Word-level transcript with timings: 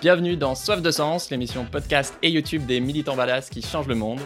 Bienvenue 0.00 0.36
dans 0.36 0.54
Soif 0.54 0.80
de 0.80 0.92
Sens, 0.92 1.28
l'émission 1.28 1.64
podcast 1.64 2.16
et 2.22 2.30
YouTube 2.30 2.66
des 2.66 2.78
militants 2.78 3.16
badass 3.16 3.50
qui 3.50 3.62
changent 3.62 3.88
le 3.88 3.96
monde. 3.96 4.20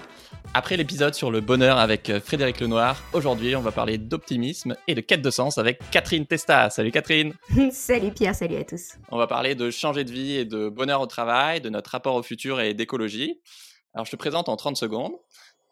Après 0.52 0.76
l'épisode 0.76 1.14
sur 1.14 1.30
le 1.30 1.40
bonheur 1.40 1.78
avec 1.78 2.10
euh, 2.10 2.20
Frédéric 2.20 2.60
Lenoir, 2.60 3.02
aujourd'hui 3.14 3.56
on 3.56 3.62
va 3.62 3.72
parler 3.72 3.96
d'optimisme 3.96 4.76
et 4.86 4.94
de 4.94 5.00
quête 5.00 5.22
de 5.22 5.30
sens 5.30 5.56
avec 5.56 5.78
Catherine 5.90 6.26
Testa. 6.26 6.68
Salut 6.68 6.90
Catherine 6.90 7.32
Salut 7.72 8.10
Pierre, 8.10 8.34
salut 8.34 8.56
à 8.56 8.64
tous 8.64 8.98
On 9.10 9.16
va 9.16 9.26
parler 9.26 9.54
de 9.54 9.70
changer 9.70 10.04
de 10.04 10.12
vie 10.12 10.36
et 10.36 10.44
de 10.44 10.68
bonheur 10.68 11.00
au 11.00 11.06
travail, 11.06 11.62
de 11.62 11.70
notre 11.70 11.88
rapport 11.88 12.16
au 12.16 12.22
futur 12.22 12.60
et 12.60 12.74
d'écologie. 12.74 13.40
Alors 13.94 14.04
je 14.04 14.10
te 14.10 14.16
présente 14.16 14.50
en 14.50 14.56
30 14.56 14.76
secondes. 14.76 15.12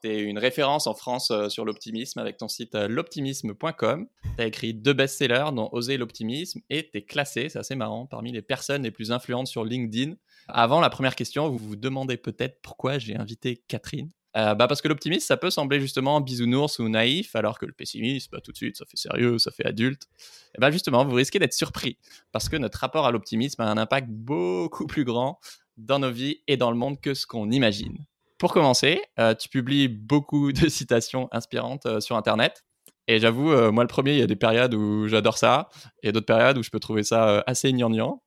Tu 0.02 0.08
es 0.08 0.20
une 0.20 0.38
référence 0.38 0.86
en 0.86 0.94
France 0.94 1.30
euh, 1.30 1.48
sur 1.48 1.64
l'optimisme 1.64 2.18
avec 2.18 2.36
ton 2.36 2.48
site 2.48 2.74
euh, 2.74 2.88
l'optimisme.com. 2.88 4.06
Tu 4.36 4.42
as 4.42 4.46
écrit 4.46 4.74
deux 4.74 4.92
best-sellers 4.92 5.50
dont 5.54 5.68
Oser 5.72 5.96
l'optimisme 5.96 6.60
et 6.70 6.88
tu 6.90 6.98
es 6.98 7.02
classé, 7.02 7.48
c'est 7.48 7.58
assez 7.58 7.74
marrant, 7.74 8.06
parmi 8.06 8.32
les 8.32 8.42
personnes 8.42 8.82
les 8.82 8.90
plus 8.90 9.12
influentes 9.12 9.46
sur 9.46 9.64
LinkedIn. 9.64 10.14
Avant 10.48 10.80
la 10.80 10.90
première 10.90 11.14
question, 11.14 11.48
vous 11.48 11.58
vous 11.58 11.76
demandez 11.76 12.16
peut-être 12.16 12.60
pourquoi 12.62 12.98
j'ai 12.98 13.16
invité 13.16 13.62
Catherine. 13.68 14.10
Euh, 14.36 14.54
bah 14.54 14.68
parce 14.68 14.80
que 14.80 14.86
l'optimisme, 14.86 15.26
ça 15.26 15.36
peut 15.36 15.50
sembler 15.50 15.80
justement 15.80 16.20
bisounours 16.20 16.78
ou 16.78 16.88
naïf, 16.88 17.34
alors 17.34 17.58
que 17.58 17.66
le 17.66 17.72
pessimisme, 17.72 18.28
bah, 18.32 18.40
tout 18.40 18.52
de 18.52 18.56
suite, 18.56 18.76
ça 18.76 18.84
fait 18.86 18.96
sérieux, 18.96 19.38
ça 19.38 19.50
fait 19.50 19.66
adulte. 19.66 20.04
Bah 20.58 20.70
justement, 20.70 21.04
vous 21.04 21.14
risquez 21.14 21.40
d'être 21.40 21.52
surpris, 21.52 21.98
parce 22.30 22.48
que 22.48 22.56
notre 22.56 22.78
rapport 22.78 23.06
à 23.06 23.10
l'optimisme 23.10 23.60
a 23.62 23.66
un 23.66 23.76
impact 23.76 24.08
beaucoup 24.08 24.86
plus 24.86 25.04
grand 25.04 25.40
dans 25.76 25.98
nos 25.98 26.12
vies 26.12 26.42
et 26.46 26.56
dans 26.56 26.70
le 26.70 26.76
monde 26.76 27.00
que 27.00 27.14
ce 27.14 27.26
qu'on 27.26 27.50
imagine. 27.50 28.06
Pour 28.40 28.52
commencer, 28.52 29.00
euh, 29.20 29.34
tu 29.34 29.48
publies 29.48 29.86
beaucoup 29.86 30.52
de 30.52 30.68
citations 30.68 31.28
inspirantes 31.30 31.86
euh, 31.86 32.00
sur 32.00 32.16
Internet. 32.16 32.64
Et 33.06 33.20
j'avoue, 33.20 33.48
moi 33.72 33.82
le 33.82 33.88
premier, 33.88 34.12
il 34.12 34.18
y 34.20 34.22
a 34.22 34.26
des 34.28 34.36
périodes 34.36 34.72
où 34.72 35.08
j'adore 35.08 35.36
ça, 35.36 35.68
et 36.04 36.12
d'autres 36.12 36.26
périodes 36.26 36.58
où 36.58 36.62
je 36.62 36.70
peux 36.70 36.78
trouver 36.78 37.02
ça 37.02 37.42
assez 37.44 37.72
gnangnan. 37.72 38.22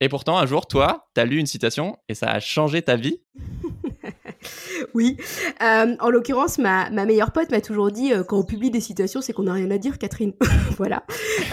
Et 0.00 0.08
pourtant, 0.08 0.38
un 0.38 0.46
jour, 0.46 0.66
toi, 0.66 1.08
tu 1.14 1.20
as 1.20 1.24
lu 1.24 1.38
une 1.38 1.46
citation 1.46 1.96
et 2.08 2.14
ça 2.14 2.30
a 2.30 2.40
changé 2.40 2.82
ta 2.82 2.96
vie 2.96 3.20
oui. 4.94 5.16
Euh, 5.62 5.96
en 6.00 6.10
l'occurrence, 6.10 6.58
ma, 6.58 6.90
meilleure 6.90 7.32
pote 7.32 7.50
m'a 7.50 7.60
toujours 7.60 7.90
dit 7.90 8.12
euh, 8.12 8.22
quand 8.22 8.38
on 8.38 8.44
publie 8.44 8.70
des 8.70 8.80
citations, 8.80 9.20
c'est 9.20 9.32
qu'on 9.32 9.44
n'a 9.44 9.54
rien 9.54 9.70
à 9.70 9.78
dire, 9.78 9.98
Catherine. 9.98 10.32
voilà. 10.76 11.04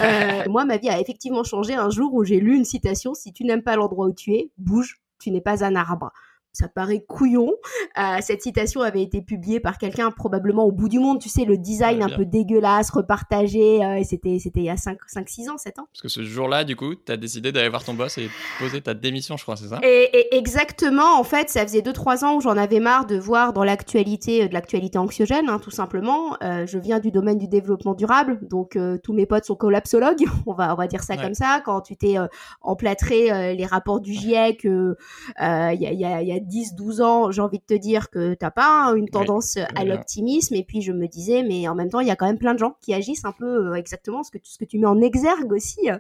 Euh, 0.02 0.44
moi, 0.50 0.66
ma 0.66 0.78
vie 0.78 0.90
a 0.90 1.00
effectivement 1.00 1.44
changé 1.44 1.74
un 1.74 1.90
jour 1.90 2.14
où 2.14 2.24
j'ai 2.24 2.40
lu 2.40 2.56
une 2.56 2.66
citation 2.66 3.14
Si 3.14 3.32
tu 3.34 3.46
n'aimes 3.46 3.64
pas 3.64 3.76
l'endroit 3.76 4.08
où 4.08 4.14
tu 4.14 4.34
es, 4.34 4.52
bouge, 4.58 5.02
tu 5.20 5.32
n'es 5.32 5.42
pas 5.42 5.64
un 5.64 5.76
arbre 5.76 6.12
ça 6.54 6.68
paraît 6.68 7.02
couillon. 7.02 7.52
Euh, 7.98 8.18
cette 8.22 8.44
citation 8.44 8.82
avait 8.82 9.02
été 9.02 9.22
publiée 9.22 9.60
par 9.60 9.80
quelqu'un 9.80 10.12
probablement 10.12 10.66
au 10.66 10.72
bout 10.72 10.88
du 10.88 11.00
monde, 11.00 11.20
tu 11.20 11.28
sais, 11.28 11.46
le 11.46 11.58
design 11.58 12.04
un 12.04 12.10
peu 12.10 12.26
dégueulasse, 12.26 12.92
repartagé, 12.92 13.84
euh, 13.84 13.96
et 13.96 14.04
c'était, 14.04 14.38
c'était 14.40 14.60
il 14.60 14.66
y 14.66 14.70
a 14.70 14.78
5, 14.78 15.00
5, 15.08 15.28
6 15.28 15.50
ans, 15.50 15.58
7 15.58 15.80
ans. 15.80 15.88
Parce 15.92 16.02
que 16.04 16.08
ce 16.08 16.24
jour-là, 16.24 16.64
du 16.64 16.76
coup, 16.76 16.94
tu 16.94 17.12
as 17.12 17.18
décidé 17.18 17.52
d'aller 17.52 17.70
voir 17.70 17.84
ton 17.84 17.96
boss 17.96 18.20
et 18.20 18.30
poser 18.60 18.82
ta 18.82 18.94
démission, 18.94 19.36
je 19.36 19.44
crois, 19.44 19.58
c'est 19.58 19.68
ça? 19.68 19.80
Et, 19.84 20.12
Exactement, 20.32 21.20
en 21.20 21.24
fait, 21.24 21.50
ça 21.50 21.64
faisait 21.64 21.82
2-3 21.82 22.24
ans 22.24 22.36
où 22.36 22.42
j'en 22.42 22.58
avais 22.58 22.80
marre 22.80 23.06
de 23.06 23.18
voir 23.18 23.54
dans 23.54 23.64
l'actualité, 23.64 24.44
euh, 24.44 24.48
de 24.48 24.54
l'actualité 24.54 24.98
anxiogène, 25.00 25.50
hein, 25.50 25.60
tout 25.60 25.72
simplement. 25.72 26.38
je 26.42 26.78
viens 26.78 27.00
du 27.00 27.12
domaine 27.12 27.38
du 27.38 27.48
développement 27.48 27.94
durable, 27.94 28.40
donc 28.48 28.78
tous 29.04 29.14
mes 29.14 29.26
potes 29.26 29.46
sont 29.46 29.56
collapsologues, 29.56 30.24
on 30.46 30.54
va, 30.54 30.74
on 30.74 30.78
va 30.78 30.88
dire 30.88 31.02
ça 31.02 31.18
comme 31.18 31.34
ça. 31.34 31.62
Quand 31.66 31.82
tu 31.82 31.96
t'es 31.96 32.16
emplâtré 32.62 33.56
les 33.56 33.66
rapports 33.66 34.02
du 34.02 34.14
GIEC, 34.14 34.64
il 34.66 34.96
y 35.40 36.06
a, 36.06 36.22
y 36.22 36.32
a 36.32 36.43
10, 36.44 36.76
12 36.76 37.02
ans, 37.02 37.32
j'ai 37.32 37.42
envie 37.42 37.60
de 37.60 37.64
te 37.64 37.74
dire 37.74 38.10
que 38.10 38.34
t'as 38.34 38.52
pas 38.52 38.94
une 38.96 39.10
tendance 39.10 39.58
à 39.76 39.84
l'optimisme. 39.86 40.56
Et 40.56 40.64
puis 40.64 40.82
je 40.82 40.92
me 40.92 41.08
disais, 41.08 41.44
mais 41.44 41.68
en 41.68 41.76
même 41.76 41.90
temps, 41.90 42.00
il 42.00 42.08
y 42.08 42.12
a 42.12 42.16
quand 42.16 42.26
même 42.26 42.38
plein 42.38 42.54
de 42.54 42.60
gens 42.60 42.76
qui 42.82 42.94
agissent 42.94 43.26
un 43.26 43.32
peu 43.32 43.72
euh, 43.72 43.76
exactement 43.76 44.24
ce 44.24 44.32
que, 44.32 44.38
tu, 44.38 44.52
ce 44.52 44.58
que 44.58 44.66
tu 44.66 44.78
mets 44.78 44.88
en 44.88 45.02
exergue 45.02 45.52
aussi 45.52 45.90
euh, 45.90 45.98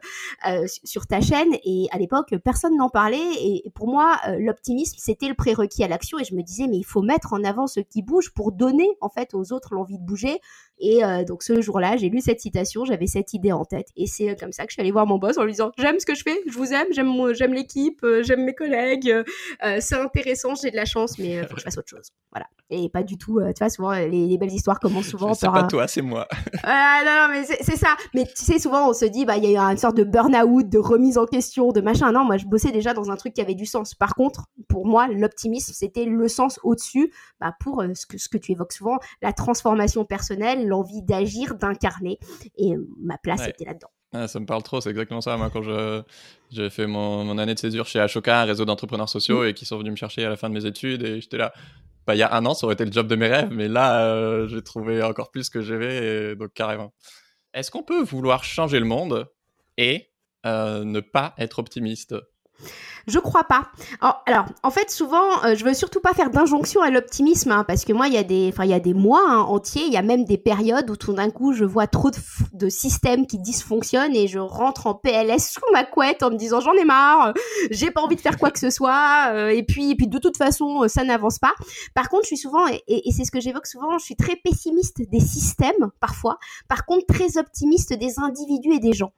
euh, 0.47 0.65
sur 0.83 1.07
ta 1.07 1.21
chaîne. 1.21 1.53
Et 1.63 1.87
à 1.91 1.97
l'époque, 1.97 2.35
personne 2.43 2.75
n'en 2.77 2.89
parlait. 2.89 3.17
Et 3.41 3.71
pour 3.75 3.87
moi, 3.87 4.19
l'optimisme, 4.37 4.97
c'était 4.97 5.27
le 5.27 5.35
prérequis 5.35 5.83
à 5.83 5.87
l'action. 5.87 6.19
Et 6.19 6.23
je 6.23 6.35
me 6.35 6.41
disais, 6.41 6.67
mais 6.67 6.77
il 6.77 6.85
faut 6.85 7.01
mettre 7.01 7.33
en 7.33 7.43
avant 7.43 7.67
ce 7.67 7.79
qui 7.79 8.01
bouge 8.01 8.31
pour 8.33 8.51
donner 8.51 8.89
en 9.01 9.09
fait 9.09 9.33
aux 9.33 9.53
autres 9.53 9.73
l'envie 9.73 9.97
de 9.97 10.03
bouger. 10.03 10.39
Et 10.79 11.01
donc 11.25 11.43
ce 11.43 11.61
jour-là, 11.61 11.95
j'ai 11.95 12.09
lu 12.09 12.19
cette 12.19 12.41
citation, 12.41 12.83
j'avais 12.83 13.07
cette 13.07 13.33
idée 13.33 13.53
en 13.53 13.63
tête. 13.63 13.87
Et 13.95 14.05
c'est 14.05 14.35
comme 14.37 14.51
ça 14.51 14.65
que 14.65 14.71
je 14.71 14.73
suis 14.73 14.81
allée 14.81 14.91
voir 14.91 15.05
mon 15.05 15.17
boss 15.17 15.37
en 15.37 15.43
lui 15.43 15.51
disant, 15.51 15.71
j'aime 15.77 15.99
ce 15.99 16.05
que 16.05 16.15
je 16.15 16.23
fais, 16.23 16.41
je 16.45 16.57
vous 16.57 16.73
aime, 16.73 16.87
j'aime, 16.91 17.33
j'aime 17.33 17.53
l'équipe, 17.53 18.05
j'aime 18.21 18.43
mes 18.43 18.55
collègues, 18.55 19.23
c'est 19.79 19.95
intéressant 19.95 20.32
j'ai 20.61 20.71
de 20.71 20.75
la 20.75 20.85
chance, 20.85 21.17
mais 21.17 21.29
il 21.29 21.37
euh, 21.37 21.47
faut 21.47 21.55
que 21.55 21.59
je 21.59 21.65
fasse 21.65 21.77
autre 21.77 21.89
chose. 21.89 22.09
Voilà. 22.31 22.47
Et 22.69 22.89
pas 22.89 23.03
du 23.03 23.17
tout, 23.17 23.39
euh, 23.39 23.51
tu 23.53 23.59
vois, 23.59 23.69
souvent, 23.69 23.91
les, 23.91 24.37
belles 24.37 24.51
histoires 24.51 24.79
commencent 24.79 25.09
souvent 25.09 25.33
C'est 25.33 25.47
pas 25.47 25.63
toi, 25.63 25.87
c'est 25.87 26.01
moi. 26.01 26.27
Ah, 26.63 27.01
non, 27.05 27.27
non, 27.27 27.33
mais 27.33 27.43
c'est 27.43 27.75
ça. 27.75 27.95
Mais 28.13 28.25
tu 28.25 28.43
sais, 28.43 28.57
souvent, 28.57 28.89
on 28.89 28.93
se 28.93 29.05
dit, 29.05 29.25
bah, 29.25 29.37
il 29.37 29.43
y 29.43 29.47
a 29.47 29.51
eu 29.51 29.71
une 29.71 29.77
sorte 29.77 29.97
de 29.97 30.03
burn-out, 30.03 30.67
de 30.67 30.77
remise 30.77 31.17
en 31.17 31.25
question, 31.25 31.71
de 31.71 31.81
machin. 31.81 32.11
Non, 32.11 32.23
moi, 32.23 32.37
je 32.37 32.45
bossais 32.45 32.71
déjà 32.71 32.93
dans 32.93 33.11
un 33.11 33.15
truc 33.15 33.33
qui 33.33 33.41
avait 33.41 33.55
du 33.55 33.65
sens. 33.65 33.93
Par 33.93 34.15
contre, 34.15 34.45
pour 34.69 34.85
moi, 34.85 35.07
l'optimisme, 35.07 35.73
c'était 35.73 36.05
le 36.05 36.27
sens 36.27 36.59
au-dessus, 36.63 37.11
bah, 37.39 37.53
pour 37.59 37.81
euh, 37.81 37.93
ce, 37.93 38.05
que, 38.05 38.17
ce 38.17 38.29
que 38.29 38.37
tu 38.37 38.53
évoques 38.53 38.73
souvent, 38.73 38.97
la 39.21 39.33
transformation 39.33 40.05
personnelle, 40.05 40.67
l'envie 40.67 41.03
d'agir, 41.03 41.55
d'incarner. 41.55 42.17
Et 42.57 42.73
ma 42.99 43.17
place 43.17 43.47
était 43.47 43.65
là-dedans. 43.65 43.89
Ah, 44.13 44.27
ça 44.27 44.39
me 44.39 44.45
parle 44.45 44.61
trop, 44.61 44.79
c'est 44.79 44.91
exactement 44.91 45.21
ça. 45.21 45.35
Moi, 45.37 45.49
quand 45.49 45.63
j'ai 46.51 46.69
fait 46.69 46.85
mon, 46.85 47.23
mon, 47.23 47.37
année 47.39 47.55
de 47.55 47.59
césure 47.59 47.87
chez 47.87 47.99
Ashoka, 47.99 48.41
un 48.41 48.45
réseau 48.45 48.63
d'entrepreneurs 48.63 49.09
sociaux, 49.09 49.43
mm. 49.43 49.47
et 49.47 49.53
qui 49.53 49.65
sont 49.65 49.77
venus 49.77 49.91
me 49.91 49.97
chercher 49.97 50.23
à 50.23 50.29
la 50.29 50.37
fin 50.37 50.49
de 50.49 50.53
mes 50.53 50.65
études, 50.65 51.03
et 51.03 51.19
j'étais 51.19 51.37
là. 51.37 51.53
Bah, 52.05 52.15
il 52.15 52.17
y 52.17 52.23
a 52.23 52.33
un 52.33 52.45
an, 52.45 52.53
ça 52.53 52.65
aurait 52.65 52.73
été 52.73 52.83
le 52.83 52.91
job 52.91 53.07
de 53.07 53.15
mes 53.15 53.27
rêves, 53.27 53.49
mais 53.51 53.69
là, 53.69 54.03
euh, 54.03 54.45
j'ai 54.49 54.61
trouvé 54.61 55.01
encore 55.01 55.31
plus 55.31 55.49
que 55.49 55.61
j'avais, 55.61 56.35
donc 56.35 56.51
carrément. 56.53 56.93
Est-ce 57.53 57.71
qu'on 57.71 57.83
peut 57.83 58.03
vouloir 58.03 58.43
changer 58.43 58.79
le 58.79 58.85
monde 58.85 59.29
et 59.77 60.11
euh, 60.45 60.83
ne 60.83 60.99
pas 60.99 61.33
être 61.37 61.59
optimiste? 61.59 62.15
Je 63.07 63.19
crois 63.19 63.43
pas. 63.43 63.67
Alors, 64.25 64.45
en 64.63 64.71
fait, 64.71 64.89
souvent, 64.89 65.43
euh, 65.43 65.55
je 65.55 65.65
veux 65.65 65.73
surtout 65.73 65.99
pas 65.99 66.13
faire 66.13 66.29
d'injonction 66.29 66.81
à 66.81 66.89
l'optimisme, 66.89 67.51
hein, 67.51 67.63
parce 67.67 67.85
que 67.85 67.93
moi, 67.93 68.07
il 68.07 68.13
y 68.13 68.17
a 68.17 68.23
des, 68.23 68.49
enfin, 68.51 68.65
il 68.65 68.71
y 68.71 68.73
a 68.73 68.79
des 68.79 68.93
mois 68.93 69.23
hein, 69.27 69.39
entiers, 69.39 69.83
il 69.85 69.93
y 69.93 69.97
a 69.97 70.01
même 70.01 70.25
des 70.25 70.37
périodes 70.37 70.89
où 70.89 70.95
tout 70.95 71.13
d'un 71.13 71.29
coup, 71.29 71.53
je 71.53 71.65
vois 71.65 71.87
trop 71.87 72.11
de, 72.11 72.17
de, 72.53 72.69
systèmes 72.69 73.27
qui 73.27 73.39
dysfonctionnent 73.39 74.15
et 74.15 74.27
je 74.27 74.39
rentre 74.39 74.87
en 74.87 74.95
PLS 74.95 75.51
sous 75.51 75.61
ma 75.71 75.83
couette 75.83 76.23
en 76.23 76.31
me 76.31 76.37
disant 76.37 76.59
j'en 76.59 76.73
ai 76.73 76.85
marre, 76.85 77.33
j'ai 77.71 77.91
pas 77.91 78.01
envie 78.01 78.15
de 78.15 78.21
faire 78.21 78.37
quoi 78.37 78.51
que 78.51 78.59
ce 78.59 78.69
soit, 78.69 79.31
euh, 79.33 79.49
et 79.49 79.63
puis, 79.63 79.91
et 79.91 79.95
puis 79.95 80.07
de 80.07 80.17
toute 80.17 80.37
façon, 80.37 80.87
ça 80.87 81.03
n'avance 81.03 81.39
pas. 81.39 81.53
Par 81.93 82.09
contre, 82.09 82.23
je 82.23 82.27
suis 82.27 82.37
souvent, 82.37 82.67
et, 82.67 82.81
et 82.87 83.11
c'est 83.11 83.25
ce 83.25 83.31
que 83.31 83.39
j'évoque 83.39 83.67
souvent, 83.67 83.97
je 83.97 84.05
suis 84.05 84.15
très 84.15 84.35
pessimiste 84.35 85.01
des 85.09 85.19
systèmes 85.19 85.91
parfois. 85.99 86.37
Par 86.67 86.85
contre, 86.85 87.05
très 87.07 87.37
optimiste 87.37 87.93
des 87.93 88.19
individus 88.19 88.73
et 88.73 88.79
des 88.79 88.93
gens. 88.93 89.13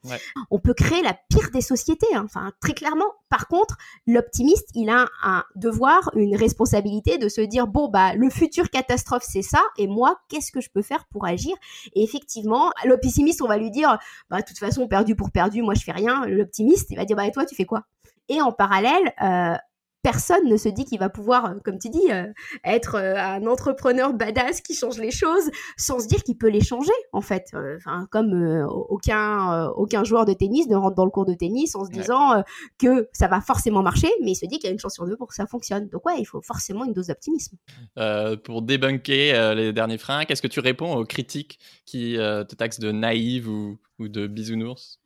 On 0.52 0.60
peut 0.60 0.74
créer 0.74 1.02
la 1.02 1.16
pire 1.30 1.50
des 1.52 1.62
sociétés, 1.62 2.14
hein, 2.14 2.24
enfin 2.26 2.52
très 2.62 2.74
clairement. 2.74 3.12
Par 3.30 3.48
contre 3.48 3.75
l'optimiste, 4.08 4.70
il 4.76 4.90
a 4.90 5.06
un 5.24 5.44
devoir, 5.56 6.12
une 6.16 6.36
responsabilité 6.36 7.18
de 7.18 7.30
se 7.30 7.42
dire 7.42 7.68
bon 7.68 7.88
bah 7.88 8.14
le 8.16 8.30
futur 8.30 8.70
catastrophe 8.70 9.24
c'est 9.28 9.42
ça 9.42 9.62
et 9.78 9.88
moi 9.88 10.20
qu'est-ce 10.30 10.52
que 10.52 10.62
je 10.62 10.70
peux 10.70 10.82
faire 10.82 11.06
pour 11.06 11.26
agir? 11.26 11.56
Et 11.94 12.04
effectivement, 12.04 12.72
le 12.86 12.98
pessimiste 12.98 13.42
on 13.42 13.48
va 13.48 13.58
lui 13.58 13.72
dire 13.72 13.98
bah 14.30 14.42
de 14.42 14.46
toute 14.46 14.60
façon 14.60 14.88
perdu 14.88 15.16
pour 15.16 15.32
perdu, 15.32 15.62
moi 15.62 15.74
je 15.74 15.84
fais 15.84 15.92
rien. 15.92 16.26
L'optimiste 16.26 16.92
il 16.92 16.98
va 16.98 17.06
dire 17.06 17.16
bah 17.16 17.26
et 17.26 17.32
toi 17.32 17.46
tu 17.46 17.56
fais 17.56 17.66
quoi? 17.66 17.84
Et 18.30 18.42
en 18.42 18.52
parallèle, 18.52 19.14
euh, 19.22 19.56
personne 20.06 20.48
ne 20.48 20.56
se 20.56 20.70
dit 20.70 20.86
qu'il 20.86 21.00
va 21.00 21.10
pouvoir, 21.10 21.46
euh, 21.46 21.54
comme 21.64 21.80
tu 21.80 21.90
dis, 21.90 22.12
euh, 22.12 22.32
être 22.64 22.94
euh, 22.94 23.16
un 23.18 23.48
entrepreneur 23.48 24.14
badass 24.14 24.62
qui 24.62 24.76
change 24.76 25.00
les 25.00 25.10
choses 25.10 25.50
sans 25.78 26.00
se 26.00 26.08
dire 26.08 26.22
qu'il 26.22 26.38
peut 26.38 26.50
les 26.50 26.62
changer, 26.62 26.94
en 27.12 27.22
fait. 27.22 27.56
Enfin, 27.76 28.08
comme 28.12 28.68
aucun, 28.90 29.66
aucun 29.70 30.04
joueur 30.04 30.26
de 30.26 30.34
tennis 30.34 30.68
ne 30.68 30.76
rentre 30.76 30.96
dans 30.96 31.06
le 31.06 31.10
cours 31.10 31.26
de 31.26 31.34
tennis 31.34 31.76
en 31.76 31.86
se 31.86 31.90
disant 31.90 32.44
que 32.78 33.10
ça 33.14 33.28
va 33.28 33.42
forcément 33.42 33.82
marcher, 33.82 34.10
mais 34.22 34.32
il 34.32 34.36
se 34.36 34.46
dit 34.46 34.60
qu'il 34.60 34.66
y 34.66 34.70
a 34.70 34.74
une 34.74 34.80
chance 34.80 34.94
sur 34.94 35.08
deux 35.08 35.18
pour 35.18 35.28
que 35.28 35.34
ça 35.34 35.48
fonctionne. 35.48 35.90
Donc 35.90 36.06
ouais, 36.06 36.20
il 36.20 36.26
faut 36.26 36.42
forcément 36.42 36.86
une 36.86 36.94
dose 36.94 37.08
d'optimisme. 37.08 37.58
pour 38.44 38.62
débunker 38.62 39.56
les 39.56 39.74
derniers 39.74 39.98
freins, 39.98 40.26
qu'est-ce 40.26 40.44
que 40.44 40.48
tu 40.48 40.60
réponds 40.60 40.96
aux 40.96 41.06
critiques 41.06 41.58
qui 41.86 42.14
te 42.16 42.56
taxent 42.56 42.80
de 42.80 42.92
naïve 42.92 43.50
ou, 43.50 43.80
ou 43.98 44.08
de 44.08 44.28
bisounours? 44.28 45.00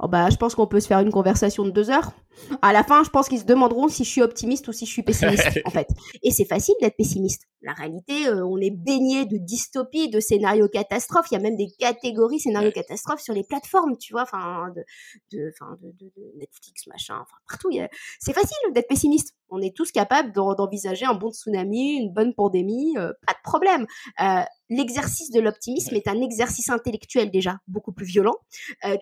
Oh 0.00 0.08
bah, 0.08 0.28
je 0.30 0.36
pense 0.36 0.54
qu'on 0.54 0.66
peut 0.66 0.80
se 0.80 0.86
faire 0.86 1.00
une 1.00 1.12
conversation 1.12 1.64
de 1.64 1.70
deux 1.70 1.90
heures. 1.90 2.12
À 2.60 2.72
la 2.72 2.82
fin, 2.82 3.04
je 3.04 3.10
pense 3.10 3.28
qu'ils 3.28 3.40
se 3.40 3.44
demanderont 3.44 3.88
si 3.88 4.04
je 4.04 4.10
suis 4.10 4.22
optimiste 4.22 4.68
ou 4.68 4.72
si 4.72 4.86
je 4.86 4.90
suis 4.90 5.02
pessimiste, 5.02 5.60
en 5.64 5.70
fait. 5.70 5.88
Et 6.22 6.30
c'est 6.30 6.44
facile 6.44 6.74
d'être 6.80 6.96
pessimiste. 6.96 7.42
La 7.62 7.72
réalité, 7.74 8.26
euh, 8.26 8.44
on 8.44 8.58
est 8.58 8.70
baigné 8.70 9.24
de 9.24 9.36
dystopie, 9.36 10.10
de 10.10 10.18
scénarios 10.18 10.68
catastrophes. 10.68 11.26
Il 11.30 11.34
y 11.34 11.36
a 11.36 11.40
même 11.40 11.56
des 11.56 11.70
catégories 11.78 12.40
scénarios 12.40 12.72
catastrophes 12.72 13.20
sur 13.20 13.34
les 13.34 13.44
plateformes, 13.44 13.96
tu 13.96 14.12
vois, 14.12 14.22
enfin, 14.22 14.72
de, 14.74 14.82
de, 15.30 15.52
de, 15.82 16.12
Netflix, 16.36 16.88
machin, 16.88 17.14
enfin, 17.14 17.36
partout. 17.48 17.70
C'est 18.18 18.32
facile 18.32 18.56
d'être 18.74 18.88
pessimiste. 18.88 19.34
On 19.48 19.60
est 19.60 19.76
tous 19.76 19.92
capables 19.92 20.32
d'envisager 20.32 21.04
un 21.04 21.14
bon 21.14 21.30
tsunami, 21.30 21.98
une 21.98 22.12
bonne 22.12 22.34
pandémie, 22.34 22.96
euh, 22.96 23.12
pas 23.26 23.34
de 23.34 23.42
problème. 23.44 23.86
Euh, 24.20 24.42
l'exercice 24.68 25.30
de 25.30 25.40
l'optimisme 25.40 25.94
est 25.94 26.08
un 26.08 26.20
exercice 26.20 26.68
intellectuel 26.70 27.30
déjà 27.30 27.58
beaucoup 27.68 27.92
plus 27.92 28.06
violent, 28.06 28.36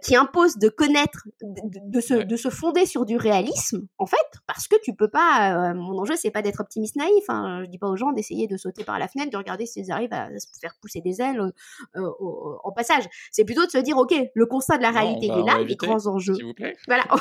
qui 0.02 0.16
impose 0.16 0.56
de 0.56 0.68
connaître, 0.68 1.28
de, 1.40 2.00
se, 2.00 2.14
de 2.14 2.36
se 2.36 2.50
fonder 2.50 2.86
sur 2.86 3.06
du 3.06 3.16
réalisme, 3.20 3.87
en 3.99 4.06
fait, 4.06 4.17
parce 4.46 4.69
que 4.69 4.76
tu 4.82 4.94
peux 4.94 5.08
pas. 5.08 5.75
mon 5.75 5.99
enjeu, 5.99 6.17
c'est 6.17 6.31
pas 6.31 6.43
d'être 6.43 6.61
optimiste 6.61 6.96
naïf. 6.96 7.25
Hein, 7.28 7.62
je 7.64 7.70
dis 7.70 7.78
pas 7.78 7.88
aux 7.88 7.96
gens 7.96 8.12
d'essayer 8.12 8.46
de 8.46 8.56
sauter 8.56 8.84
par 8.84 8.99
la 8.99 9.08
fenêtre, 9.08 9.31
de 9.31 9.37
regarder 9.37 9.67
s'ils 9.67 9.90
arrivent 9.90 10.12
à 10.12 10.28
se 10.38 10.46
faire 10.61 10.75
pousser 10.81 11.00
des 11.00 11.20
ailes 11.20 11.40
euh, 11.40 12.00
euh, 12.00 12.56
en 12.64 12.72
passage. 12.72 13.05
C'est 13.31 13.44
plutôt 13.44 13.64
de 13.64 13.70
se 13.70 13.78
dire, 13.78 13.96
ok, 13.96 14.14
le 14.34 14.46
constat 14.46 14.78
de 14.78 14.82
la 14.82 14.90
réalité 14.90 15.26
est 15.26 15.44
là, 15.44 15.62
les 15.62 15.76
grands 15.76 16.06
enjeux. 16.06 16.37
Vous 16.43 16.55
plaît. 16.55 16.76
Voilà. 16.87 17.05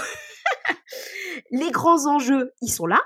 Les 1.51 1.71
grands 1.71 2.05
enjeux, 2.07 2.51
ils 2.61 2.71
sont 2.71 2.85
là. 2.85 2.99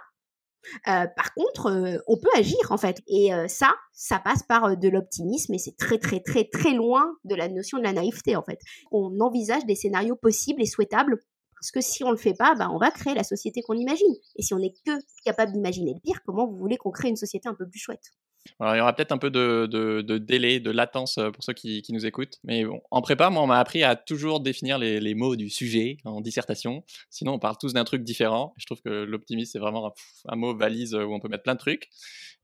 Euh, 0.87 1.07
par 1.15 1.33
contre, 1.33 1.67
euh, 1.67 1.97
on 2.07 2.17
peut 2.17 2.29
agir 2.35 2.57
en 2.69 2.77
fait. 2.77 3.01
Et 3.07 3.33
euh, 3.33 3.47
ça, 3.47 3.75
ça 3.91 4.19
passe 4.19 4.43
par 4.43 4.77
de 4.77 4.89
l'optimisme 4.89 5.53
et 5.53 5.57
c'est 5.57 5.75
très 5.77 5.97
très 5.97 6.21
très 6.21 6.45
très 6.45 6.73
loin 6.73 7.15
de 7.25 7.35
la 7.35 7.49
notion 7.49 7.77
de 7.77 7.83
la 7.83 7.93
naïveté 7.93 8.35
en 8.35 8.43
fait. 8.43 8.59
On 8.91 9.19
envisage 9.19 9.65
des 9.65 9.75
scénarios 9.75 10.15
possibles 10.15 10.61
et 10.61 10.65
souhaitables 10.65 11.19
parce 11.63 11.71
que 11.71 11.79
si 11.79 12.03
on 12.03 12.11
le 12.11 12.17
fait 12.17 12.33
pas, 12.33 12.55
bah, 12.55 12.69
on 12.73 12.77
va 12.77 12.91
créer 12.91 13.13
la 13.13 13.23
société 13.23 13.61
qu'on 13.61 13.77
imagine. 13.77 14.13
Et 14.35 14.41
si 14.41 14.53
on 14.53 14.59
n'est 14.59 14.73
que 14.85 14.91
capable 15.23 15.53
d'imaginer 15.53 15.93
le 15.93 16.01
pire, 16.01 16.19
comment 16.25 16.45
vous 16.45 16.57
voulez 16.57 16.75
qu'on 16.75 16.91
crée 16.91 17.07
une 17.07 17.15
société 17.15 17.47
un 17.47 17.53
peu 17.53 17.65
plus 17.65 17.79
chouette? 17.79 18.11
Alors, 18.59 18.75
il 18.75 18.79
y 18.79 18.81
aura 18.81 18.93
peut-être 18.93 19.13
un 19.13 19.17
peu 19.17 19.31
de, 19.31 20.17
délai, 20.17 20.59
de 20.59 20.71
latence 20.71 21.17
euh, 21.17 21.31
pour 21.31 21.41
ceux 21.41 21.53
qui, 21.53 21.81
nous 21.91 22.05
écoutent. 22.05 22.39
Mais 22.43 22.65
bon, 22.65 22.81
en 22.91 23.01
prépa, 23.01 23.29
moi, 23.29 23.41
on 23.41 23.47
m'a 23.47 23.59
appris 23.59 23.81
à 23.81 23.95
toujours 23.95 24.41
définir 24.41 24.77
les, 24.77 25.15
mots 25.15 25.37
du 25.37 25.49
sujet 25.49 25.99
en 26.03 26.19
dissertation. 26.19 26.83
Sinon, 27.09 27.35
on 27.35 27.39
parle 27.39 27.55
tous 27.57 27.71
d'un 27.71 27.85
truc 27.85 28.03
différent. 28.03 28.53
Je 28.57 28.65
trouve 28.65 28.81
que 28.81 28.89
l'optimisme, 28.89 29.53
c'est 29.53 29.59
vraiment 29.59 29.93
un, 30.27 30.35
mot 30.35 30.53
valise 30.53 30.93
où 30.93 31.13
on 31.13 31.21
peut 31.21 31.29
mettre 31.29 31.43
plein 31.43 31.55
de 31.55 31.59
trucs. 31.59 31.87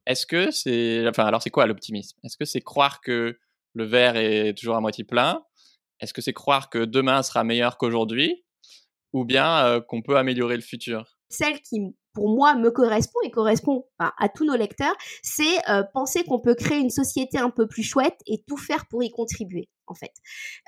Est-ce 0.05 0.25
que 0.25 0.49
c'est. 0.49 1.05
Enfin, 1.09 1.25
alors, 1.25 1.41
c'est 1.41 1.49
quoi 1.49 1.65
l'optimisme 1.65 2.17
Est-ce 2.23 2.37
que 2.37 2.45
c'est 2.45 2.61
croire 2.61 3.01
que 3.01 3.37
le 3.73 3.83
verre 3.83 4.15
est 4.15 4.53
toujours 4.53 4.77
à 4.77 4.79
moitié 4.79 5.03
plein? 5.03 5.43
Est-ce 5.99 6.13
que 6.13 6.21
c'est 6.21 6.31
croire 6.31 6.69
que 6.69 6.85
demain 6.85 7.21
sera 7.21 7.43
meilleur 7.43 7.77
qu'aujourd'hui? 7.77 8.45
Ou 9.13 9.25
bien 9.25 9.65
euh, 9.65 9.81
qu'on 9.81 10.01
peut 10.01 10.17
améliorer 10.17 10.55
le 10.55 10.61
futur? 10.61 11.17
Celle 11.29 11.59
qui 11.61 11.95
pour 12.13 12.35
moi 12.35 12.55
me 12.55 12.71
correspond 12.71 13.19
et 13.23 13.31
correspond 13.31 13.85
à 13.97 14.29
tous 14.29 14.45
nos 14.45 14.55
lecteurs, 14.55 14.95
c'est 15.21 15.69
euh, 15.69 15.83
penser 15.93 16.23
qu'on 16.23 16.39
peut 16.39 16.55
créer 16.55 16.79
une 16.79 16.89
société 16.89 17.37
un 17.37 17.49
peu 17.49 17.67
plus 17.67 17.83
chouette 17.83 18.19
et 18.25 18.43
tout 18.47 18.57
faire 18.57 18.87
pour 18.87 19.03
y 19.03 19.11
contribuer. 19.11 19.69
En 19.87 19.93
fait, 19.93 20.11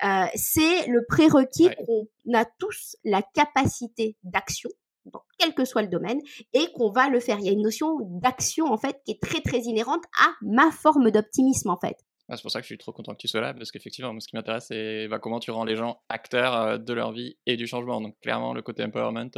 euh, 0.03 0.25
c'est 0.35 0.87
le 0.87 1.05
prérequis 1.07 1.69
qu'on 1.85 2.07
a 2.33 2.45
tous 2.57 2.95
la 3.03 3.21
capacité 3.21 4.17
d'action 4.23 4.69
dans 5.05 5.23
quel 5.37 5.53
que 5.53 5.65
soit 5.65 5.81
le 5.81 5.87
domaine 5.87 6.19
et 6.53 6.71
qu'on 6.73 6.91
va 6.91 7.09
le 7.09 7.19
faire. 7.19 7.37
Il 7.39 7.45
y 7.45 7.49
a 7.49 7.53
une 7.53 7.63
notion 7.63 7.97
d'action 8.21 8.65
en 8.67 8.77
fait 8.77 9.01
qui 9.05 9.11
est 9.11 9.21
très 9.21 9.41
très 9.41 9.59
inhérente 9.59 10.03
à 10.19 10.29
ma 10.41 10.71
forme 10.71 11.11
d'optimisme 11.11 11.69
en 11.69 11.77
fait. 11.77 11.97
Ah, 12.31 12.37
c'est 12.37 12.43
pour 12.43 12.51
ça 12.51 12.61
que 12.61 12.63
je 12.63 12.67
suis 12.67 12.77
trop 12.77 12.93
content 12.93 13.11
que 13.11 13.17
tu 13.17 13.27
sois 13.27 13.41
là, 13.41 13.53
parce 13.53 13.71
qu'effectivement, 13.71 14.17
ce 14.17 14.25
qui 14.25 14.37
m'intéresse, 14.37 14.67
c'est 14.69 15.09
bah, 15.09 15.19
comment 15.19 15.41
tu 15.41 15.51
rends 15.51 15.65
les 15.65 15.75
gens 15.75 16.01
acteurs 16.07 16.55
euh, 16.55 16.77
de 16.77 16.93
leur 16.93 17.11
vie 17.11 17.35
et 17.45 17.57
du 17.57 17.67
changement. 17.67 17.99
Donc, 17.99 18.17
clairement, 18.21 18.53
le 18.53 18.61
côté 18.61 18.85
empowerment, 18.85 19.29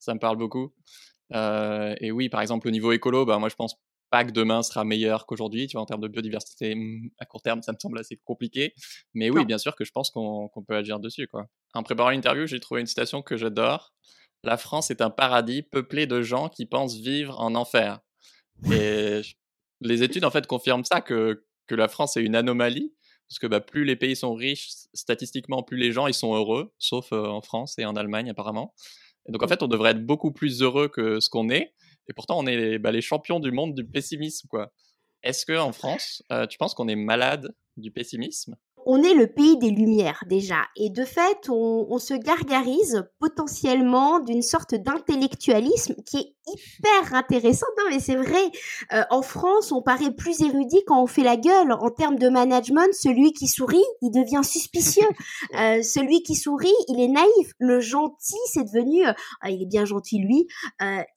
ça 0.00 0.12
me 0.12 0.18
parle 0.18 0.36
beaucoup. 0.36 0.74
Euh, 1.34 1.94
et 2.00 2.10
oui, 2.10 2.28
par 2.28 2.40
exemple, 2.40 2.66
au 2.66 2.72
niveau 2.72 2.90
écolo, 2.90 3.24
bah, 3.24 3.38
moi 3.38 3.48
je 3.48 3.54
pense 3.54 3.76
pas 4.10 4.24
que 4.24 4.32
demain 4.32 4.64
sera 4.64 4.82
meilleur 4.82 5.24
qu'aujourd'hui. 5.24 5.68
Tu 5.68 5.76
vois, 5.76 5.82
en 5.82 5.86
termes 5.86 6.00
de 6.00 6.08
biodiversité, 6.08 6.74
mmh, 6.74 7.10
à 7.20 7.26
court 7.26 7.42
terme, 7.42 7.62
ça 7.62 7.70
me 7.70 7.78
semble 7.80 7.96
assez 7.96 8.16
compliqué. 8.24 8.74
Mais 9.14 9.30
oui, 9.30 9.44
bien 9.44 9.58
sûr 9.58 9.76
que 9.76 9.84
je 9.84 9.92
pense 9.92 10.10
qu'on 10.10 10.50
peut 10.66 10.74
agir 10.74 10.98
dessus. 10.98 11.28
Quoi. 11.28 11.46
En 11.74 11.84
préparant 11.84 12.10
l'interview, 12.10 12.48
j'ai 12.48 12.58
trouvé 12.58 12.80
une 12.80 12.88
citation 12.88 13.22
que 13.22 13.36
j'adore. 13.36 13.92
La 14.42 14.56
France 14.56 14.90
est 14.90 15.00
un 15.00 15.10
paradis 15.10 15.62
peuplé 15.62 16.08
de 16.08 16.22
gens 16.22 16.48
qui 16.48 16.66
pensent 16.66 16.96
vivre 16.96 17.38
en 17.38 17.54
enfer. 17.54 18.00
Et 18.72 19.20
les 19.80 20.02
études, 20.02 20.24
en 20.24 20.30
fait, 20.30 20.46
confirment 20.48 20.84
ça, 20.84 21.00
que, 21.00 21.45
que 21.66 21.74
la 21.74 21.88
France 21.88 22.16
est 22.16 22.22
une 22.22 22.36
anomalie. 22.36 22.94
Parce 23.28 23.40
que 23.40 23.46
bah, 23.48 23.60
plus 23.60 23.84
les 23.84 23.96
pays 23.96 24.14
sont 24.14 24.34
riches, 24.34 24.68
statistiquement, 24.94 25.62
plus 25.64 25.76
les 25.76 25.90
gens 25.90 26.06
ils 26.06 26.14
sont 26.14 26.34
heureux, 26.34 26.72
sauf 26.78 27.12
euh, 27.12 27.26
en 27.26 27.40
France 27.40 27.76
et 27.78 27.84
en 27.84 27.96
Allemagne 27.96 28.30
apparemment. 28.30 28.72
Et 29.28 29.32
donc 29.32 29.42
en 29.42 29.48
fait, 29.48 29.62
on 29.62 29.68
devrait 29.68 29.90
être 29.90 30.06
beaucoup 30.06 30.30
plus 30.30 30.62
heureux 30.62 30.88
que 30.88 31.18
ce 31.18 31.28
qu'on 31.28 31.48
est. 31.50 31.74
Et 32.08 32.12
pourtant, 32.12 32.38
on 32.38 32.46
est 32.46 32.78
bah, 32.78 32.92
les 32.92 33.00
champions 33.00 33.40
du 33.40 33.50
monde 33.50 33.74
du 33.74 33.84
pessimisme, 33.84 34.46
quoi. 34.48 34.72
Est-ce 35.24 35.44
que 35.44 35.58
en 35.58 35.72
France, 35.72 36.22
euh, 36.30 36.46
tu 36.46 36.56
penses 36.56 36.74
qu'on 36.74 36.86
est 36.86 36.94
malade 36.94 37.52
du 37.76 37.90
pessimisme? 37.90 38.56
On 38.86 39.02
est 39.02 39.14
le 39.14 39.26
pays 39.26 39.58
des 39.58 39.70
lumières 39.70 40.22
déjà, 40.28 40.64
et 40.76 40.90
de 40.90 41.04
fait, 41.04 41.48
on, 41.48 41.98
se 41.98 42.14
gargarise 42.14 43.04
potentiellement 43.18 44.20
d'une 44.20 44.42
sorte 44.42 44.74
d'intellectualisme 44.74 45.94
qui 46.04 46.18
est 46.18 46.36
hyper 46.46 47.14
intéressant. 47.14 47.66
Non, 47.78 47.84
mais 47.90 47.98
c'est 47.98 48.14
vrai. 48.14 48.50
Euh, 48.92 49.02
en 49.10 49.22
France, 49.22 49.72
on 49.72 49.82
paraît 49.82 50.12
plus 50.12 50.40
érudit 50.40 50.82
quand 50.86 51.02
on 51.02 51.06
fait 51.06 51.24
la 51.24 51.36
gueule. 51.36 51.72
En 51.72 51.90
termes 51.90 52.18
de 52.18 52.28
management, 52.28 52.92
celui 52.92 53.32
qui 53.32 53.48
sourit, 53.48 53.84
il 54.02 54.10
devient 54.10 54.44
suspicieux. 54.44 55.08
Euh, 55.54 55.82
celui 55.82 56.22
qui 56.22 56.34
sourit, 56.34 56.74
il 56.88 57.00
est 57.00 57.08
naïf. 57.08 57.52
Le 57.58 57.80
gentil, 57.80 58.36
c'est 58.52 58.64
devenu, 58.64 59.06
euh, 59.06 59.12
ah, 59.40 59.50
il 59.50 59.62
est 59.62 59.66
bien 59.66 59.84
gentil 59.84 60.18
lui. 60.18 60.46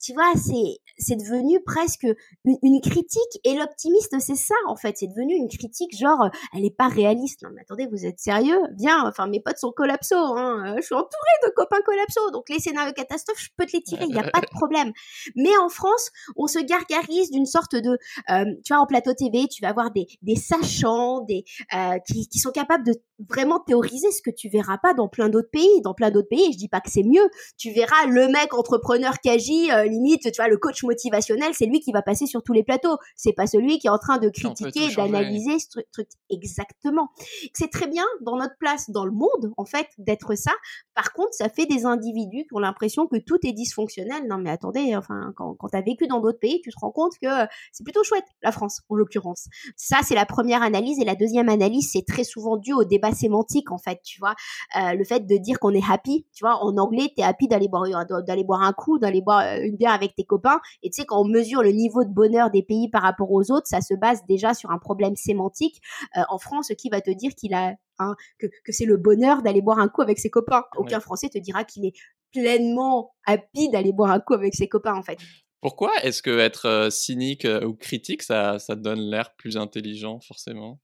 tu 0.00 0.14
vois, 0.14 0.32
c'est 0.34 0.78
c'est 1.00 1.16
devenu 1.16 1.60
presque 1.60 2.06
une, 2.44 2.56
une 2.62 2.80
critique. 2.80 3.40
Et 3.44 3.54
l'optimiste, 3.54 4.14
c'est 4.20 4.36
ça 4.36 4.54
en 4.66 4.76
fait. 4.76 4.96
C'est 4.98 5.08
devenu 5.08 5.34
une 5.34 5.48
critique 5.48 5.96
genre, 5.96 6.30
elle 6.56 6.64
est 6.64 6.76
pas 6.76 6.88
réaliste. 6.88 7.42
Non, 7.42 7.50
attendez, 7.60 7.86
vous 7.86 8.06
êtes 8.06 8.18
sérieux? 8.18 8.60
Bien, 8.72 9.06
enfin, 9.06 9.26
mes 9.26 9.40
potes 9.40 9.58
sont 9.58 9.72
collapso, 9.72 10.16
hein. 10.16 10.74
je 10.76 10.82
suis 10.82 10.94
entourée 10.94 11.08
de 11.44 11.50
copains 11.54 11.80
collapso, 11.84 12.30
donc 12.30 12.48
les 12.48 12.58
scénarios 12.58 12.92
catastrophes, 12.92 13.40
je 13.40 13.48
peux 13.56 13.66
te 13.66 13.72
les 13.72 13.82
tirer, 13.82 14.04
il 14.04 14.12
n'y 14.12 14.18
a 14.18 14.28
pas 14.30 14.40
de 14.40 14.46
problème. 14.50 14.92
Mais 15.36 15.56
en 15.58 15.68
France, 15.68 16.10
on 16.36 16.46
se 16.46 16.58
gargarise 16.58 17.30
d'une 17.30 17.46
sorte 17.46 17.74
de, 17.74 17.98
euh, 18.30 18.44
tu 18.64 18.72
vois, 18.72 18.82
en 18.82 18.86
plateau 18.86 19.14
TV, 19.14 19.48
tu 19.48 19.62
vas 19.62 19.72
voir 19.72 19.90
des, 19.90 20.06
des 20.22 20.36
sachants, 20.36 21.20
des 21.20 21.44
euh, 21.74 21.98
qui, 22.06 22.28
qui 22.28 22.38
sont 22.38 22.50
capables 22.52 22.84
de 22.84 22.94
vraiment 23.28 23.60
théoriser 23.60 24.10
ce 24.12 24.22
que 24.22 24.30
tu 24.30 24.48
verras 24.48 24.78
pas 24.78 24.94
dans 24.94 25.08
plein 25.08 25.28
d'autres 25.28 25.50
pays. 25.50 25.80
Dans 25.82 25.94
plein 25.94 26.10
d'autres 26.10 26.28
pays, 26.28 26.52
je 26.52 26.58
dis 26.58 26.68
pas 26.68 26.80
que 26.80 26.90
c'est 26.90 27.02
mieux. 27.02 27.28
Tu 27.58 27.72
verras 27.72 28.06
le 28.06 28.28
mec 28.28 28.54
entrepreneur 28.54 29.18
qui 29.20 29.30
agit, 29.30 29.70
euh, 29.70 29.84
limite, 29.84 30.22
tu 30.22 30.36
vois, 30.36 30.48
le 30.48 30.56
coach 30.56 30.82
motivationnel, 30.90 31.52
c'est 31.54 31.66
lui 31.66 31.80
qui 31.80 31.92
va 31.92 32.02
passer 32.02 32.26
sur 32.26 32.42
tous 32.42 32.52
les 32.52 32.64
plateaux. 32.64 32.96
C'est 33.16 33.32
pas 33.32 33.46
celui 33.46 33.78
qui 33.78 33.86
est 33.86 33.90
en 33.90 33.98
train 33.98 34.18
de 34.18 34.28
critiquer, 34.28 34.94
d'analyser 34.94 35.58
ce 35.58 35.80
truc. 35.92 36.08
Exactement 36.30 37.10
c'est 37.54 37.70
très 37.70 37.86
bien 37.86 38.04
dans 38.20 38.36
notre 38.36 38.56
place 38.58 38.90
dans 38.90 39.04
le 39.04 39.12
monde, 39.12 39.52
en 39.56 39.64
fait, 39.64 39.88
d'être 39.98 40.34
ça. 40.34 40.52
Par 40.94 41.12
contre, 41.12 41.32
ça 41.32 41.48
fait 41.48 41.66
des 41.66 41.84
individus 41.84 42.44
qui 42.44 42.54
ont 42.54 42.58
l'impression 42.58 43.06
que 43.06 43.16
tout 43.16 43.38
est 43.44 43.52
dysfonctionnel. 43.52 44.26
Non, 44.28 44.38
mais 44.38 44.50
attendez, 44.50 44.96
enfin, 44.96 45.32
quand, 45.36 45.54
quand 45.54 45.68
tu 45.68 45.76
as 45.76 45.82
vécu 45.82 46.06
dans 46.06 46.20
d'autres 46.20 46.38
pays, 46.38 46.60
tu 46.62 46.70
te 46.70 46.78
rends 46.78 46.90
compte 46.90 47.12
que 47.20 47.28
c'est 47.72 47.84
plutôt 47.84 48.04
chouette, 48.04 48.24
la 48.42 48.52
France, 48.52 48.80
en 48.88 48.94
l'occurrence. 48.94 49.48
Ça, 49.76 49.98
c'est 50.02 50.14
la 50.14 50.26
première 50.26 50.62
analyse. 50.62 50.98
Et 51.00 51.04
la 51.04 51.14
deuxième 51.14 51.48
analyse, 51.48 51.90
c'est 51.92 52.04
très 52.06 52.24
souvent 52.24 52.56
dû 52.56 52.72
au 52.72 52.84
débat 52.84 53.12
sémantique, 53.12 53.70
en 53.70 53.78
fait, 53.78 54.00
tu 54.02 54.18
vois. 54.20 54.34
Euh, 54.76 54.94
le 54.94 55.04
fait 55.04 55.26
de 55.26 55.36
dire 55.36 55.58
qu'on 55.58 55.74
est 55.74 55.84
happy, 55.88 56.26
tu 56.32 56.44
vois, 56.44 56.64
en 56.64 56.76
anglais, 56.76 57.12
tu 57.14 57.22
es 57.22 57.24
happy 57.24 57.48
d'aller 57.48 57.68
boire, 57.68 58.06
d'aller 58.26 58.44
boire 58.44 58.62
un 58.62 58.72
coup, 58.72 58.98
d'aller 58.98 59.22
boire 59.22 59.40
euh, 59.40 59.62
une 59.62 59.76
bière 59.76 59.92
avec 59.92 60.14
tes 60.14 60.24
copains. 60.24 60.60
Et 60.82 60.90
tu 60.90 61.00
sais, 61.00 61.06
quand 61.06 61.20
on 61.20 61.28
mesure 61.28 61.62
le 61.62 61.72
niveau 61.72 62.04
de 62.04 62.10
bonheur 62.10 62.50
des 62.50 62.62
pays 62.62 62.88
par 62.88 63.02
rapport 63.02 63.30
aux 63.30 63.50
autres, 63.50 63.66
ça 63.66 63.80
se 63.80 63.94
base 63.94 64.20
déjà 64.28 64.54
sur 64.54 64.70
un 64.70 64.78
problème 64.78 65.16
sémantique. 65.16 65.80
Euh, 66.16 66.22
en 66.28 66.38
France, 66.38 66.72
qui 66.78 66.88
va 66.88 67.00
te 67.00 67.10
dire 67.10 67.34
qu'il 67.34 67.54
Hein, 68.00 68.16
que, 68.38 68.46
c'est 68.68 68.86
le 68.86 68.96
bonheur 68.96 69.42
d'aller 69.42 69.60
boire 69.60 69.78
un 69.78 69.88
coup 69.88 70.00
avec 70.00 70.18
ses 70.18 70.30
copains? 70.30 70.64
Aucun 70.76 71.00
Français 71.00 71.28
te 71.28 71.38
dira 71.38 71.64
qu'il 71.64 71.84
est 71.84 71.92
pleinement 72.32 73.14
happy 73.26 73.68
d'aller 73.68 73.92
boire 73.92 74.10
un 74.10 74.20
coup 74.20 74.32
avec 74.32 74.54
ses 74.54 74.68
copains, 74.68 74.94
en 74.94 75.02
fait. 75.02 75.18
Pourquoi 75.60 75.92
est-ce 76.02 76.22
que 76.22 76.38
être 76.38 76.66
euh, 76.66 76.88
cynique 76.88 77.44
euh, 77.44 77.66
ou 77.66 77.74
critique, 77.74 78.22
ça, 78.22 78.58
ça 78.58 78.74
donne 78.74 79.00
l'air 79.00 79.34
plus 79.36 79.58
intelligent, 79.58 80.18
forcément? 80.20 80.80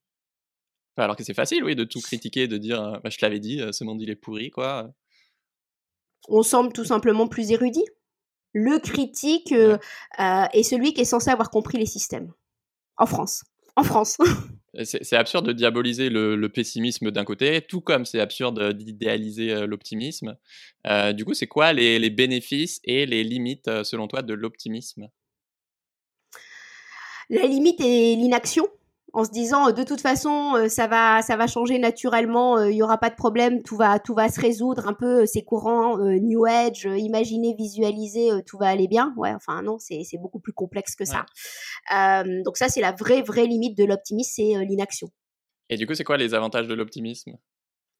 Alors 0.99 1.17
que 1.17 1.25
c'est 1.25 1.35
facile, 1.35 1.65
oui, 1.65 1.75
de 1.75 1.85
tout 1.85 2.01
critiquer, 2.01 2.49
de 2.49 2.59
dire 2.59 3.01
bah, 3.03 3.11
je 3.11 3.17
te 3.17 3.25
l'avais 3.25 3.41
dit, 3.41 3.63
ce 3.71 3.85
monde 3.85 4.01
il 4.01 4.11
est 4.11 4.17
pourri, 4.17 4.51
quoi. 4.51 4.93
On 6.29 6.43
semble 6.43 6.73
tout 6.73 6.85
simplement 6.85 7.29
plus 7.29 7.51
érudit? 7.51 7.85
Le 8.59 8.79
critique 8.79 9.53
est 9.53 10.63
celui 10.63 10.95
qui 10.95 11.03
est 11.03 11.05
censé 11.05 11.31
avoir 11.31 11.51
compris 11.51 11.77
les 11.77 11.85
systèmes. 11.85 12.33
En 12.97 13.05
France. 13.05 13.45
En 13.77 13.83
France. 13.83 14.17
c'est 14.85 15.17
absurde 15.17 15.47
de 15.47 15.53
diaboliser 15.53 16.09
le, 16.09 16.49
pessimisme 16.49 17.11
d'un 17.11 17.25
côté, 17.25 17.61
tout 17.63 17.81
comme 17.81 18.05
c'est 18.05 18.21
absurde 18.21 18.73
d'idéaliser 18.73 19.53
euh, 19.53 19.67
l'optimisme. 19.67 20.37
Euh, 20.87 21.13
du 21.13 21.25
coup, 21.25 21.35
c'est 21.35 21.47
quoi 21.47 21.73
les, 21.73 22.11
bénéfices 22.11 22.81
et 22.85 23.07
les 23.07 23.25
limites, 23.25 23.69
euh, 23.69 23.85
selon 23.85 24.09
toi, 24.09 24.23
de 24.23 24.35
l'optimisme? 24.35 25.09
La 27.29 27.47
limite 27.47 27.81
est 27.81 28.15
l'inaction 28.17 28.69
en 29.13 29.25
se 29.25 29.31
disant 29.31 29.71
de 29.71 29.83
toute 29.83 30.01
façon 30.01 30.55
euh, 30.57 30.69
ça 30.69 30.87
va 30.87 31.23
ça 31.23 31.37
va 31.37 31.47
changer 31.47 31.79
naturellement, 31.79 32.59
euh, 32.59 32.71
il 32.71 32.77
y 32.77 32.83
aura 32.83 32.99
pas 32.99 33.11
de 33.11 33.15
problème, 33.15 33.63
tout 33.63 33.77
va 33.77 33.99
tout 33.99 34.15
va 34.15 34.29
se 34.29 34.41
résoudre 34.41 34.87
un 34.89 34.95
peu 34.95 35.27
ces 35.27 35.43
courants 35.43 35.99
euh, 35.99 36.19
new 36.21 36.45
age, 36.45 36.89
imaginer, 36.97 37.55
visualiser, 37.55 38.31
tout 38.47 38.59
va 38.59 38.69
aller 38.69 38.89
bien. 38.89 39.15
Ouais, 39.17 39.33
enfin 39.35 39.63
non, 39.63 39.79
c'est 39.79 40.03
c'est 40.05 40.19
beaucoup 40.19 40.41
plus 40.41 40.53
complexe 40.53 40.97
que 40.97 41.05
ça. 41.05 41.25
donc 42.45 42.57
ça 42.57 42.69
c'est 42.69 42.81
la 42.81 42.93
vraie 42.93 43.23
vraie 43.23 43.47
limite 43.47 43.77
de 43.77 43.85
l'optimisme, 43.85 44.31
c'est 44.35 44.65
l'inaction. 44.65 45.09
Et 45.69 45.77
du 45.77 45.87
coup, 45.87 45.95
c'est 45.95 46.05
quoi 46.05 46.17
les 46.17 46.35
avantages 46.35 46.69
de 46.69 46.75
l'optimisme? 46.75 47.33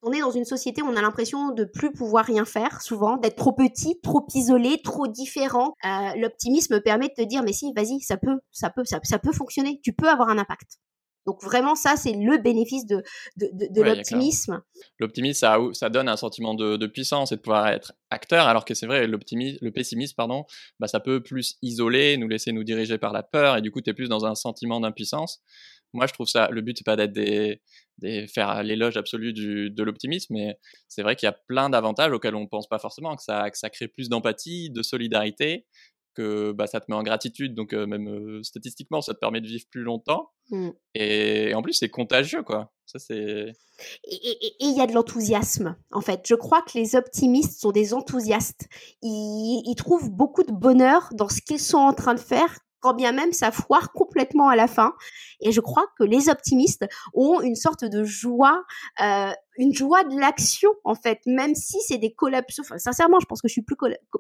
On 0.03 0.13
est 0.13 0.21
dans 0.21 0.31
une 0.31 0.45
société 0.45 0.83
où 0.83 0.87
on 0.87 0.95
a 0.95 1.03
l'impression 1.03 1.51
de 1.51 1.65
plus 1.65 1.91
pouvoir 1.91 2.25
rien 2.25 2.45
faire, 2.45 2.81
souvent, 2.81 3.17
d'être 3.17 3.35
trop 3.35 3.53
petit, 3.53 3.99
trop 4.03 4.25
isolé, 4.35 4.81
trop 4.85 5.09
différent. 5.09 5.75
L'optimisme 6.17 6.81
permet 6.81 7.09
de 7.09 7.15
te 7.15 7.27
dire, 7.27 7.43
mais 7.43 7.53
si, 7.53 7.73
vas-y, 7.75 8.01
ça 8.01 8.17
peut, 8.17 8.39
ça 8.53 8.71
peut, 8.71 8.85
ça, 8.85 9.01
ça 9.03 9.19
peut 9.19 9.33
fonctionner. 9.33 9.81
Tu 9.83 9.93
peux 9.93 10.09
avoir 10.09 10.29
un 10.29 10.39
impact. 10.39 10.79
Donc 11.27 11.43
vraiment, 11.43 11.75
ça, 11.75 11.97
c'est 11.97 12.13
le 12.13 12.39
bénéfice 12.39 12.87
de, 12.87 13.03
de, 13.37 13.49
de, 13.53 13.83
l'optimisme. 13.83 14.63
L'optimisme, 15.01 15.39
ça, 15.39 15.59
ça 15.73 15.89
donne 15.89 16.09
un 16.09 16.17
sentiment 16.17 16.55
de, 16.55 16.77
de, 16.77 16.87
puissance 16.87 17.33
et 17.33 17.37
de 17.37 17.41
pouvoir 17.41 17.67
être 17.69 17.93
acteur, 18.11 18.47
alors 18.47 18.65
que 18.65 18.75
c'est 18.75 18.87
vrai, 18.87 19.07
le 19.09 19.71
pessimisme, 19.71 20.15
pardon, 20.17 20.45
bah, 20.79 20.87
ça 20.87 21.01
peut 21.01 21.21
plus 21.21 21.59
isoler, 21.63 22.17
nous 22.17 22.29
laisser 22.29 22.53
nous 22.53 22.63
diriger 22.63 22.97
par 22.97 23.13
la 23.13 23.25
peur, 23.25 23.57
et 23.57 23.63
du 23.63 23.73
coup, 23.73 23.81
tu 23.81 23.91
es 23.91 23.95
plus 23.95 24.09
dans 24.09 24.25
un 24.25 24.37
sentiment 24.37 24.81
d'impuissance. 24.81 25.43
moi, 25.93 26.07
je 26.07 26.13
trouve 26.13 26.29
ça. 26.29 26.49
Le 26.51 26.61
but, 26.61 26.79
c'est 26.79 26.85
pas 26.85 26.97
d'être 26.97 27.13
des, 27.13 27.61
des, 27.99 28.29
faire 28.29 28.63
l'éloge 28.63 28.97
absolu 28.97 29.33
du, 29.33 29.71
de 29.71 29.83
l'optimisme, 29.83 30.35
mais 30.35 30.59
c'est 30.87 31.03
vrai 31.03 31.17
qu'il 31.17 31.27
y 31.27 31.31
a 31.31 31.37
plein 31.49 31.71
d'avantages 31.71 32.13
auxquels 32.13 32.37
on 32.37 32.43
ne 32.43 32.47
pense 32.49 32.69
pas 32.69 32.79
forcément, 32.79 33.17
que 33.17 33.23
ça, 33.23 33.51
que 33.51 33.59
ça 33.59 33.71
crée 33.71 33.89
plus 33.89 34.09
d'empathie, 34.09 34.71
de 34.71 34.83
solidarité, 34.83 35.67
que 36.17 36.53
bah, 36.53 36.67
ça 36.67 36.81
te 36.81 36.87
met 36.89 36.97
en 36.97 37.03
gratitude, 37.03 37.55
donc 37.55 37.73
même 37.73 38.43
statistiquement, 38.43 39.01
ça 39.01 39.15
te 39.15 39.19
permet 39.19 39.41
de 39.41 39.47
vivre 39.47 39.65
plus 39.71 39.83
longtemps. 39.83 40.31
Mmh. 40.51 40.71
Et, 40.95 41.55
en 41.55 41.63
plus, 41.63 41.75
c'est 41.75 41.89
contagieux, 41.89 42.43
quoi. 42.43 42.73
Ça, 42.87 42.99
c'est. 42.99 43.53
Et 44.05 44.55
il 44.61 44.77
y 44.77 44.81
a 44.81 44.87
de 44.87 44.93
l'enthousiasme, 44.93 45.77
en 45.93 46.01
fait. 46.01 46.23
Je 46.27 46.35
crois 46.35 46.63
que 46.63 46.79
les 46.79 46.95
optimistes 46.95 47.61
sont 47.61 47.73
des 47.73 47.95
enthousiastes. 47.95 48.69
Ils, 49.03 49.63
ils 49.67 49.75
trouvent 49.75 50.11
beaucoup 50.11 50.45
de 50.45 50.53
bonheur 50.53 51.09
dans 51.13 51.29
ce 51.29 51.41
qu'ils 51.41 51.61
sont 51.61 51.79
en 51.79 51.93
train 51.93 52.15
de 52.15 52.21
faire 52.21 52.59
quand 52.87 52.95
bien 52.95 53.11
même 53.11 53.33
ça 53.33 53.51
foire 53.51 53.91
complètement 53.93 54.49
à 54.49 54.55
la 54.55 54.69
fin. 54.69 54.95
Et 55.41 55.51
je 55.51 55.61
crois 55.61 55.87
que 55.99 56.05
les 56.05 56.29
optimistes 56.29 56.87
ont 57.15 57.41
une 57.41 57.57
sorte 57.57 57.85
de 57.85 58.05
joie, 58.05 58.63
euh, 59.03 59.33
une 59.59 59.75
joie 59.75 60.05
de 60.05 60.17
l'action 60.17 60.71
en 60.85 60.95
fait, 60.95 61.19
même 61.27 61.57
si 61.57 61.79
c'est 61.81 61.99
des 61.99 62.15
collapsos. 62.15 62.61
Enfin, 62.61 62.79
sincèrement, 62.79 63.19
je 63.19 63.27
pense 63.27 63.43
que 63.43 63.49
je 63.49 63.55
suis 63.55 63.63
plus, 63.63 63.75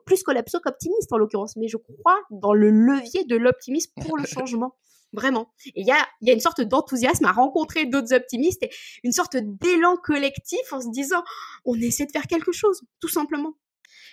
plus 0.04 0.22
collapso 0.24 0.58
qu'optimiste 0.58 1.12
en 1.12 1.16
l'occurrence, 1.16 1.54
mais 1.54 1.68
je 1.68 1.76
crois 1.76 2.18
dans 2.30 2.54
le 2.54 2.70
levier 2.70 3.22
de 3.22 3.36
l'optimisme 3.36 3.92
pour 4.04 4.18
le 4.18 4.26
changement. 4.26 4.74
Vraiment. 5.12 5.52
Et 5.66 5.82
il 5.82 5.86
y 5.86 5.92
a, 5.92 6.08
y 6.22 6.30
a 6.30 6.34
une 6.34 6.40
sorte 6.40 6.60
d'enthousiasme 6.60 7.24
à 7.26 7.32
rencontrer 7.32 7.86
d'autres 7.86 8.12
optimistes 8.12 8.64
et 8.64 8.70
une 9.04 9.12
sorte 9.12 9.36
d'élan 9.36 9.96
collectif 9.96 10.72
en 10.72 10.80
se 10.80 10.90
disant 10.90 11.22
on 11.64 11.76
essaie 11.76 12.06
de 12.06 12.10
faire 12.10 12.26
quelque 12.26 12.50
chose, 12.50 12.82
tout 12.98 13.08
simplement. 13.08 13.54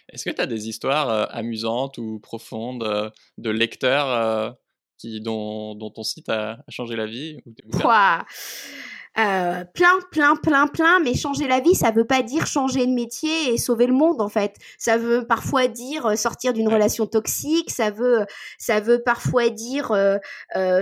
Est-ce 0.10 0.25
que 0.25 0.29
tu 0.29 0.41
as 0.41 0.45
des 0.45 0.67
histoires 0.67 1.10
euh, 1.10 1.25
amusantes 1.29 1.98
ou 1.98 2.19
profondes 2.19 2.83
euh, 2.83 3.10
de 3.38 3.50
lecteurs 3.50 4.10
euh, 4.10 4.51
qui, 4.98 5.22
dont, 5.22 5.75
dont, 5.75 5.89
ton 5.89 6.03
site 6.03 6.29
a, 6.29 6.57
changé 6.69 6.95
la 6.95 7.05
vie 7.05 7.38
Quoi 7.81 8.25
plein, 9.15 10.00
plein, 10.10 10.36
plein, 10.36 10.65
plein, 10.65 11.00
mais 11.00 11.13
changer 11.13 11.48
la 11.48 11.60
vie, 11.60 11.75
ça 11.75 11.91
veut 11.91 12.03
pas 12.03 12.24
dire 12.24 12.48
changer 12.48 12.88
de 12.88 12.91
métier 12.91 13.53
et 13.53 13.60
sauver 13.60 13.86
le 13.86 13.93
monde 13.93 14.19
en 14.19 14.27
fait. 14.27 14.55
Ça 14.79 14.98
veut 14.98 15.27
parfois 15.27 15.67
dire 15.67 16.17
sortir 16.17 16.51
d'une 16.51 16.67
relation 16.67 17.05
toxique, 17.05 17.69
ça 17.69 17.91
veut, 17.91 18.25
ça 18.57 18.79
veut 18.79 19.03
parfois 19.03 19.51
dire 19.51 19.95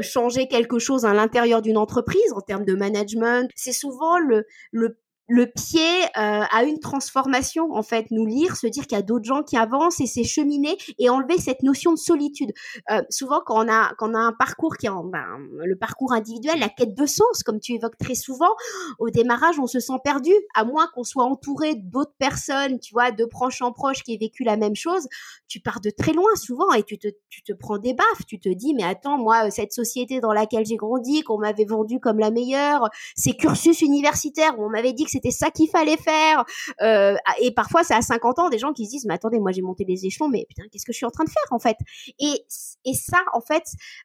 changer 0.01 0.47
quelque 0.47 0.79
chose 0.79 1.03
à 1.03 1.13
l'intérieur 1.13 1.61
d'une 1.61 1.75
entreprise 1.75 2.31
en 2.33 2.39
termes 2.39 2.63
de 2.63 2.73
management. 2.73 3.51
C'est 3.53 3.73
souvent 3.73 4.17
le, 4.17 4.45
le 4.71 4.97
le 5.31 5.47
pied 5.47 6.03
euh, 6.17 6.43
à 6.51 6.63
une 6.65 6.79
transformation 6.79 7.73
en 7.73 7.83
fait 7.83 8.07
nous 8.11 8.25
lire 8.25 8.57
se 8.57 8.67
dire 8.67 8.85
qu'il 8.85 8.97
y 8.97 8.99
a 8.99 9.01
d'autres 9.01 9.23
gens 9.23 9.43
qui 9.43 9.55
avancent 9.55 10.01
et 10.01 10.05
c'est 10.05 10.25
cheminer 10.25 10.77
et 10.99 11.09
enlever 11.09 11.37
cette 11.37 11.63
notion 11.63 11.93
de 11.93 11.97
solitude. 11.97 12.51
Euh, 12.91 13.01
souvent 13.09 13.39
quand 13.45 13.65
on 13.65 13.71
a 13.71 13.93
quand 13.97 14.11
on 14.11 14.13
a 14.13 14.19
un 14.19 14.33
parcours 14.33 14.75
qui 14.75 14.87
est 14.87 14.89
en, 14.89 15.05
ben, 15.05 15.25
le 15.63 15.77
parcours 15.77 16.11
individuel 16.11 16.59
la 16.59 16.67
quête 16.67 16.95
de 16.95 17.05
sens 17.05 17.43
comme 17.45 17.61
tu 17.61 17.71
évoques 17.71 17.97
très 17.97 18.15
souvent 18.15 18.53
au 18.99 19.09
démarrage 19.09 19.57
on 19.57 19.67
se 19.67 19.79
sent 19.79 19.99
perdu 20.03 20.33
à 20.53 20.65
moins 20.65 20.87
qu'on 20.93 21.05
soit 21.05 21.23
entouré 21.23 21.75
d'autres 21.75 22.15
personnes 22.19 22.81
tu 22.81 22.93
vois 22.93 23.11
de 23.11 23.23
proches 23.23 23.61
en 23.61 23.71
proches 23.71 24.03
qui 24.03 24.13
aient 24.13 24.19
vécu 24.19 24.43
la 24.43 24.57
même 24.57 24.75
chose 24.75 25.07
tu 25.47 25.61
pars 25.61 25.79
de 25.79 25.91
très 25.91 26.11
loin 26.11 26.35
souvent 26.35 26.73
et 26.73 26.83
tu 26.83 26.97
te 26.97 27.07
tu 27.29 27.41
te 27.41 27.53
prends 27.53 27.77
des 27.77 27.93
baffes. 27.93 28.25
Tu 28.27 28.37
te 28.37 28.49
dis 28.49 28.73
mais 28.73 28.83
attends 28.83 29.17
moi 29.17 29.49
cette 29.49 29.71
société 29.71 30.19
dans 30.19 30.33
laquelle 30.33 30.65
j'ai 30.65 30.75
grandi 30.75 31.23
qu'on 31.23 31.37
m'avait 31.37 31.63
vendu 31.63 32.01
comme 32.01 32.19
la 32.19 32.31
meilleure 32.31 32.89
ces 33.15 33.31
cursus 33.31 33.81
universitaires 33.81 34.59
où 34.59 34.65
on 34.65 34.69
m'avait 34.69 34.91
dit 34.91 35.05
que 35.05 35.11
c'était 35.11 35.20
ça 35.29 35.51
qu'il 35.51 35.69
fallait 35.69 35.97
faire. 35.97 36.43
Euh, 36.81 37.15
et 37.39 37.51
parfois, 37.51 37.83
c'est 37.83 37.93
à 37.93 38.01
50 38.01 38.39
ans 38.39 38.49
des 38.49 38.57
gens 38.57 38.73
qui 38.73 38.85
se 38.85 38.91
disent, 38.91 39.05
mais 39.05 39.13
attendez, 39.13 39.39
moi 39.39 39.51
j'ai 39.51 39.61
monté 39.61 39.85
les 39.87 40.05
échelons, 40.07 40.29
mais 40.29 40.45
putain, 40.49 40.63
qu'est-ce 40.71 40.85
que 40.85 40.93
je 40.93 40.97
suis 40.97 41.05
en 41.05 41.11
train 41.11 41.25
de 41.25 41.29
faire 41.29 41.43
en 41.51 41.59
fait? 41.59 41.77
Et, 42.19 42.45
et 42.85 42.93
ça, 42.95 43.19
en 43.33 43.41
fait, 43.41 43.63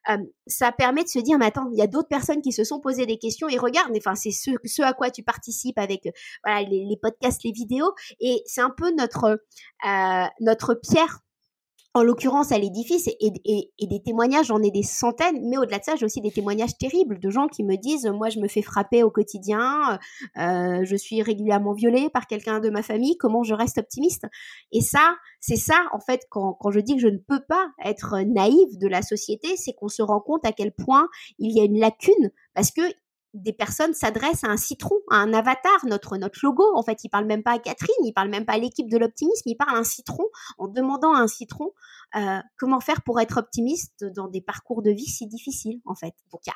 euh, 0.09 0.17
ça 0.45 0.71
permet 0.71 1.03
de 1.03 1.09
se 1.09 1.19
dire, 1.19 1.39
mais 1.39 1.47
attends, 1.47 1.69
il 1.71 1.79
y 1.79 1.81
a 1.81 1.87
d'autres 1.87 2.09
personnes 2.09 2.41
qui 2.41 2.51
se 2.51 2.63
sont 2.63 2.79
posées 2.79 3.07
des 3.07 3.17
questions 3.17 3.49
et 3.49 3.57
regarde, 3.57 3.91
enfin, 3.97 4.13
c'est 4.13 4.31
ce, 4.31 4.81
à 4.81 4.93
quoi 4.93 5.09
tu 5.09 5.23
participes 5.23 5.79
avec 5.79 6.05
euh, 6.05 6.11
les, 6.69 6.97
podcasts, 7.01 7.43
les 7.43 7.51
vidéos, 7.51 7.91
et 8.19 8.43
c'est 8.45 8.61
un 8.61 8.73
peu 8.77 8.91
notre 8.91 9.41
notre 10.41 10.73
pierre 10.73 11.21
en 11.97 12.03
l'occurrence 12.03 12.51
à 12.51 12.59
l'édifice 12.59 13.07
et, 13.07 13.31
des 13.87 14.01
témoignages, 14.03 14.47
j'en 14.47 14.61
ai 14.61 14.69
des 14.69 14.83
centaines, 14.83 15.39
mais 15.49 15.57
au-delà 15.57 15.79
de 15.79 15.83
ça, 15.83 15.95
j'ai 15.95 16.05
aussi 16.05 16.21
des 16.21 16.31
témoignages 16.31 16.77
terribles 16.77 17.19
de 17.19 17.29
gens 17.31 17.47
qui 17.47 17.63
me 17.63 17.75
disent, 17.75 18.05
moi 18.05 18.29
je 18.29 18.39
me 18.39 18.47
fais 18.47 18.61
frapper 18.61 19.01
au 19.01 19.09
quotidien, 19.09 19.97
euh, 20.37 20.83
je 20.83 20.95
suis 20.95 21.23
régulièrement 21.23 21.73
violée 21.73 22.09
par 22.09 22.27
quelqu'un 22.27 22.59
de 22.59 22.69
ma 22.69 22.83
famille, 22.83 23.17
comment 23.17 23.41
je 23.41 23.55
reste 23.55 23.79
optimiste? 23.79 24.25
Et 24.71 24.81
ça, 24.81 25.15
c'est 25.39 25.55
ça 25.55 25.85
en 25.91 25.99
fait, 25.99 26.21
quand, 26.29 26.53
quand 26.53 26.69
je 26.69 26.79
dis 26.79 26.95
que 26.95 27.01
je 27.01 27.07
ne 27.07 27.17
peux 27.17 27.41
pas 27.47 27.67
être 27.83 28.19
naïve 28.25 28.77
de 28.77 28.87
la 28.87 29.01
société, 29.01 29.57
c'est 29.57 29.73
qu'on 29.73 29.87
se 29.87 30.03
rend 30.03 30.19
compte 30.19 30.45
à 30.45 30.51
quel 30.51 30.71
point 30.71 31.07
il 31.39 31.55
y 31.55 31.59
a 31.59 31.63
une 31.63 31.79
lacune, 31.79 32.31
parce 32.53 32.69
que 32.71 32.81
des 33.33 33.53
personnes 33.53 33.93
s'adressent 33.93 34.43
à 34.43 34.47
un 34.47 34.57
citron, 34.57 34.95
à 35.11 35.17
un 35.17 35.33
avatar, 35.33 35.85
notre, 35.85 36.17
notre 36.17 36.39
logo. 36.43 36.63
En 36.75 36.83
fait, 36.83 37.03
il 37.03 37.09
parle 37.09 37.25
même 37.25 37.43
pas 37.43 37.53
à 37.53 37.59
Catherine, 37.59 37.95
il 38.03 38.13
parle 38.13 38.29
même 38.29 38.45
pas 38.45 38.53
à 38.53 38.57
l'équipe 38.57 38.89
de 38.89 38.97
l'optimisme, 38.97 39.43
il 39.45 39.55
parle 39.55 39.75
à 39.75 39.79
un 39.79 39.83
citron 39.83 40.25
en 40.57 40.67
demandant 40.67 41.13
à 41.13 41.19
un 41.19 41.27
citron 41.27 41.71
euh, 42.15 42.39
comment 42.57 42.79
faire 42.79 43.01
pour 43.03 43.19
être 43.19 43.37
optimiste 43.37 44.05
dans 44.15 44.27
des 44.27 44.41
parcours 44.41 44.81
de 44.81 44.91
vie 44.91 45.05
si 45.05 45.27
difficiles, 45.27 45.79
en 45.85 45.95
fait. 45.95 46.13
Donc, 46.31 46.41
il 46.45 46.49
y 46.49 46.51
a, 46.51 46.55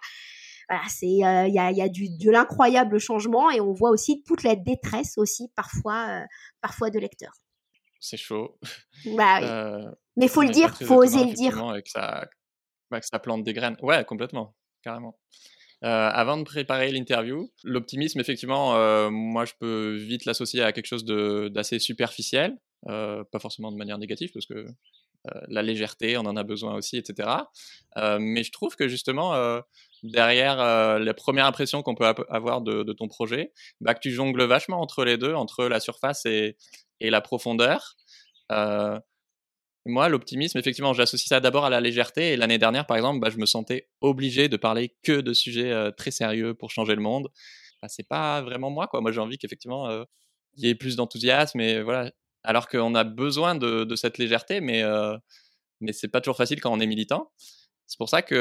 voilà, 0.69 0.83
c'est, 0.89 1.05
euh, 1.05 1.47
il 1.47 1.53
y 1.53 1.59
a, 1.59 1.71
y 1.71 1.81
a 1.81 1.89
du, 1.89 2.09
de 2.09 2.31
l'incroyable 2.31 2.99
changement 2.99 3.51
et 3.51 3.59
on 3.59 3.73
voit 3.73 3.89
aussi 3.89 4.23
toute 4.23 4.43
la 4.43 4.55
détresse 4.55 5.17
aussi 5.17 5.51
parfois, 5.55 6.07
euh, 6.09 6.25
parfois 6.61 6.89
de 6.89 6.99
lecteurs. 6.99 7.33
C'est 7.99 8.17
chaud. 8.17 8.57
Bah, 9.17 9.39
oui. 9.41 9.91
Mais 10.15 10.27
faut 10.27 10.43
le 10.43 10.49
dire, 10.49 10.75
faut 10.77 11.01
oser 11.01 11.25
le 11.25 11.33
dire. 11.33 11.63
Avec 11.65 11.87
ça, 11.87 12.27
avec 12.91 13.03
ça 13.03 13.17
plante 13.17 13.43
des 13.43 13.53
graines. 13.53 13.77
Ouais, 13.81 14.05
complètement, 14.05 14.55
carrément. 14.83 15.17
Euh, 15.83 16.09
avant 16.13 16.37
de 16.37 16.43
préparer 16.43 16.91
l'interview, 16.91 17.51
l'optimisme, 17.63 18.19
effectivement, 18.19 18.75
euh, 18.75 19.09
moi, 19.09 19.45
je 19.45 19.53
peux 19.59 19.95
vite 19.95 20.25
l'associer 20.25 20.61
à 20.61 20.71
quelque 20.71 20.85
chose 20.85 21.05
d'assez 21.05 21.79
superficiel, 21.79 22.55
euh, 22.87 23.23
pas 23.31 23.39
forcément 23.39 23.71
de 23.71 23.77
manière 23.77 23.97
négative, 23.97 24.31
parce 24.33 24.45
que 24.45 24.67
la 25.49 25.61
légèreté, 25.61 26.17
on 26.17 26.21
en 26.21 26.35
a 26.35 26.41
besoin 26.41 26.73
aussi, 26.73 26.97
etc. 26.97 27.29
mais 27.95 28.43
je 28.43 28.51
trouve 28.51 28.75
que 28.75 28.87
justement, 28.87 29.61
derrière 30.01 30.57
la 30.97 31.13
première 31.13 31.45
impression 31.45 31.83
qu'on 31.83 31.93
peut 31.93 32.11
avoir 32.27 32.61
de, 32.61 32.91
ton 32.93 33.07
projet, 33.07 33.51
bah, 33.81 33.93
que 33.93 33.99
tu 33.99 34.09
jongles 34.09 34.41
vachement 34.45 34.81
entre 34.81 35.05
les 35.05 35.17
deux, 35.17 35.35
entre 35.35 35.65
la 35.65 35.79
surface 35.79 36.25
et, 36.25 36.57
et 36.99 37.11
la 37.11 37.21
profondeur. 37.21 37.97
Moi, 39.85 40.09
l'optimisme, 40.09 40.57
effectivement, 40.59 40.93
j'associe 40.93 41.27
ça 41.27 41.39
d'abord 41.39 41.65
à 41.65 41.69
la 41.69 41.81
légèreté. 41.81 42.33
Et 42.33 42.37
l'année 42.37 42.59
dernière, 42.59 42.85
par 42.85 42.97
exemple, 42.97 43.19
bah, 43.19 43.29
je 43.29 43.37
me 43.37 43.45
sentais 43.45 43.89
obligé 44.01 44.47
de 44.47 44.57
parler 44.57 44.95
que 45.01 45.21
de 45.21 45.33
sujets 45.33 45.71
euh, 45.71 45.91
très 45.91 46.11
sérieux 46.11 46.53
pour 46.53 46.69
changer 46.69 46.93
le 46.93 47.01
monde. 47.01 47.29
Bah, 47.81 47.87
c'est 47.87 48.07
pas 48.07 48.41
vraiment 48.41 48.69
moi, 48.69 48.87
quoi. 48.87 49.01
Moi, 49.01 49.11
j'ai 49.11 49.21
envie 49.21 49.39
qu'effectivement, 49.39 49.89
euh, 49.89 50.03
il 50.55 50.65
y 50.65 50.69
ait 50.69 50.75
plus 50.75 50.95
d'enthousiasme. 50.95 51.59
Et 51.61 51.81
voilà. 51.81 52.11
Alors 52.43 52.67
qu'on 52.67 52.93
a 52.95 53.03
besoin 53.03 53.55
de, 53.55 53.95
cette 53.95 54.17
légèreté, 54.17 54.61
mais, 54.61 54.83
euh, 54.83 55.17
mais 55.79 55.93
c'est 55.93 56.07
pas 56.07 56.21
toujours 56.21 56.37
facile 56.37 56.61
quand 56.61 56.71
on 56.71 56.79
est 56.79 56.87
militant. 56.87 57.31
C'est 57.87 57.97
pour 57.97 58.09
ça 58.09 58.21
que 58.21 58.35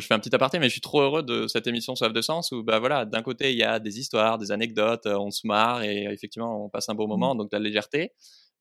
je 0.00 0.06
fais 0.06 0.14
un 0.14 0.18
petit 0.18 0.34
aparté, 0.34 0.58
mais 0.58 0.66
je 0.66 0.72
suis 0.72 0.80
trop 0.80 1.02
heureux 1.02 1.22
de 1.22 1.46
cette 1.46 1.66
émission 1.66 1.94
Soif 1.94 2.12
de 2.12 2.22
Sens 2.22 2.52
où, 2.52 2.62
bah 2.62 2.78
voilà, 2.78 3.04
d'un 3.04 3.22
côté, 3.22 3.52
il 3.52 3.58
y 3.58 3.62
a 3.62 3.80
des 3.80 3.98
histoires, 4.00 4.38
des 4.38 4.50
anecdotes, 4.50 5.06
on 5.06 5.30
se 5.30 5.46
marre 5.46 5.82
et 5.82 6.04
effectivement, 6.04 6.64
on 6.64 6.70
passe 6.70 6.88
un 6.88 6.94
beau 6.94 7.06
mmh. 7.06 7.10
moment, 7.10 7.34
donc 7.34 7.50
de 7.50 7.56
la 7.56 7.62
légèreté 7.62 8.12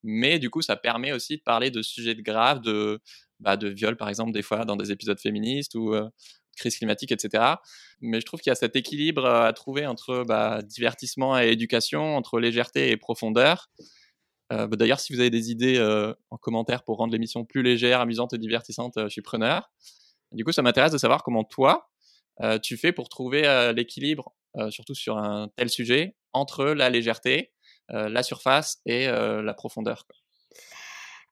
mais 0.04 0.40
du 0.40 0.50
coup, 0.50 0.62
ça 0.62 0.76
permet 0.76 1.12
aussi 1.12 1.38
de 1.38 1.42
parler 1.42 1.72
de 1.72 1.82
sujets 1.82 2.16
de 2.16 2.22
graves, 2.22 2.62
de, 2.62 3.00
bah, 3.40 3.58
de 3.58 3.68
viol 3.68 3.98
par 3.98 4.10
exemple, 4.10 4.32
des 4.32 4.42
fois 4.42 4.66
dans 4.66 4.76
des 4.76 4.92
épisodes 4.92 5.20
féministes 5.20 5.76
ou 5.76 5.94
euh, 5.94 6.08
crise 6.56 6.78
climatique, 6.78 7.12
etc. 7.12 7.56
Mais 8.02 8.20
je 8.20 8.26
trouve 8.26 8.40
qu'il 8.40 8.50
y 8.50 8.52
a 8.52 8.56
cet 8.56 8.76
équilibre 8.76 9.26
à 9.26 9.52
trouver 9.54 9.86
entre 9.86 10.24
bah, 10.28 10.62
divertissement 10.62 11.40
et 11.40 11.50
éducation, 11.50 12.16
entre 12.16 12.40
légèreté 12.40 12.92
et 12.92 12.98
profondeur. 12.98 13.70
Bah, 14.50 14.68
d'ailleurs, 14.68 15.00
si 15.00 15.14
vous 15.14 15.20
avez 15.20 15.30
des 15.30 15.52
idées 15.52 15.78
en 16.30 16.38
commentaire 16.38 16.84
pour 16.84 16.98
rendre 16.98 17.12
l'émission 17.12 17.44
plus 17.44 17.64
légère, 17.64 18.00
amusante 18.00 18.34
et 18.34 18.38
divertissante, 18.38 18.94
je 18.96 19.10
suis 19.10 19.22
preneur. 19.22 19.70
Du 20.32 20.44
coup, 20.46 20.52
ça 20.52 20.62
m'intéresse 20.62 20.92
de 20.92 20.98
savoir 20.98 21.22
comment 21.22 21.44
toi, 21.44 21.90
tu 22.64 22.78
fais 22.78 22.92
pour 22.92 23.10
trouver 23.10 23.42
l'équilibre, 23.76 24.34
surtout 24.70 24.96
sur 24.96 25.18
un 25.18 25.50
tel 25.58 25.70
sujet, 25.70 26.16
entre 26.34 26.66
la 26.66 26.90
légèreté 26.90 27.52
la 27.90 28.24
surface 28.24 28.80
et 28.86 29.08
euh, 29.08 29.42
la 29.42 29.54
profondeur. 29.54 30.08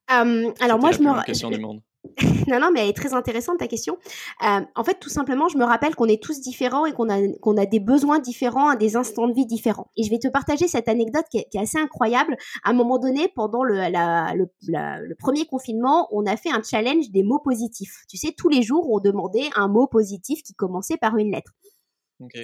alors 0.07 0.79
moi, 0.79 0.91
je 0.91 0.99
me... 0.99 1.25
question 1.25 1.49
du 1.49 1.59
monde. 1.59 1.81
non, 2.47 2.59
non, 2.59 2.69
mais 2.71 2.81
elle 2.81 2.89
est 2.89 2.95
très 2.95 3.13
intéressante 3.13 3.57
ta 3.57 3.67
question. 3.67 3.97
en 4.39 4.83
fait, 4.83 4.99
tout 4.99 5.09
simplement, 5.09 5.47
je 5.47 5.57
me 5.57 5.65
rappelle 5.65 5.95
qu'on 5.95 6.05
est 6.05 6.21
tous 6.21 6.39
différents 6.39 6.85
et 6.85 6.93
qu'on 6.93 7.09
a, 7.09 7.17
qu'on 7.41 7.57
a 7.57 7.65
des 7.65 7.79
besoins 7.79 8.19
différents 8.19 8.69
à 8.69 8.75
des 8.75 8.95
instants 8.95 9.27
de 9.27 9.33
vie 9.33 9.45
différents. 9.45 9.87
Et 9.97 10.03
je 10.03 10.09
vais 10.09 10.19
te 10.19 10.27
partager 10.27 10.67
cette 10.67 10.87
anecdote 10.87 11.25
qui 11.31 11.39
est, 11.39 11.55
assez 11.57 11.79
incroyable. 11.79 12.37
À 12.63 12.69
un 12.71 12.73
moment 12.73 12.99
donné, 12.99 13.27
pendant 13.35 13.63
le, 13.63 13.75
le, 14.67 15.15
premier 15.15 15.45
confinement, 15.45 16.07
on 16.11 16.25
a 16.25 16.37
fait 16.37 16.51
un 16.51 16.61
challenge 16.61 17.09
des 17.09 17.23
mots 17.23 17.39
positifs. 17.39 18.03
Tu 18.09 18.17
sais, 18.17 18.33
tous 18.37 18.49
les 18.49 18.61
jours, 18.61 18.87
on 18.91 18.99
demandait 18.99 19.49
un 19.55 19.67
mot 19.67 19.87
positif 19.87 20.43
qui 20.43 20.53
commençait 20.53 20.97
par 20.97 21.17
une 21.17 21.31
lettre. 21.31 21.53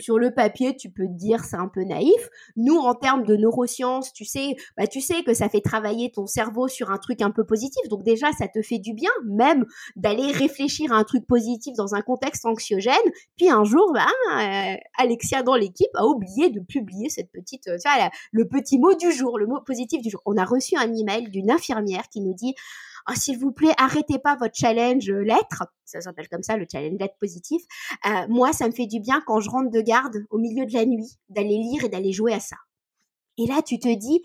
Sur 0.01 0.17
le 0.17 0.33
papier, 0.33 0.75
tu 0.75 0.89
peux 0.89 1.05
te 1.05 1.17
dire 1.17 1.43
c'est 1.45 1.55
un 1.55 1.69
peu 1.69 1.83
naïf. 1.83 2.29
Nous, 2.57 2.77
en 2.77 2.93
termes 2.93 3.23
de 3.23 3.35
neurosciences, 3.35 4.11
tu 4.11 4.25
sais, 4.25 4.55
bah, 4.77 4.87
tu 4.87 4.99
sais 4.99 5.23
que 5.23 5.33
ça 5.33 5.47
fait 5.47 5.61
travailler 5.61 6.11
ton 6.11 6.27
cerveau 6.27 6.67
sur 6.67 6.91
un 6.91 6.97
truc 6.97 7.21
un 7.21 7.31
peu 7.31 7.45
positif. 7.45 7.87
Donc 7.89 8.03
déjà, 8.03 8.31
ça 8.33 8.47
te 8.47 8.61
fait 8.61 8.79
du 8.79 8.93
bien, 8.93 9.11
même 9.25 9.65
d'aller 9.95 10.31
réfléchir 10.31 10.91
à 10.91 10.97
un 10.97 11.03
truc 11.03 11.25
positif 11.25 11.73
dans 11.77 11.95
un 11.95 12.01
contexte 12.01 12.45
anxiogène. 12.45 12.95
Puis 13.37 13.49
un 13.49 13.63
jour, 13.63 13.91
bah, 13.93 14.05
euh, 14.33 14.75
Alexia 14.97 15.41
dans 15.41 15.55
l'équipe 15.55 15.91
a 15.95 16.05
oublié 16.05 16.49
de 16.49 16.59
publier 16.59 17.09
cette 17.09 17.31
petite, 17.31 17.67
euh, 17.67 17.77
le 18.31 18.47
petit 18.47 18.77
mot 18.77 18.93
du 18.93 19.11
jour, 19.11 19.37
le 19.37 19.47
mot 19.47 19.61
positif 19.65 20.01
du 20.01 20.09
jour. 20.09 20.21
On 20.25 20.37
a 20.37 20.45
reçu 20.45 20.75
un 20.77 20.93
email 20.93 21.29
d'une 21.29 21.49
infirmière 21.49 22.09
qui 22.09 22.21
nous 22.21 22.33
dit 22.33 22.55
oh, 23.09 23.13
s'il 23.15 23.37
vous 23.37 23.51
plaît, 23.51 23.73
arrêtez 23.77 24.19
pas 24.19 24.35
votre 24.35 24.55
challenge 24.55 25.09
euh, 25.09 25.23
lettre. 25.23 25.63
Ça 25.85 26.01
s'appelle 26.01 26.29
comme 26.29 26.43
ça, 26.43 26.57
le 26.57 26.65
challenge 26.71 26.99
lettre 26.99 27.15
positif. 27.19 27.61
Euh, 28.05 28.27
moi, 28.29 28.53
ça 28.53 28.67
me 28.67 28.71
fait 28.71 28.87
du 28.87 28.99
bien 28.99 29.21
quand 29.25 29.39
je 29.39 29.49
rentre 29.49 29.69
de 29.69 29.81
garde 29.81 30.25
au 30.29 30.37
milieu 30.37 30.65
de 30.65 30.73
la 30.73 30.85
nuit, 30.85 31.17
d'aller 31.29 31.57
lire 31.57 31.83
et 31.83 31.89
d'aller 31.89 32.13
jouer 32.13 32.33
à 32.33 32.39
ça. 32.39 32.57
Et 33.37 33.45
là, 33.47 33.61
tu 33.61 33.79
te 33.79 33.93
dis, 33.93 34.21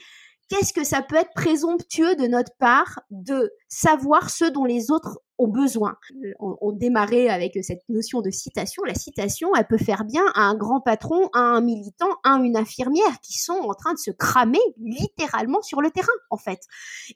qu'est-ce 0.49 0.73
que 0.73 0.85
ça 0.85 1.03
peut 1.03 1.17
être 1.17 1.33
présomptueux 1.35 2.15
de 2.17 2.27
notre 2.27 2.53
part 2.59 3.01
de 3.11 3.53
savoir 3.69 4.31
ce 4.31 4.45
dont 4.45 4.65
les 4.65 4.91
autres 4.91 5.21
ont 5.39 5.49
besoin? 5.49 5.97
On, 6.39 6.57
on, 6.61 6.73
démarrait 6.73 7.29
avec 7.29 7.59
cette 7.63 7.83
notion 7.89 8.21
de 8.21 8.31
citation. 8.31 8.83
La 8.85 8.95
citation, 8.95 9.51
elle 9.57 9.67
peut 9.67 9.79
faire 9.79 10.05
bien 10.05 10.25
à 10.35 10.43
un 10.43 10.55
grand 10.55 10.81
patron, 10.81 11.29
à 11.33 11.41
un 11.41 11.61
militant, 11.61 12.11
à 12.25 12.35
une 12.37 12.57
infirmière 12.57 13.21
qui 13.23 13.39
sont 13.39 13.55
en 13.55 13.75
train 13.75 13.93
de 13.93 13.99
se 13.99 14.11
cramer 14.11 14.61
littéralement 14.79 15.63
sur 15.63 15.81
le 15.81 15.91
terrain, 15.91 16.07
en 16.31 16.37
fait. 16.37 16.61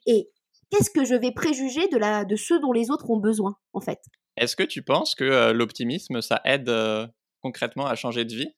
Et 0.05 0.29
qu'est-ce 0.71 0.89
que 0.89 1.05
je 1.05 1.15
vais 1.15 1.31
préjuger 1.31 1.87
de, 1.89 1.97
la, 1.97 2.25
de 2.25 2.35
ceux 2.35 2.59
dont 2.59 2.71
les 2.71 2.89
autres 2.89 3.09
ont 3.09 3.19
besoin, 3.19 3.55
en 3.73 3.81
fait? 3.81 3.99
Est-ce 4.37 4.55
que 4.55 4.63
tu 4.63 4.81
penses 4.81 5.13
que 5.13 5.23
euh, 5.23 5.53
l'optimisme, 5.53 6.21
ça 6.21 6.41
aide 6.45 6.69
euh, 6.69 7.05
concrètement 7.41 7.85
à 7.85 7.95
changer 7.95 8.25
de 8.25 8.33
vie? 8.33 8.49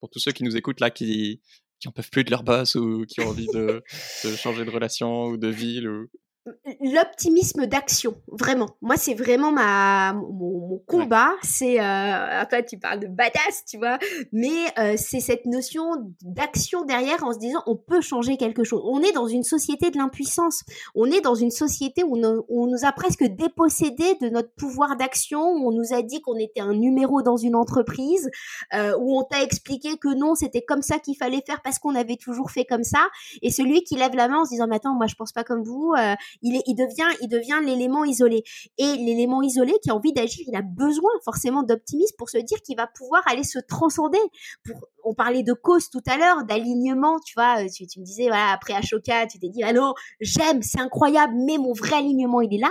Pour 0.00 0.10
tous 0.10 0.18
ceux 0.18 0.32
qui 0.32 0.44
nous 0.44 0.56
écoutent 0.56 0.80
là, 0.80 0.90
qui, 0.90 1.40
qui 1.80 1.88
en 1.88 1.92
peuvent 1.92 2.10
plus 2.10 2.24
de 2.24 2.30
leur 2.30 2.42
boss 2.42 2.74
ou 2.74 3.04
qui 3.06 3.20
ont 3.20 3.28
envie 3.28 3.46
de, 3.46 3.82
de 4.24 4.36
changer 4.36 4.64
de 4.64 4.70
relation 4.70 5.26
ou 5.26 5.36
de 5.36 5.48
ville 5.48 5.88
ou 5.88 6.10
l'optimisme 6.80 7.66
d'action, 7.66 8.14
vraiment. 8.28 8.68
Moi, 8.80 8.96
c'est 8.96 9.14
vraiment 9.14 9.52
ma 9.52 10.12
mon, 10.12 10.78
combat. 10.86 11.30
C'est 11.42 11.80
euh, 11.80 12.44
toi, 12.48 12.62
tu 12.62 12.78
parles 12.78 13.00
de 13.00 13.06
badass, 13.06 13.64
tu 13.68 13.78
vois, 13.78 13.98
mais 14.32 14.48
euh, 14.78 14.94
c'est 14.96 15.20
cette 15.20 15.46
notion 15.46 15.84
d'action 16.22 16.84
derrière 16.84 17.24
en 17.24 17.32
se 17.32 17.38
disant 17.38 17.62
on 17.66 17.76
peut 17.76 18.00
changer 18.00 18.36
quelque 18.36 18.64
chose. 18.64 18.82
On 18.84 19.00
est 19.02 19.12
dans 19.12 19.26
une 19.26 19.42
société 19.42 19.90
de 19.90 19.96
l'impuissance. 19.96 20.62
On 20.94 21.10
est 21.10 21.20
dans 21.20 21.34
une 21.34 21.50
société 21.50 22.04
où, 22.04 22.16
on 22.48 22.66
nous 22.66 22.84
a 22.84 22.92
presque 22.92 23.24
dépossédé 23.24 24.16
de 24.20 24.28
notre 24.28 24.52
pouvoir 24.54 24.96
d'action. 24.96 25.40
On 25.40 25.72
nous 25.72 25.92
a 25.92 26.02
dit 26.02 26.20
qu'on 26.20 26.36
était 26.36 26.60
un 26.60 26.74
numéro 26.74 27.22
dans 27.22 27.36
une 27.36 27.56
entreprise, 27.56 28.30
euh, 28.74 28.96
où 28.98 29.18
on 29.18 29.24
t'a 29.24 29.42
expliqué 29.42 29.96
que 29.96 30.14
non, 30.14 30.34
c'était 30.34 30.62
comme 30.62 30.82
ça 30.82 30.98
qu'il 30.98 31.16
fallait 31.16 31.42
faire 31.46 31.62
parce 31.62 31.78
qu'on 31.78 31.94
avait 31.94 32.16
toujours 32.16 32.50
fait 32.50 32.64
comme 32.64 32.84
ça. 32.84 33.08
Et 33.42 33.50
celui 33.50 33.82
qui 33.82 33.96
lève 33.96 34.14
la 34.14 34.28
main 34.28 34.40
en 34.40 34.44
se 34.44 34.50
disant 34.50 34.66
mais 34.68 34.76
attends, 34.76 34.94
moi 34.94 35.06
je 35.06 35.14
pense 35.14 35.32
pas 35.32 35.44
comme 35.44 35.62
vous. 35.62 35.94
Il, 36.42 36.56
est, 36.56 36.62
il 36.66 36.74
devient, 36.74 37.16
il 37.22 37.28
devient 37.28 37.60
l'élément 37.64 38.04
isolé. 38.04 38.42
Et 38.78 38.96
l'élément 38.96 39.42
isolé 39.42 39.72
qui 39.82 39.90
a 39.90 39.94
envie 39.94 40.12
d'agir, 40.12 40.44
il 40.46 40.56
a 40.56 40.62
besoin 40.62 41.10
forcément 41.24 41.62
d'optimisme 41.62 42.14
pour 42.18 42.30
se 42.30 42.38
dire 42.38 42.60
qu'il 42.62 42.76
va 42.76 42.86
pouvoir 42.86 43.22
aller 43.26 43.44
se 43.44 43.58
transcender. 43.58 44.18
Pour, 44.64 44.88
on 45.04 45.14
parlait 45.14 45.42
de 45.42 45.52
cause 45.52 45.88
tout 45.88 46.02
à 46.06 46.16
l'heure, 46.16 46.44
d'alignement, 46.44 47.18
tu 47.24 47.34
vois. 47.34 47.62
Euh, 47.62 47.68
tu, 47.68 48.00
me 48.00 48.04
disais, 48.04 48.26
voilà, 48.26 48.52
après 48.52 48.74
Ashoka, 48.74 49.26
tu 49.26 49.38
t'es 49.38 49.48
dit, 49.48 49.62
ah 49.62 49.72
non, 49.72 49.94
j'aime, 50.20 50.62
c'est 50.62 50.80
incroyable, 50.80 51.34
mais 51.46 51.58
mon 51.58 51.72
vrai 51.72 51.96
alignement, 51.96 52.40
il 52.40 52.52
est 52.54 52.58
là. 52.58 52.70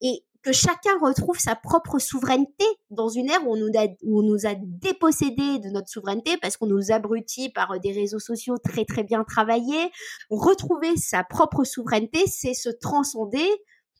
Et 0.00 0.24
que 0.46 0.52
chacun 0.52 0.96
retrouve 1.00 1.40
sa 1.40 1.56
propre 1.56 1.98
souveraineté 1.98 2.64
dans 2.90 3.08
une 3.08 3.28
ère 3.28 3.44
où 3.44 3.54
on 3.54 3.56
nous 3.56 3.72
a, 3.76 3.88
où 4.04 4.20
on 4.20 4.22
nous 4.22 4.46
a 4.46 4.54
dépossédé 4.54 5.58
de 5.58 5.70
notre 5.70 5.88
souveraineté 5.88 6.36
parce 6.36 6.56
qu'on 6.56 6.68
nous 6.68 6.92
abrutit 6.92 7.48
par 7.48 7.80
des 7.80 7.90
réseaux 7.90 8.20
sociaux 8.20 8.56
très 8.56 8.84
très 8.84 9.02
bien 9.02 9.24
travaillés. 9.24 9.90
Retrouver 10.30 10.96
sa 10.96 11.24
propre 11.24 11.64
souveraineté, 11.64 12.20
c'est 12.28 12.54
se 12.54 12.68
transcender 12.68 13.44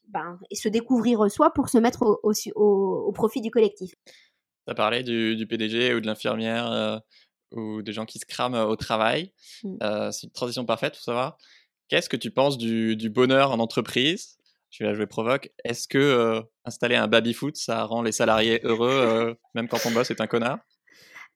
ben, 0.06 0.38
et 0.52 0.54
se 0.54 0.68
découvrir 0.68 1.28
soi 1.28 1.52
pour 1.52 1.68
se 1.68 1.78
mettre 1.78 2.02
au, 2.02 2.32
au, 2.54 3.12
profit 3.12 3.40
du 3.40 3.50
collectif. 3.50 3.90
Tu 4.06 4.70
as 4.70 4.74
parlé 4.74 5.02
du, 5.02 5.46
PDG 5.48 5.94
ou 5.94 6.00
de 6.00 6.06
l'infirmière 6.06 6.70
euh, 6.70 6.98
ou 7.50 7.82
des 7.82 7.92
gens 7.92 8.06
qui 8.06 8.20
se 8.20 8.26
crament 8.26 8.54
au 8.54 8.76
travail. 8.76 9.32
Mmh. 9.64 9.76
Euh, 9.82 10.10
c'est 10.12 10.28
une 10.28 10.32
transition 10.32 10.64
parfaite 10.64 10.92
pour 10.92 11.02
savoir. 11.02 11.38
Qu'est-ce 11.88 12.08
que 12.08 12.16
tu 12.16 12.30
penses 12.30 12.56
du, 12.56 12.94
du 12.94 13.10
bonheur 13.10 13.50
en 13.50 13.58
entreprise 13.58 14.36
je 14.78 14.84
vais 14.84 14.94
jouer 14.94 15.06
provoque. 15.06 15.50
Est-ce 15.64 15.88
que 15.88 15.98
euh, 15.98 16.42
installer 16.64 16.96
un 16.96 17.08
baby-foot, 17.08 17.56
ça 17.56 17.84
rend 17.84 18.02
les 18.02 18.12
salariés 18.12 18.60
heureux, 18.62 18.90
euh, 18.90 19.34
même 19.54 19.68
quand 19.68 19.78
ton 19.78 19.90
boss 19.90 20.10
est 20.10 20.20
un 20.20 20.26
connard? 20.26 20.58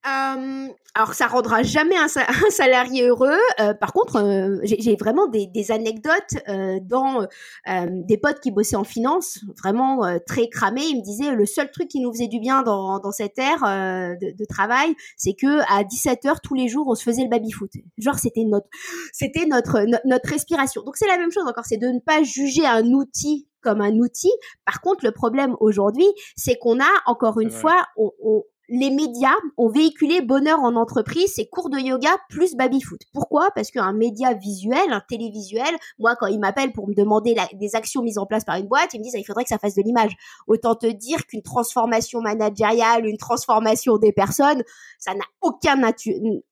Euh, 0.06 0.68
alors 0.94 1.14
ça 1.14 1.26
rendra 1.26 1.62
jamais 1.62 1.96
un, 1.96 2.08
salarié 2.50 3.06
heureux. 3.06 3.38
Euh, 3.60 3.74
par 3.74 3.92
contre, 3.92 4.16
euh, 4.16 4.58
j'ai 4.62 4.96
vraiment 4.96 5.26
des, 5.26 5.46
des 5.46 5.70
anecdotes 5.70 6.36
euh, 6.48 6.78
dans 6.82 7.26
des 7.66 8.18
potes 8.18 8.40
qui 8.40 8.50
bossaient 8.50 8.76
en 8.76 8.84
finance, 8.84 9.40
vraiment 9.62 10.00
très 10.26 10.48
cramés. 10.48 10.84
Ils 10.88 10.98
me 10.98 11.02
disaient 11.02 11.32
le 11.32 11.46
seul 11.46 11.70
truc 11.70 11.88
qui 11.88 12.00
nous 12.00 12.12
faisait 12.12 12.28
du 12.28 12.40
bien 12.40 12.62
dans, 12.62 12.98
dans 12.98 13.12
cette 13.12 13.38
ère 13.38 13.60
de, 13.60 14.36
de, 14.36 14.44
travail, 14.44 14.94
c'est 15.16 15.34
que 15.34 15.60
à 15.70 15.84
17 15.84 16.24
h 16.24 16.36
tous 16.42 16.54
les 16.54 16.68
jours, 16.68 16.88
on 16.88 16.94
se 16.94 17.02
faisait 17.02 17.22
le 17.22 17.28
baby 17.28 17.50
foot. 17.50 17.70
Genre 17.98 18.18
c'était 18.18 18.44
notre, 18.44 18.68
c'était 19.12 19.46
notre, 19.46 19.84
notre 20.04 20.28
respiration. 20.28 20.82
Donc 20.82 20.96
c'est 20.96 21.06
la 21.06 21.18
même 21.18 21.30
chose 21.30 21.46
encore, 21.46 21.64
c'est 21.66 21.76
de 21.76 21.88
ne 21.88 22.00
pas 22.00 22.22
juger 22.22 22.66
un 22.66 22.86
outil 22.92 23.46
comme 23.62 23.80
un 23.80 23.92
outil. 23.98 24.30
Par 24.64 24.80
contre, 24.80 25.04
le 25.04 25.12
problème 25.12 25.54
aujourd'hui, 25.60 26.06
c'est 26.36 26.56
qu'on 26.56 26.80
a 26.80 26.90
encore 27.06 27.40
une 27.40 27.50
fois, 27.50 27.86
on, 27.96 28.10
on, 28.22 28.42
les 28.70 28.90
médias 28.90 29.34
ont 29.56 29.68
véhiculé 29.68 30.20
bonheur 30.20 30.60
en 30.60 30.76
entreprise, 30.76 31.32
c'est 31.34 31.46
cours 31.46 31.70
de 31.70 31.78
yoga 31.78 32.10
plus 32.28 32.54
baby-foot. 32.54 33.00
Pourquoi? 33.12 33.50
Parce 33.54 33.70
qu'un 33.72 33.92
média 33.92 34.32
visuel, 34.32 34.92
un 34.92 35.02
télévisuel, 35.08 35.74
moi 35.98 36.14
quand 36.14 36.28
ils 36.28 36.38
m'appellent 36.38 36.72
pour 36.72 36.88
me 36.88 36.94
demander 36.94 37.34
des 37.54 37.74
actions 37.74 38.02
mises 38.02 38.16
en 38.16 38.26
place 38.26 38.44
par 38.44 38.56
une 38.56 38.68
boîte, 38.68 38.94
ils 38.94 39.00
me 39.00 39.04
disent 39.04 39.14
il 39.16 39.24
faudrait 39.24 39.42
que 39.42 39.48
ça 39.48 39.58
fasse 39.58 39.74
de 39.74 39.82
l'image. 39.82 40.12
Autant 40.46 40.76
te 40.76 40.86
dire 40.86 41.26
qu'une 41.26 41.42
transformation 41.42 42.20
managériale, 42.20 43.06
une 43.06 43.18
transformation 43.18 43.98
des 43.98 44.12
personnes, 44.12 44.62
ça 44.98 45.14
n'a 45.14 45.24
aucun, 45.40 45.80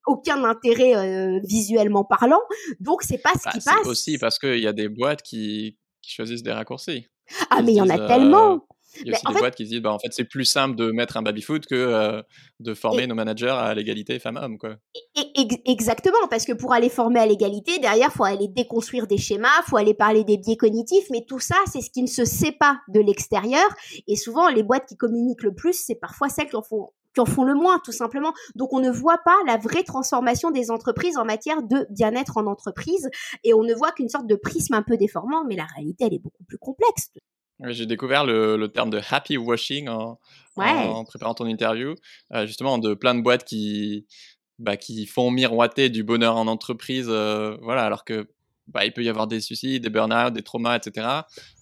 aucun 0.05 0.43
intérêt 0.43 0.95
euh, 0.95 1.39
visuellement 1.45 2.03
parlant. 2.03 2.41
Donc 2.81 3.01
c'est 3.01 3.21
pas 3.21 3.33
ce 3.33 3.45
bah, 3.45 3.51
qui 3.51 3.59
passe. 3.61 3.75
C'est 3.83 3.89
aussi 3.89 4.17
parce 4.17 4.39
qu'il 4.39 4.59
y 4.59 4.67
a 4.67 4.73
des 4.73 4.89
boîtes 4.89 5.21
qui, 5.21 5.77
choisissent 6.05 6.43
des 6.43 6.51
raccourcis. 6.51 7.05
Ah 7.51 7.61
mais 7.61 7.73
il 7.73 7.75
y 7.75 7.81
en 7.81 7.89
a 7.89 8.07
tellement 8.07 8.53
euh, 8.53 8.57
il 8.97 9.07
y 9.07 9.11
a 9.11 9.15
aussi 9.15 9.33
des 9.33 9.39
boîtes 9.39 9.55
qui 9.55 9.65
se 9.65 9.71
disent, 9.71 9.81
bah, 9.81 9.93
en 9.93 9.99
fait, 9.99 10.11
c'est 10.11 10.25
plus 10.25 10.45
simple 10.45 10.75
de 10.75 10.91
mettre 10.91 11.17
un 11.17 11.21
baby-foot 11.21 11.65
que 11.65 11.75
euh, 11.75 12.21
de 12.59 12.73
former 12.73 13.07
nos 13.07 13.15
managers 13.15 13.49
à 13.49 13.73
l'égalité 13.73 14.19
femmes-hommes. 14.19 14.57
Quoi. 14.57 14.75
Exactement, 15.65 16.27
parce 16.29 16.45
que 16.45 16.53
pour 16.53 16.73
aller 16.73 16.89
former 16.89 17.19
à 17.19 17.25
l'égalité, 17.25 17.79
derrière, 17.79 18.09
il 18.13 18.17
faut 18.17 18.23
aller 18.23 18.47
déconstruire 18.47 19.07
des 19.07 19.17
schémas, 19.17 19.47
il 19.65 19.69
faut 19.69 19.77
aller 19.77 19.93
parler 19.93 20.23
des 20.23 20.37
biais 20.37 20.57
cognitifs, 20.57 21.05
mais 21.11 21.25
tout 21.27 21.39
ça, 21.39 21.55
c'est 21.71 21.81
ce 21.81 21.89
qui 21.89 22.01
ne 22.01 22.07
se 22.07 22.25
sait 22.25 22.53
pas 22.59 22.79
de 22.87 22.99
l'extérieur. 22.99 23.67
Et 24.07 24.15
souvent, 24.15 24.49
les 24.49 24.63
boîtes 24.63 24.87
qui 24.87 24.97
communiquent 24.97 25.43
le 25.43 25.53
plus, 25.53 25.73
c'est 25.73 25.95
parfois 25.95 26.29
celles 26.29 26.49
qui 26.49 26.55
en 26.55 26.63
font 26.63 26.91
qui 27.13 27.21
en 27.21 27.25
font 27.25 27.43
le 27.43 27.55
moins, 27.55 27.79
tout 27.83 27.91
simplement. 27.91 28.33
Donc, 28.53 28.71
on 28.71 28.79
ne 28.79 28.91
voit 28.91 29.17
pas 29.25 29.35
la 29.47 29.57
vraie 29.57 29.83
transformation 29.83 30.51
des 30.51 30.69
entreprises 30.69 31.17
en 31.17 31.25
matière 31.25 31.63
de 31.63 31.87
bien-être 31.89 32.37
en 32.37 32.45
entreprise, 32.45 33.09
et 33.43 33.53
on 33.53 33.63
ne 33.63 33.73
voit 33.73 33.91
qu'une 33.91 34.09
sorte 34.09 34.27
de 34.27 34.35
prisme 34.35 34.75
un 34.75 34.83
peu 34.83 34.95
déformant, 34.95 35.43
mais 35.47 35.55
la 35.55 35.65
réalité, 35.75 36.05
elle 36.05 36.13
est 36.13 36.21
beaucoup 36.21 36.43
plus 36.43 36.59
complexe. 36.59 37.09
J'ai 37.67 37.85
découvert 37.85 38.25
le, 38.25 38.65
terme 38.67 38.89
de 38.89 39.01
happy 39.09 39.37
washing 39.37 39.89
en, 39.89 40.17
préparant 41.05 41.33
ton 41.33 41.45
interview, 41.45 41.95
euh, 42.33 42.45
justement 42.45 42.77
de 42.77 42.93
plein 42.93 43.15
de 43.15 43.21
boîtes 43.21 43.43
qui, 43.43 44.05
bah, 44.59 44.77
qui 44.77 45.05
font 45.05 45.31
miroiter 45.31 45.89
du 45.89 46.03
bonheur 46.03 46.37
en 46.37 46.47
entreprise, 46.47 47.07
euh, 47.09 47.57
voilà, 47.61 47.83
alors 47.83 48.05
que 48.05 48.29
bah, 48.67 48.85
il 48.85 48.93
peut 48.93 49.03
y 49.03 49.09
avoir 49.09 49.27
des 49.27 49.41
suicides, 49.41 49.83
des 49.83 49.89
burn-out, 49.89 50.31
des 50.31 50.43
traumas, 50.43 50.77
etc. 50.77 51.07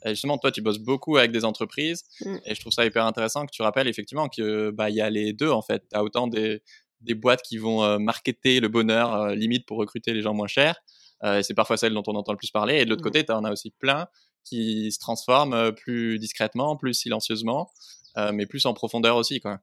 Et 0.05 0.09
justement, 0.09 0.37
toi, 0.37 0.51
tu 0.51 0.61
bosses 0.61 0.79
beaucoup 0.79 1.17
avec 1.17 1.31
des 1.31 1.45
entreprises, 1.45 2.03
mmh. 2.21 2.35
et 2.45 2.53
je 2.53 2.59
trouve 2.59 2.73
ça 2.73 2.85
hyper 2.85 3.05
intéressant 3.05 3.45
que 3.45 3.51
tu 3.51 3.61
rappelles 3.61 3.87
effectivement 3.87 4.27
que 4.29 4.71
bah 4.71 4.89
y 4.89 5.01
a 5.01 5.09
les 5.09 5.33
deux 5.33 5.49
en 5.49 5.61
fait. 5.61 5.83
Tu 5.89 5.97
as 5.97 6.03
autant 6.03 6.27
des, 6.27 6.61
des 7.01 7.15
boîtes 7.15 7.41
qui 7.41 7.57
vont 7.57 7.83
euh, 7.83 7.97
marketer 7.97 8.59
le 8.59 8.67
bonheur 8.67 9.29
limite 9.29 9.65
pour 9.65 9.77
recruter 9.77 10.13
les 10.13 10.21
gens 10.21 10.33
moins 10.33 10.47
chers, 10.47 10.75
et 11.23 11.41
c'est 11.41 11.55
parfois 11.55 11.77
celles 11.77 11.93
dont 11.93 12.03
on 12.05 12.15
entend 12.15 12.33
le 12.33 12.37
plus 12.37 12.51
parler. 12.51 12.81
Et 12.81 12.85
de 12.85 12.89
l'autre 12.91 13.01
mmh. 13.01 13.03
côté, 13.03 13.25
tu 13.25 13.31
en 13.31 13.43
as 13.43 13.51
aussi 13.51 13.71
plein 13.71 14.07
qui 14.47 14.91
se 14.91 14.99
transforme 14.99 15.53
euh, 15.53 15.71
plus 15.71 16.19
discrètement, 16.19 16.75
plus 16.75 16.93
silencieusement, 16.93 17.71
euh, 18.17 18.31
mais 18.31 18.45
plus 18.45 18.65
en 18.65 18.73
profondeur 18.73 19.15
aussi. 19.15 19.39
Quoi. 19.39 19.59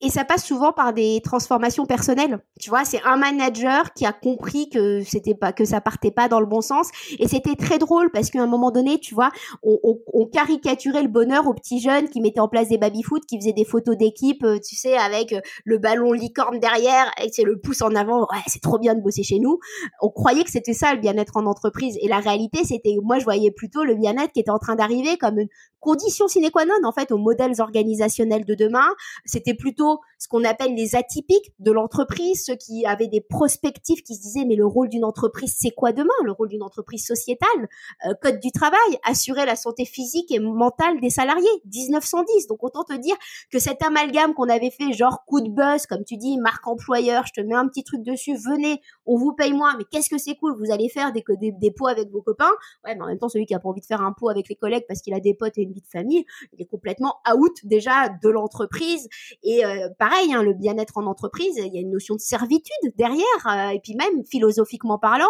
Et 0.00 0.10
ça 0.10 0.24
passe 0.24 0.44
souvent 0.44 0.72
par 0.72 0.92
des 0.92 1.20
transformations 1.24 1.84
personnelles. 1.84 2.38
Tu 2.60 2.70
vois, 2.70 2.84
c'est 2.84 3.02
un 3.02 3.16
manager 3.16 3.92
qui 3.94 4.06
a 4.06 4.12
compris 4.12 4.68
que 4.68 5.02
c'était 5.02 5.34
pas 5.34 5.52
que 5.52 5.64
ça 5.64 5.80
partait 5.80 6.12
pas 6.12 6.28
dans 6.28 6.38
le 6.38 6.46
bon 6.46 6.60
sens. 6.60 6.88
Et 7.18 7.26
c'était 7.26 7.56
très 7.56 7.78
drôle 7.78 8.10
parce 8.12 8.30
qu'à 8.30 8.40
un 8.40 8.46
moment 8.46 8.70
donné, 8.70 9.00
tu 9.00 9.14
vois, 9.14 9.30
on, 9.64 9.76
on, 9.82 9.98
on, 10.12 10.26
caricaturait 10.26 11.02
le 11.02 11.08
bonheur 11.08 11.48
aux 11.48 11.54
petits 11.54 11.80
jeunes 11.80 12.08
qui 12.08 12.20
mettaient 12.20 12.38
en 12.38 12.48
place 12.48 12.68
des 12.68 12.78
baby-foot, 12.78 13.24
qui 13.26 13.40
faisaient 13.40 13.52
des 13.52 13.64
photos 13.64 13.96
d'équipe, 13.96 14.44
euh, 14.44 14.58
tu 14.64 14.76
sais, 14.76 14.96
avec 14.96 15.32
euh, 15.32 15.40
le 15.64 15.78
ballon 15.78 16.12
licorne 16.12 16.60
derrière 16.60 17.10
et 17.20 17.30
c'est 17.32 17.42
le 17.42 17.58
pouce 17.58 17.82
en 17.82 17.94
avant. 17.96 18.20
Ouais, 18.20 18.42
c'est 18.46 18.62
trop 18.62 18.78
bien 18.78 18.94
de 18.94 19.00
bosser 19.00 19.24
chez 19.24 19.40
nous. 19.40 19.58
On 20.00 20.10
croyait 20.10 20.44
que 20.44 20.50
c'était 20.50 20.74
ça 20.74 20.94
le 20.94 21.00
bien-être 21.00 21.36
en 21.36 21.46
entreprise. 21.46 21.98
Et 22.02 22.08
la 22.08 22.20
réalité, 22.20 22.62
c'était, 22.64 22.94
moi, 23.02 23.18
je 23.18 23.24
voyais 23.24 23.50
plutôt 23.50 23.82
le 23.82 23.96
bien-être 23.96 24.32
qui 24.32 24.40
était 24.40 24.50
en 24.50 24.58
train 24.58 24.76
d'arriver 24.76 25.16
comme 25.18 25.38
une 25.40 25.48
condition 25.80 26.28
sine 26.28 26.50
qua 26.50 26.64
non 26.64 26.74
en 26.84 26.92
fait 26.92 27.12
aux 27.12 27.18
modèles 27.18 27.60
organisationnels 27.60 28.44
de 28.44 28.54
demain. 28.54 28.88
C'était 29.24 29.54
plutôt 29.54 29.87
ce 30.18 30.28
qu'on 30.28 30.44
appelle 30.44 30.74
les 30.74 30.96
atypiques 30.96 31.52
de 31.58 31.70
l'entreprise, 31.70 32.44
ceux 32.44 32.56
qui 32.56 32.84
avaient 32.86 33.08
des 33.08 33.20
prospectives, 33.20 34.02
qui 34.02 34.14
se 34.14 34.20
disaient 34.20 34.44
mais 34.44 34.56
le 34.56 34.66
rôle 34.66 34.88
d'une 34.88 35.04
entreprise 35.04 35.54
c'est 35.58 35.70
quoi 35.70 35.92
demain? 35.92 36.08
Le 36.24 36.32
rôle 36.32 36.48
d'une 36.48 36.62
entreprise 36.62 37.04
sociétale, 37.04 37.68
euh, 38.06 38.14
code 38.20 38.40
du 38.40 38.50
travail, 38.50 38.78
assurer 39.04 39.46
la 39.46 39.56
santé 39.56 39.84
physique 39.84 40.30
et 40.30 40.40
mentale 40.40 41.00
des 41.00 41.10
salariés, 41.10 41.46
1910. 41.72 42.46
Donc 42.48 42.62
autant 42.62 42.84
te 42.84 42.94
dire 42.94 43.16
que 43.50 43.58
cet 43.58 43.82
amalgame 43.82 44.34
qu'on 44.34 44.48
avait 44.48 44.70
fait, 44.70 44.92
genre 44.92 45.24
coup 45.26 45.40
de 45.40 45.50
buzz, 45.50 45.86
comme 45.86 46.04
tu 46.04 46.16
dis, 46.16 46.38
marque 46.38 46.66
employeur, 46.66 47.24
je 47.26 47.40
te 47.40 47.46
mets 47.46 47.54
un 47.54 47.68
petit 47.68 47.84
truc 47.84 48.02
dessus, 48.02 48.34
venez, 48.36 48.80
on 49.06 49.16
vous 49.16 49.32
paye 49.32 49.52
moins, 49.52 49.76
mais 49.76 49.84
qu'est-ce 49.90 50.10
que 50.10 50.18
c'est 50.18 50.34
cool, 50.36 50.56
vous 50.56 50.72
allez 50.72 50.88
faire 50.88 51.12
des, 51.12 51.24
des, 51.40 51.52
des 51.52 51.70
pots 51.70 51.86
avec 51.86 52.10
vos 52.10 52.22
copains. 52.22 52.50
Ouais, 52.84 52.94
mais 52.94 53.02
en 53.02 53.06
même 53.06 53.18
temps, 53.18 53.28
celui 53.28 53.46
qui 53.46 53.54
a 53.54 53.60
pas 53.60 53.68
envie 53.68 53.80
de 53.80 53.86
faire 53.86 54.02
un 54.02 54.12
pot 54.12 54.28
avec 54.28 54.48
les 54.48 54.56
collègues 54.56 54.84
parce 54.88 55.00
qu'il 55.00 55.14
a 55.14 55.20
des 55.20 55.34
potes 55.34 55.56
et 55.58 55.62
une 55.62 55.72
vie 55.72 55.82
de 55.82 55.86
famille, 55.86 56.24
il 56.52 56.62
est 56.62 56.66
complètement 56.66 57.16
out 57.32 57.56
déjà 57.64 58.08
de 58.08 58.28
l'entreprise. 58.28 59.08
Et 59.42 59.64
euh, 59.64 59.77
pareil, 59.98 60.32
hein, 60.32 60.42
le 60.42 60.54
bien-être 60.54 60.98
en 60.98 61.06
entreprise, 61.06 61.54
il 61.56 61.74
y 61.74 61.78
a 61.78 61.80
une 61.80 61.90
notion 61.90 62.14
de 62.14 62.20
servitude 62.20 62.92
derrière. 62.96 63.24
Euh, 63.46 63.70
et 63.70 63.80
puis 63.80 63.94
même, 63.94 64.24
philosophiquement 64.24 64.98
parlant, 64.98 65.26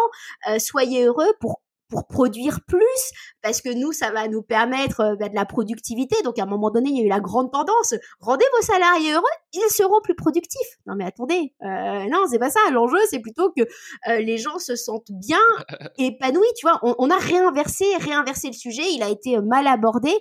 euh, 0.49 0.59
soyez 0.59 1.05
heureux 1.05 1.31
pour 1.39 1.61
pour 1.89 2.07
produire 2.07 2.59
plus, 2.67 3.11
parce 3.41 3.61
que 3.61 3.69
nous, 3.69 3.91
ça 3.91 4.11
va 4.11 4.27
nous 4.27 4.41
permettre 4.41 5.01
euh, 5.01 5.15
bah, 5.15 5.29
de 5.29 5.35
la 5.35 5.45
productivité. 5.45 6.15
Donc, 6.23 6.39
à 6.39 6.43
un 6.43 6.45
moment 6.45 6.69
donné, 6.69 6.89
il 6.89 6.97
y 6.97 7.01
a 7.01 7.05
eu 7.05 7.09
la 7.09 7.19
grande 7.19 7.51
tendance. 7.51 7.95
Rendez 8.19 8.45
vos 8.55 8.65
salariés 8.65 9.13
heureux, 9.13 9.23
ils 9.53 9.69
seront 9.69 9.99
plus 10.01 10.15
productifs. 10.15 10.77
Non, 10.85 10.95
mais 10.95 11.05
attendez, 11.05 11.53
euh, 11.63 12.05
non, 12.09 12.25
c'est 12.29 12.39
pas 12.39 12.49
ça. 12.49 12.59
L'enjeu, 12.71 12.99
c'est 13.09 13.19
plutôt 13.19 13.51
que 13.51 13.61
euh, 13.61 14.19
les 14.19 14.37
gens 14.37 14.59
se 14.59 14.75
sentent 14.75 15.11
bien, 15.11 15.39
épanouis. 15.97 16.45
Tu 16.57 16.67
vois, 16.67 16.79
on, 16.83 16.95
on, 16.99 17.09
a 17.09 17.17
réinversé, 17.17 17.85
réinversé 17.99 18.47
le 18.47 18.53
sujet. 18.53 18.83
Il 18.91 19.01
a 19.01 19.09
été 19.09 19.39
mal 19.41 19.67
abordé, 19.67 20.11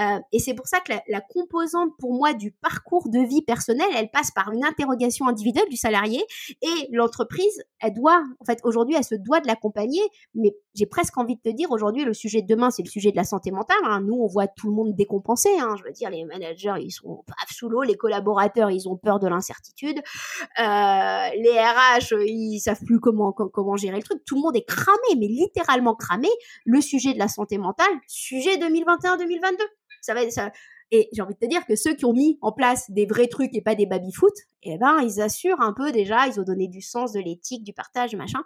euh, 0.00 0.18
et 0.32 0.38
c'est 0.38 0.54
pour 0.54 0.66
ça 0.66 0.80
que 0.80 0.92
la, 0.92 1.02
la, 1.08 1.20
composante 1.20 1.90
pour 1.98 2.12
moi 2.12 2.34
du 2.34 2.52
parcours 2.52 3.08
de 3.08 3.20
vie 3.20 3.42
personnel, 3.42 3.86
elle 3.96 4.10
passe 4.10 4.30
par 4.30 4.52
une 4.52 4.64
interrogation 4.64 5.26
individuelle 5.26 5.68
du 5.68 5.76
salarié 5.76 6.22
et 6.62 6.88
l'entreprise. 6.92 7.62
Elle 7.80 7.94
doit, 7.94 8.22
en 8.40 8.44
fait, 8.44 8.60
aujourd'hui, 8.64 8.96
elle 8.96 9.04
se 9.04 9.14
doit 9.14 9.40
de 9.40 9.46
l'accompagner, 9.46 10.02
mais 10.34 10.54
j'ai 10.74 10.86
presque 10.86 11.13
envie 11.18 11.36
de 11.36 11.40
te 11.40 11.48
dire 11.48 11.70
aujourd'hui, 11.70 12.04
le 12.04 12.14
sujet 12.14 12.42
de 12.42 12.46
demain, 12.46 12.70
c'est 12.70 12.82
le 12.82 12.88
sujet 12.88 13.10
de 13.10 13.16
la 13.16 13.24
santé 13.24 13.50
mentale. 13.50 13.76
Hein. 13.84 14.00
Nous, 14.00 14.14
on 14.14 14.26
voit 14.26 14.46
tout 14.46 14.68
le 14.68 14.74
monde 14.74 14.94
décompensé. 14.94 15.48
Hein. 15.60 15.74
Je 15.78 15.84
veux 15.84 15.92
dire, 15.92 16.10
les 16.10 16.24
managers, 16.24 16.74
ils 16.80 16.90
sont 16.90 17.22
paf 17.26 17.50
sous 17.50 17.68
l'eau, 17.68 17.82
les 17.82 17.96
collaborateurs, 17.96 18.70
ils 18.70 18.88
ont 18.88 18.96
peur 18.96 19.18
de 19.18 19.28
l'incertitude, 19.28 19.98
euh, 19.98 20.62
les 20.62 21.58
RH, 21.58 22.14
ils 22.26 22.60
savent 22.60 22.84
plus 22.84 23.00
comment 23.00 23.32
comment 23.32 23.76
gérer 23.76 23.96
le 23.96 24.02
truc. 24.02 24.24
Tout 24.24 24.36
le 24.36 24.42
monde 24.42 24.56
est 24.56 24.66
cramé, 24.66 25.18
mais 25.18 25.26
littéralement 25.26 25.94
cramé. 25.94 26.28
Le 26.64 26.80
sujet 26.80 27.14
de 27.14 27.18
la 27.18 27.28
santé 27.28 27.58
mentale, 27.58 27.92
sujet 28.06 28.56
2021-2022. 28.56 29.56
Ça 30.00 30.14
va, 30.14 30.30
ça, 30.30 30.50
et 30.94 31.08
j'ai 31.12 31.22
envie 31.22 31.34
de 31.34 31.38
te 31.40 31.46
dire 31.46 31.66
que 31.66 31.74
ceux 31.74 31.96
qui 31.96 32.04
ont 32.04 32.12
mis 32.12 32.38
en 32.40 32.52
place 32.52 32.88
des 32.88 33.04
vrais 33.04 33.26
trucs 33.26 33.52
et 33.56 33.60
pas 33.60 33.74
des 33.74 33.84
baby-foot, 33.84 34.32
eh 34.62 34.78
ben, 34.78 35.00
ils 35.02 35.20
assurent 35.20 35.60
un 35.60 35.72
peu 35.72 35.90
déjà, 35.90 36.28
ils 36.28 36.38
ont 36.38 36.44
donné 36.44 36.68
du 36.68 36.80
sens, 36.80 37.10
de 37.10 37.18
l'éthique, 37.18 37.64
du 37.64 37.72
partage, 37.72 38.14
machin. 38.14 38.38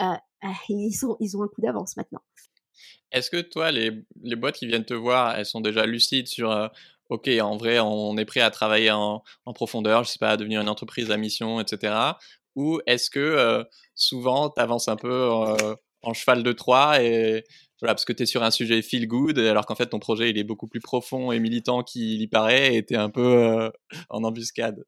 Euh, 0.00 0.04
euh, 0.42 0.48
ils, 0.68 0.92
sont, 0.94 1.16
ils 1.20 1.36
ont 1.36 1.44
un 1.44 1.46
coup 1.46 1.60
d'avance 1.60 1.96
maintenant. 1.96 2.22
Est-ce 3.12 3.30
que 3.30 3.40
toi, 3.40 3.70
les, 3.70 3.92
les, 4.20 4.34
boîtes 4.34 4.56
qui 4.56 4.66
viennent 4.66 4.84
te 4.84 4.94
voir, 4.94 5.36
elles 5.36 5.46
sont 5.46 5.60
déjà 5.60 5.86
lucides 5.86 6.26
sur 6.26 6.50
euh, 6.50 6.66
OK, 7.08 7.28
en 7.40 7.56
vrai, 7.56 7.78
on 7.78 8.16
est 8.16 8.24
prêt 8.24 8.40
à 8.40 8.50
travailler 8.50 8.90
en, 8.90 9.22
en, 9.46 9.52
profondeur, 9.52 10.02
je 10.02 10.10
sais 10.10 10.18
pas, 10.18 10.30
à 10.30 10.36
devenir 10.36 10.60
une 10.60 10.68
entreprise 10.68 11.08
à 11.12 11.16
mission, 11.16 11.60
etc. 11.60 11.94
Ou 12.56 12.80
est-ce 12.86 13.10
que 13.10 13.64
souvent, 13.94 14.50
tu 14.50 14.60
avances 14.60 14.88
un 14.88 14.96
peu 14.96 15.46
en 16.02 16.12
cheval 16.14 16.42
de 16.42 16.52
Troie 16.52 17.02
et 17.02 17.44
voilà, 17.80 17.94
parce 17.94 18.04
que 18.04 18.12
tu 18.12 18.22
es 18.22 18.26
sur 18.26 18.42
un 18.44 18.52
sujet 18.52 18.80
feel 18.80 19.08
good, 19.08 19.38
alors 19.38 19.66
qu'en 19.66 19.74
fait, 19.74 19.86
ton 19.86 19.98
projet, 19.98 20.30
il 20.30 20.38
est 20.38 20.44
beaucoup 20.44 20.68
plus 20.68 20.80
profond 20.80 21.32
et 21.32 21.40
militant 21.40 21.82
qu'il 21.82 22.20
y 22.22 22.28
paraît 22.28 22.76
et 22.76 22.84
tu 22.84 22.94
es 22.94 22.96
un 22.96 23.10
peu 23.10 23.70
en 24.08 24.22
embuscade 24.22 24.84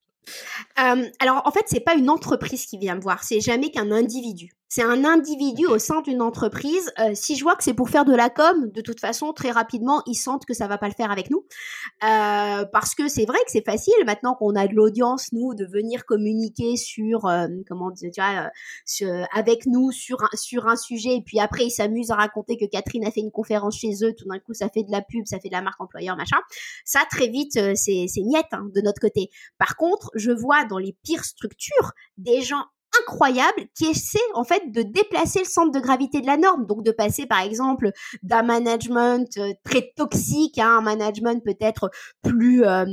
euh, 0.79 1.07
alors 1.21 1.43
en 1.45 1.51
fait, 1.51 1.65
c'est 1.67 1.81
pas 1.81 1.95
une 1.95 2.11
entreprise 2.11 2.67
qui 2.67 2.79
vient 2.79 2.95
me 2.95 3.01
voir, 3.01 3.23
c'est 3.23 3.41
jamais 3.41 3.71
qu'un 3.71 3.91
individu. 3.91 4.53
C'est 4.77 4.83
un 4.83 5.05
individu 5.05 5.67
au 5.69 5.79
sein 5.79 6.01
d'une 6.01 6.21
entreprise. 6.21 6.93
Euh, 6.99 7.13
si 7.15 7.37
je 7.37 7.45
vois 7.45 7.55
que 7.55 7.63
c'est 7.63 7.75
pour 7.75 7.91
faire 7.91 8.05
de 8.05 8.13
la 8.13 8.29
com, 8.29 8.73
de 8.73 8.81
toute 8.81 8.99
façon, 8.99 9.33
très 9.33 9.53
rapidement, 9.53 10.03
ils 10.09 10.17
sentent 10.17 10.47
que 10.47 10.53
ça 10.53 10.67
va 10.67 10.79
pas 10.79 10.89
le 10.89 10.95
faire 10.95 11.13
avec 11.13 11.31
nous, 11.31 11.47
euh, 12.03 12.65
parce 12.73 12.97
que 12.97 13.07
c'est 13.07 13.25
vrai 13.25 13.39
que 13.47 13.53
c'est 13.53 13.65
facile 13.65 13.95
maintenant 14.05 14.35
qu'on 14.35 14.57
a 14.57 14.67
de 14.67 14.75
l'audience, 14.75 15.29
nous, 15.31 15.55
de 15.55 15.65
venir 15.65 16.05
communiquer 16.05 16.77
sur 16.77 17.27
euh, 17.27 17.47
comment 17.69 17.93
dire, 17.93 18.11
tu 18.13 18.21
vois, 18.21 18.51
sur, 18.85 19.09
avec 19.33 19.67
nous 19.67 19.93
sur 19.93 20.21
un, 20.25 20.37
sur 20.37 20.67
un 20.67 20.75
sujet, 20.75 21.19
et 21.19 21.23
puis 21.23 21.39
après 21.39 21.67
ils 21.67 21.71
s'amusent 21.71 22.11
à 22.11 22.17
raconter 22.17 22.57
que 22.57 22.65
Catherine 22.65 23.07
a 23.07 23.13
fait 23.13 23.21
une 23.21 23.31
conférence 23.31 23.77
chez 23.77 23.93
eux. 24.03 24.13
Tout 24.13 24.27
d'un 24.29 24.41
coup, 24.41 24.55
ça 24.55 24.69
fait 24.69 24.83
de 24.83 24.91
la 24.91 25.03
pub, 25.03 25.25
ça 25.27 25.39
fait 25.39 25.51
de 25.51 25.55
la 25.55 25.63
marque 25.63 25.81
employeur, 25.81 26.17
machin. 26.17 26.39
Ça 26.85 26.99
très 27.09 27.29
vite, 27.29 27.53
c'est 27.77 28.07
c'est 28.09 28.23
niette 28.23 28.49
hein, 28.51 28.67
de 28.75 28.81
notre 28.81 29.01
côté. 29.01 29.31
Par 29.57 29.77
contre, 29.77 30.11
je 30.17 30.33
vois 30.33 30.65
dans 30.65 30.79
les 30.79 30.97
pires 31.05 31.25
structures 31.25 31.93
des 32.19 32.43
gens 32.43 32.65
incroyable 33.03 33.67
qui 33.75 33.87
essaie 33.87 34.19
en 34.35 34.45
fait 34.45 34.71
de 34.71 34.83
déplacer 34.83 35.41
le 35.41 35.45
centre 35.45 35.73
de 35.73 35.81
gravité 35.81 36.21
de 36.21 36.27
la 36.27 36.37
norme, 36.37 36.67
donc 36.67 36.83
de 36.83 36.91
passer 36.91 37.27
par 37.27 37.41
exemple 37.41 37.91
d'un 38.23 38.43
management 38.43 39.29
euh, 39.39 39.53
très 39.65 39.93
toxique 39.97 40.59
à 40.59 40.69
un 40.69 40.81
management 40.81 41.43
peut-être 41.45 41.91
plus, 42.23 42.65
euh, 42.65 42.85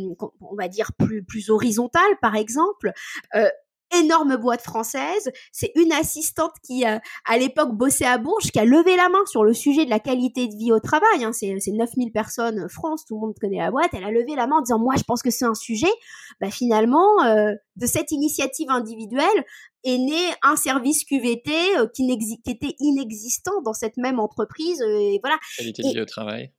on 0.41 0.55
va 0.55 0.67
dire 0.67 0.91
plus 0.97 1.23
plus 1.23 1.49
horizontal 1.49 2.09
par 2.21 2.35
exemple. 2.35 2.91
Euh, 3.35 3.49
énorme 3.91 4.37
boîte 4.37 4.61
française. 4.61 5.31
C'est 5.51 5.71
une 5.75 5.91
assistante 5.91 6.53
qui, 6.63 6.85
euh, 6.85 6.97
à 7.25 7.37
l'époque, 7.37 7.75
bossait 7.75 8.05
à 8.05 8.17
Bourges, 8.17 8.51
qui 8.51 8.59
a 8.59 8.65
levé 8.65 8.95
la 8.95 9.09
main 9.09 9.25
sur 9.25 9.43
le 9.43 9.53
sujet 9.53 9.85
de 9.85 9.89
la 9.89 9.99
qualité 9.99 10.47
de 10.47 10.55
vie 10.55 10.71
au 10.71 10.79
travail. 10.79 11.23
Hein. 11.23 11.33
C'est, 11.33 11.55
9000 11.71 12.11
personnes 12.11 12.59
euh, 12.59 12.67
France, 12.67 13.05
tout 13.05 13.15
le 13.15 13.21
monde 13.21 13.35
connaît 13.39 13.57
la 13.57 13.71
boîte. 13.71 13.89
Elle 13.93 14.03
a 14.03 14.11
levé 14.11 14.35
la 14.35 14.47
main 14.47 14.57
en 14.57 14.61
disant, 14.61 14.79
moi, 14.79 14.95
je 14.97 15.03
pense 15.03 15.21
que 15.21 15.29
c'est 15.31 15.45
un 15.45 15.55
sujet. 15.55 15.91
Bah, 16.39 16.49
finalement, 16.49 17.23
euh, 17.25 17.53
de 17.75 17.85
cette 17.85 18.11
initiative 18.11 18.69
individuelle 18.69 19.45
est 19.83 19.97
né 19.97 20.33
un 20.43 20.55
service 20.55 21.03
QVT 21.05 21.51
qui, 21.93 22.17
qui, 22.17 22.51
était 22.51 22.75
inexistant 22.79 23.61
dans 23.63 23.73
cette 23.73 23.97
même 23.97 24.19
entreprise. 24.19 24.81
et 24.81 25.19
voilà. 25.21 25.37
Qualité 25.57 25.83
de 25.83 25.89
vie 25.89 26.01
au 26.01 26.05
travail 26.05 26.51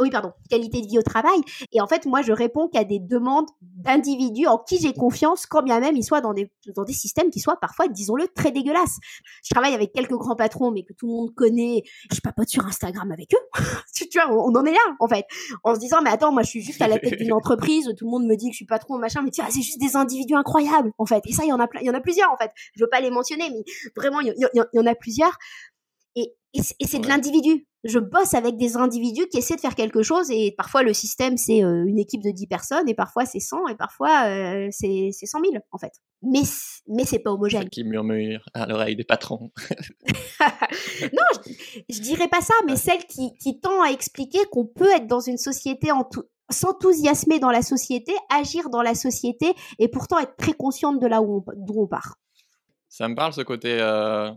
oui, 0.00 0.10
pardon, 0.10 0.32
qualité 0.50 0.80
de 0.80 0.86
vie 0.86 0.98
au 0.98 1.02
travail. 1.02 1.38
Et 1.72 1.80
en 1.80 1.86
fait, 1.86 2.06
moi, 2.06 2.22
je 2.22 2.32
réponds 2.32 2.68
qu'à 2.68 2.84
des 2.84 2.98
demandes 2.98 3.48
d'individus 3.60 4.46
en 4.46 4.58
qui 4.58 4.78
j'ai 4.78 4.92
confiance, 4.92 5.46
quand 5.46 5.62
bien 5.62 5.80
même 5.80 5.96
ils 5.96 6.04
soient 6.04 6.20
dans 6.20 6.32
des, 6.32 6.50
dans 6.74 6.84
des 6.84 6.92
systèmes 6.92 7.30
qui 7.30 7.40
soient 7.40 7.58
parfois, 7.60 7.88
disons-le, 7.88 8.28
très 8.28 8.50
dégueulasses. 8.50 8.98
Je 9.44 9.50
travaille 9.50 9.74
avec 9.74 9.92
quelques 9.92 10.14
grands 10.14 10.36
patrons, 10.36 10.70
mais 10.70 10.82
que 10.82 10.92
tout 10.92 11.06
le 11.06 11.12
monde 11.12 11.34
connaît. 11.34 11.82
Je 12.12 12.20
papote 12.20 12.48
sur 12.48 12.64
Instagram 12.66 13.10
avec 13.12 13.34
eux. 13.34 13.60
tu 13.94 14.18
vois, 14.18 14.30
on, 14.30 14.54
en 14.54 14.64
est 14.64 14.72
là, 14.72 14.96
en 15.00 15.08
fait. 15.08 15.26
En 15.62 15.74
se 15.74 15.80
disant, 15.80 16.02
mais 16.02 16.10
attends, 16.10 16.32
moi, 16.32 16.42
je 16.42 16.48
suis 16.48 16.62
juste 16.62 16.82
à 16.82 16.88
la 16.88 16.98
tête 16.98 17.18
d'une 17.18 17.32
entreprise, 17.44 17.92
tout 17.96 18.04
le 18.04 18.10
monde 18.10 18.26
me 18.26 18.36
dit 18.36 18.46
que 18.46 18.52
je 18.52 18.58
suis 18.58 18.66
patron, 18.66 18.98
machin, 18.98 19.22
mais 19.22 19.30
tu 19.30 19.40
vois, 19.40 19.50
c'est 19.50 19.62
juste 19.62 19.80
des 19.80 19.96
individus 19.96 20.34
incroyables, 20.34 20.92
en 20.98 21.06
fait. 21.06 21.22
Et 21.26 21.32
ça, 21.32 21.44
il 21.44 21.48
y 21.48 21.52
en 21.52 21.60
a 21.60 21.68
il 21.80 21.86
y 21.86 21.90
en 21.90 21.94
a 21.94 22.00
plusieurs, 22.00 22.30
en 22.30 22.36
fait. 22.36 22.50
Je 22.76 22.84
veux 22.84 22.90
pas 22.90 23.00
les 23.00 23.10
mentionner, 23.10 23.50
mais 23.50 23.64
vraiment, 23.96 24.20
il 24.20 24.28
y, 24.28 24.76
y 24.76 24.80
en 24.80 24.86
a 24.86 24.94
plusieurs. 24.94 25.36
Et, 26.16 26.34
et 26.54 26.86
c'est 26.86 26.98
de 26.98 27.08
l'individu. 27.08 27.66
Je 27.84 27.98
bosse 27.98 28.34
avec 28.34 28.56
des 28.56 28.76
individus 28.76 29.26
qui 29.28 29.38
essaient 29.38 29.56
de 29.56 29.60
faire 29.60 29.74
quelque 29.74 30.02
chose 30.02 30.30
et 30.30 30.52
parfois 30.56 30.82
le 30.82 30.92
système 30.92 31.36
c'est 31.36 31.62
euh, 31.62 31.84
une 31.86 31.98
équipe 31.98 32.22
de 32.22 32.30
10 32.30 32.46
personnes 32.46 32.88
et 32.88 32.94
parfois 32.94 33.26
c'est 33.26 33.40
100 33.40 33.68
et 33.68 33.76
parfois 33.76 34.26
euh, 34.26 34.68
c'est 34.70 35.10
100 35.12 35.40
000 35.40 35.54
en 35.70 35.78
fait. 35.78 35.92
Mais, 36.22 36.42
mais 36.88 37.04
c'est 37.04 37.18
pas 37.18 37.30
homogène. 37.30 37.68
Qui 37.68 37.84
murmure 37.84 38.44
à 38.54 38.66
l'oreille 38.66 38.96
des 38.96 39.04
patrons. 39.04 39.50
non, 40.40 41.24
je, 41.46 41.52
je, 41.90 42.00
dirais 42.00 42.28
pas 42.28 42.40
ça, 42.40 42.54
mais 42.66 42.76
celle 42.76 43.04
qui, 43.04 43.36
qui 43.36 43.60
tend 43.60 43.82
à 43.82 43.90
expliquer 43.90 44.38
qu'on 44.50 44.64
peut 44.64 44.90
être 44.96 45.06
dans 45.06 45.20
une 45.20 45.36
société 45.36 45.92
en 45.92 46.04
tout, 46.04 46.24
s'enthousiasmer 46.50 47.38
dans 47.38 47.50
la 47.50 47.62
société, 47.62 48.12
agir 48.30 48.70
dans 48.70 48.82
la 48.82 48.94
société 48.94 49.52
et 49.78 49.88
pourtant 49.88 50.18
être 50.18 50.36
très 50.36 50.52
consciente 50.52 51.00
de 51.00 51.06
là 51.06 51.22
où 51.22 51.44
on, 51.46 51.74
on 51.76 51.86
part. 51.86 52.16
Ça 52.88 53.08
me 53.08 53.14
parle 53.14 53.32
ce 53.32 53.40
côté 53.40 53.78
euh, 53.80 54.30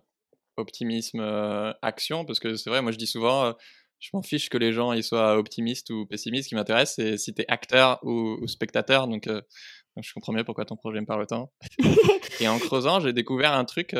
optimisme 0.57 1.19
euh, 1.19 1.71
action 1.81 2.25
parce 2.25 2.39
que 2.39 2.55
c'est 2.55 2.69
vrai 2.69 2.81
moi 2.81 2.91
je 2.91 2.97
dis 2.97 3.07
souvent 3.07 3.45
euh, 3.45 3.53
je 3.99 4.09
m'en 4.13 4.21
fiche 4.21 4.49
que 4.49 4.57
les 4.57 4.73
gens 4.73 4.93
ils 4.93 5.03
soient 5.03 5.37
optimistes 5.37 5.89
ou 5.89 6.05
pessimistes. 6.05 6.45
Ce 6.45 6.49
qui 6.49 6.55
m'intéresse 6.55 6.93
c'est 6.95 7.17
si 7.17 7.33
tu 7.33 7.41
es 7.41 7.45
acteur 7.47 7.99
ou, 8.03 8.45
spectateur 8.47 9.05
euh, 9.05 9.07
donc, 9.07 9.29
je 9.99 10.13
comprends 10.13 10.33
mieux 10.33 10.43
pourquoi 10.43 10.65
ton 10.65 10.75
projet 10.75 11.01
me 11.01 11.05
parle 11.05 11.23
autant. 11.23 11.51
Et 12.39 12.47
en 12.47 12.59
creusant 12.59 12.99
j'ai 12.99 13.13
découvert 13.13 13.53
un 13.53 13.65
truc 13.65 13.95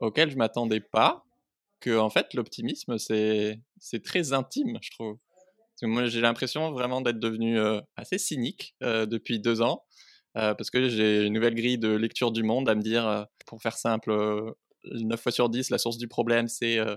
auquel 0.00 0.30
je 0.30 0.36
m'attendais 0.36 0.80
pas 0.80 1.24
que 1.80 1.98
en 1.98 2.10
fait 2.10 2.34
l'optimisme 2.34 2.98
c'est 2.98 3.60
c'est 3.78 4.02
très 4.02 4.32
intime 4.32 4.78
je 4.80 4.90
trouve. 4.90 5.18
Moi 5.82 6.06
j'ai 6.06 6.20
l'impression 6.20 6.70
vraiment 6.72 7.00
d'être 7.00 7.18
devenu 7.18 7.58
assez 7.96 8.18
cynique 8.18 8.76
depuis 8.80 9.40
deux 9.40 9.60
ans 9.60 9.84
parce 10.34 10.70
que 10.70 10.88
j'ai 10.88 11.24
une 11.24 11.32
nouvelle 11.32 11.56
grille 11.56 11.78
de 11.78 11.88
lecture 11.88 12.30
du 12.30 12.44
monde 12.44 12.68
à 12.68 12.76
me 12.76 12.82
dire, 12.82 13.26
pour 13.46 13.60
faire 13.60 13.76
simple, 13.76 14.12
9 14.92 15.20
fois 15.20 15.32
sur 15.32 15.48
10, 15.48 15.70
la 15.70 15.78
source 15.78 15.98
du 15.98 16.08
problème, 16.08 16.48
c'est 16.48 16.78
euh, 16.78 16.96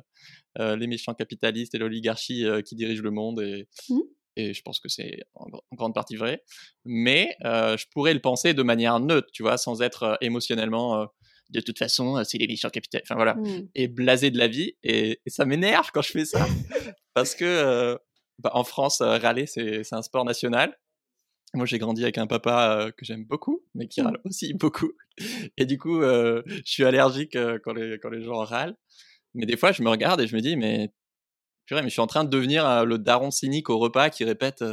euh, 0.59 0.75
les 0.75 0.87
méchants 0.87 1.13
capitalistes 1.13 1.75
et 1.75 1.77
l'oligarchie 1.77 2.45
euh, 2.45 2.61
qui 2.61 2.75
dirigent 2.75 3.03
le 3.03 3.11
monde. 3.11 3.41
Et, 3.41 3.67
mmh. 3.89 3.99
et 4.35 4.53
je 4.53 4.61
pense 4.61 4.79
que 4.79 4.89
c'est 4.89 5.23
en, 5.35 5.47
grande 5.73 5.93
partie 5.93 6.15
vrai. 6.15 6.43
Mais 6.85 7.35
je 7.43 7.85
pourrais 7.91 8.13
le 8.13 8.21
penser 8.21 8.53
de 8.53 8.63
manière 8.63 8.99
neutre, 8.99 9.29
tu 9.31 9.43
vois, 9.43 9.57
sans 9.57 9.81
être 9.81 10.17
émotionnellement 10.21 11.07
de 11.49 11.61
toute 11.61 11.79
façon, 11.79 12.21
c'est 12.25 12.37
les 12.37 12.47
méchants 12.47 12.69
capitalistes. 12.69 13.09
Enfin 13.09 13.15
voilà. 13.15 13.35
Mmh. 13.35 13.69
Et 13.75 13.87
blasé 13.87 14.31
de 14.31 14.37
la 14.37 14.49
vie. 14.49 14.73
Et, 14.83 15.21
ça 15.27 15.45
m'énerve 15.45 15.91
quand 15.93 16.01
je 16.01 16.11
fais 16.11 16.25
ça. 16.25 16.45
parce 17.13 17.35
que 17.35 17.97
bah, 18.39 18.51
en 18.53 18.65
France, 18.65 19.01
râler, 19.01 19.45
c'est 19.45 19.93
un 19.93 20.01
sport 20.01 20.25
national. 20.25 20.77
Moi, 21.53 21.65
j'ai 21.65 21.77
grandi 21.77 22.03
avec 22.03 22.17
un 22.17 22.27
papa 22.27 22.91
que 22.97 23.05
j'aime 23.05 23.23
beaucoup, 23.23 23.63
mais 23.73 23.87
qui 23.87 24.01
mmh. 24.01 24.05
râle 24.05 24.19
aussi 24.25 24.53
beaucoup. 24.59 24.91
Et 25.57 25.65
du 25.65 25.77
coup, 25.77 26.01
je 26.01 26.43
suis 26.65 26.83
allergique 26.83 27.37
quand, 27.63 27.73
les, 27.73 27.97
quand 27.99 28.09
les 28.09 28.23
gens 28.23 28.43
râlent. 28.43 28.75
Mais 29.33 29.45
des 29.45 29.57
fois, 29.57 29.71
je 29.71 29.81
me 29.83 29.89
regarde 29.89 30.21
et 30.21 30.27
je 30.27 30.35
me 30.35 30.41
dis, 30.41 30.55
mais 30.55 30.91
mais 31.69 31.83
je 31.83 31.89
suis 31.89 32.01
en 32.01 32.07
train 32.07 32.23
de 32.23 32.29
devenir 32.29 32.85
le 32.85 32.97
daron 32.97 33.29
cynique 33.29 33.69
au 33.69 33.77
repas 33.77 34.09
qui 34.09 34.23
répète 34.23 34.63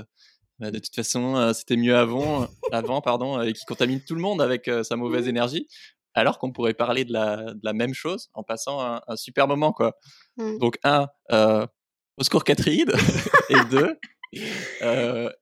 bah, 0.61 0.71
de 0.71 0.79
toute 0.79 0.95
façon, 0.95 1.53
c'était 1.53 1.77
mieux 1.77 1.97
avant, 1.97 2.47
avant 2.71 3.01
pardon, 3.01 3.41
et 3.43 3.53
qui 3.53 3.65
contamine 3.65 4.01
tout 4.01 4.15
le 4.15 4.21
monde 4.21 4.41
avec 4.41 4.71
sa 4.83 4.95
mauvaise 4.97 5.27
mmh. 5.27 5.31
énergie, 5.31 5.69
alors 6.15 6.39
qu'on 6.39 6.53
pourrait 6.53 6.75
parler 6.75 7.05
de 7.05 7.13
la, 7.13 7.55
de 7.55 7.61
la, 7.65 7.73
même 7.73 7.95
chose 7.95 8.29
en 8.35 8.45
passant 8.45 8.81
un, 8.81 9.17
super 9.17 9.49
moment, 9.49 9.73
quoi. 9.73 9.97
Mmh. 10.37 10.59
Donc, 10.59 10.79
un, 10.85 11.09
au 12.17 12.23
secours 12.23 12.45
Catherine, 12.45 12.91
et 13.51 13.65
deux, 13.71 13.99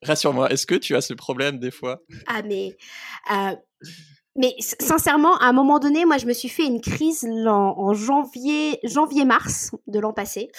rassure-moi, 0.02 0.50
est-ce 0.50 0.66
que 0.66 0.74
tu 0.74 0.96
as 0.96 1.00
ce 1.00 1.14
problème 1.14 1.58
des 1.58 1.70
fois? 1.70 2.02
Ah, 2.26 2.42
mais 2.42 2.76
mais 4.34 4.54
sincèrement, 4.58 5.36
à 5.38 5.46
un 5.46 5.52
moment 5.52 5.78
donné, 5.78 6.06
moi, 6.06 6.16
je 6.16 6.26
me 6.26 6.32
suis 6.32 6.48
fait 6.48 6.64
une 6.64 6.80
crise 6.80 7.26
en, 7.46 7.92
janvier, 7.92 8.78
janvier-mars 8.82 9.72
de 9.86 9.98
l'an 9.98 10.14
passé. 10.14 10.50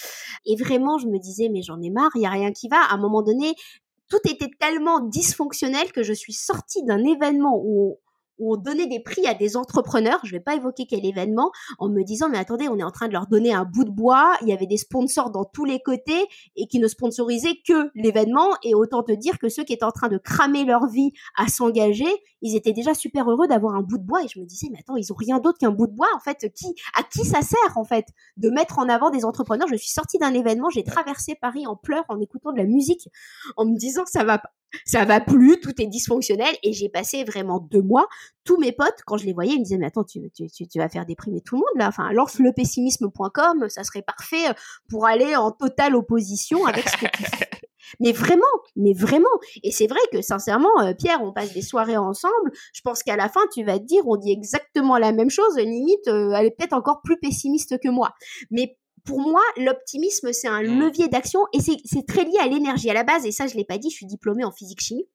Et 0.46 0.56
vraiment, 0.56 1.00
je 1.00 1.08
me 1.08 1.18
disais, 1.18 1.50
mais 1.50 1.64
j'en 1.64 1.82
ai 1.82 1.90
marre, 1.90 2.12
il 2.16 2.22
y 2.22 2.26
a 2.28 2.30
rien 2.30 2.52
qui 2.52 2.68
va. 2.68 2.80
À 2.84 2.94
un 2.94 2.98
moment 2.98 3.24
donné, 3.24 3.56
tout 4.10 4.20
était 4.30 4.52
tellement 4.60 5.00
dysfonctionnel 5.00 5.92
que 5.92 6.04
je 6.04 6.14
suis 6.14 6.34
sortie 6.34 6.84
d'un 6.84 7.04
événement 7.04 7.60
où 7.64 7.98
où 8.40 8.54
on 8.54 8.58
donnait 8.58 8.88
des 8.88 9.00
prix 9.00 9.26
à 9.28 9.34
des 9.34 9.56
entrepreneurs, 9.58 10.20
je 10.24 10.34
ne 10.34 10.40
vais 10.40 10.44
pas 10.44 10.56
évoquer 10.56 10.86
quel 10.88 11.06
événement, 11.06 11.52
en 11.80 11.90
me 11.90 12.04
disant 12.04 12.30
mais 12.30 12.38
attendez, 12.38 12.68
on 12.68 12.78
est 12.78 12.84
en 12.84 12.92
train 12.92 13.08
de 13.08 13.14
leur 13.14 13.28
donner 13.28 13.54
un 13.54 13.66
bout 13.66 13.84
de 13.84 13.92
bois, 13.92 14.36
il 14.42 14.48
y 14.48 14.54
avait 14.54 14.68
des 14.68 14.78
sponsors 14.78 15.32
dans 15.32 15.46
tous 15.46 15.66
les 15.66 15.80
côtés 15.80 16.26
et 16.56 16.68
qui 16.68 16.80
ne 16.80 16.88
sponsorisaient 16.88 17.58
que 17.68 17.90
l'événement 17.96 18.50
et 18.64 18.76
autant 18.76 19.04
te 19.04 19.12
dire 19.12 19.40
que 19.40 19.50
ceux 19.50 19.64
qui 19.64 19.74
étaient 19.74 19.84
en 19.84 19.92
train 19.92 20.10
de 20.10 20.18
cramer 20.18 20.66
leur 20.66 20.88
vie 20.88 21.12
à 21.36 21.48
s'engager, 21.48 22.10
ils 22.42 22.56
étaient 22.56 22.74
déjà 22.74 22.94
super 22.94 23.30
heureux 23.30 23.48
d'avoir 23.48 23.76
un 23.76 23.82
bout 23.82 23.98
de 23.98 24.04
bois 24.04 24.24
et 24.24 24.28
je 24.28 24.40
me 24.40 24.46
disais 24.46 24.68
mais 24.72 24.80
attends, 24.80 24.96
ils 24.96 25.12
ont 25.12 25.18
rien 25.18 25.40
d'autre 25.40 25.58
qu'un 25.60 25.72
bout 25.72 25.88
de 25.88 25.94
bois 25.94 26.10
en 26.16 26.20
fait, 26.20 26.52
qui 26.54 26.74
à 26.98 27.04
qui 27.04 27.26
ça 27.26 27.42
sert 27.42 27.78
en 27.78 27.84
fait 27.84 28.06
de 28.38 28.50
mettre 28.50 28.80
en 28.80 28.90
avant 28.90 29.10
des 29.10 29.26
entrepreneurs? 29.26 29.68
Je 29.70 29.76
suis 29.76 29.92
sortie 29.92 30.18
d'un 30.18 30.34
événement, 30.34 30.70
j'ai 30.70 30.84
traversé 30.84 31.36
Paris 31.36 31.68
en 31.68 31.76
pleurs 31.76 32.06
en 32.10 32.20
écoutant 32.20 32.52
de 32.52 32.58
la 32.58 32.66
musique 32.66 33.10
en 33.58 33.66
me 33.66 33.78
disant 33.78 34.04
ça 34.06 34.24
va 34.24 34.38
pas 34.40 34.50
ça 34.86 35.06
va 35.06 35.22
plus, 35.22 35.60
tout 35.60 35.82
est 35.82 35.88
dysfonctionnel. 35.88 36.56
Et 36.64 36.74
j'ai 36.74 36.90
passé 36.90 37.24
vraiment 37.24 37.60
deux 37.60 37.82
mois. 37.82 38.08
Tous 38.44 38.58
mes 38.58 38.72
potes, 38.72 39.02
quand 39.06 39.18
je 39.18 39.26
les 39.26 39.34
voyais, 39.34 39.54
ils 39.54 39.60
me 39.60 39.64
disaient, 39.64 39.78
mais 39.78 39.88
attends, 39.88 40.04
tu, 40.04 40.20
tu, 40.32 40.48
tu, 40.50 40.80
vas 40.80 40.90
faire 40.90 41.06
déprimer 41.06 41.42
tout 41.42 41.56
le 41.56 41.60
monde 41.60 41.82
là. 41.82 41.88
Enfin, 41.88 42.12
lance 42.12 42.40
le 42.40 42.52
pessimisme.com, 42.52 43.70
ça 43.70 43.84
serait 43.84 44.02
parfait 44.02 44.54
pour 44.90 45.06
aller 45.06 45.36
en 45.36 45.52
totale 45.52 45.96
opposition 45.96 46.66
avec 46.66 46.88
ce 46.90 46.98
que 46.98 47.06
tu 47.18 47.24
fais. 47.24 47.50
Mais 48.00 48.12
vraiment, 48.12 48.42
mais 48.76 48.94
vraiment. 48.94 49.28
Et 49.62 49.72
c'est 49.72 49.88
vrai 49.88 50.00
que 50.12 50.22
sincèrement, 50.22 50.82
euh, 50.82 50.94
Pierre, 50.94 51.22
on 51.22 51.32
passe 51.32 51.54
des 51.54 51.62
soirées 51.62 51.98
ensemble. 51.98 52.52
Je 52.74 52.82
pense 52.82 53.04
qu'à 53.04 53.16
la 53.16 53.30
fin, 53.30 53.42
tu 53.54 53.64
vas 53.64 53.78
te 53.78 53.84
dire, 53.84 54.08
on 54.08 54.16
dit 54.16 54.32
exactement 54.32 54.98
la 54.98 55.12
même 55.12 55.30
chose. 55.30 55.58
Limite, 55.58 56.08
euh, 56.08 56.34
elle 56.36 56.48
est 56.48 56.52
peut-être 56.58 56.74
encore 56.74 57.02
plus 57.04 57.20
pessimiste 57.20 57.80
que 57.80 57.90
moi. 57.90 58.14
Mais 58.52 58.78
pour 59.06 59.20
moi, 59.20 59.42
l'optimisme, 59.58 60.32
c'est 60.32 60.48
un 60.48 60.62
mmh. 60.62 60.80
levier 60.80 61.08
d'action 61.08 61.42
et 61.54 61.60
c'est 61.60 62.06
très 62.08 62.24
lié 62.24 62.38
à 62.42 62.48
l'énergie. 62.48 62.90
À 62.90 62.94
la 62.94 63.04
base, 63.04 63.26
et 63.26 63.32
ça, 63.32 63.48
je 63.48 63.56
l'ai 63.56 63.66
pas 63.66 63.78
dit, 63.78 63.90
je 63.90 63.96
suis 63.96 64.06
diplômée 64.06 64.44
en 64.44 64.52
physique 64.52 64.82
chimie 64.82 65.08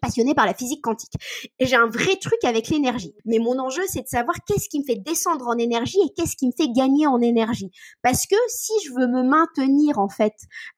passionnée 0.00 0.34
par 0.34 0.46
la 0.46 0.54
physique 0.54 0.82
quantique. 0.82 1.12
Et 1.58 1.66
j'ai 1.66 1.76
un 1.76 1.88
vrai 1.88 2.16
truc 2.16 2.42
avec 2.44 2.68
l'énergie. 2.68 3.14
Mais 3.24 3.38
mon 3.38 3.58
enjeu, 3.58 3.82
c'est 3.88 4.02
de 4.02 4.08
savoir 4.08 4.36
qu'est-ce 4.46 4.68
qui 4.68 4.80
me 4.80 4.84
fait 4.84 4.96
descendre 4.96 5.46
en 5.46 5.58
énergie 5.58 5.98
et 6.04 6.12
qu'est-ce 6.16 6.36
qui 6.36 6.46
me 6.46 6.52
fait 6.52 6.70
gagner 6.72 7.06
en 7.06 7.20
énergie. 7.20 7.70
Parce 8.02 8.26
que 8.26 8.36
si 8.48 8.72
je 8.86 8.92
veux 8.92 9.06
me 9.06 9.22
maintenir, 9.22 9.98
en 9.98 10.08
fait, 10.08 10.34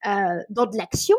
euh, 0.06 0.10
dans 0.50 0.66
de 0.66 0.76
l'action, 0.76 1.16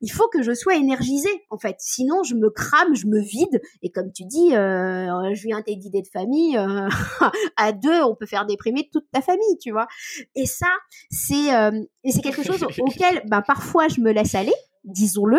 il 0.00 0.10
faut 0.10 0.28
que 0.28 0.42
je 0.42 0.54
sois 0.54 0.76
énergisée, 0.76 1.44
en 1.50 1.58
fait. 1.58 1.76
Sinon, 1.78 2.22
je 2.22 2.34
me 2.34 2.50
crame, 2.50 2.94
je 2.94 3.06
me 3.06 3.20
vide. 3.20 3.60
Et 3.82 3.90
comme 3.90 4.12
tu 4.12 4.24
dis, 4.24 4.54
euh, 4.54 5.34
je 5.34 5.42
viens 5.42 5.62
t'aider 5.62 5.82
d'idées 5.82 6.02
de 6.02 6.08
famille. 6.08 6.56
Euh, 6.56 6.88
à 7.56 7.72
deux, 7.72 8.02
on 8.02 8.14
peut 8.14 8.26
faire 8.26 8.46
déprimer 8.46 8.88
toute 8.92 9.10
ta 9.12 9.20
famille, 9.20 9.58
tu 9.60 9.70
vois. 9.70 9.86
Et 10.34 10.46
ça, 10.46 10.68
c'est 11.10 11.54
euh, 11.54 11.70
c'est 12.10 12.22
quelque 12.22 12.42
chose 12.42 12.64
auquel, 12.80 13.22
ben, 13.26 13.42
parfois, 13.42 13.88
je 13.88 14.00
me 14.00 14.12
laisse 14.12 14.34
aller 14.34 14.54
disons-le, 14.84 15.38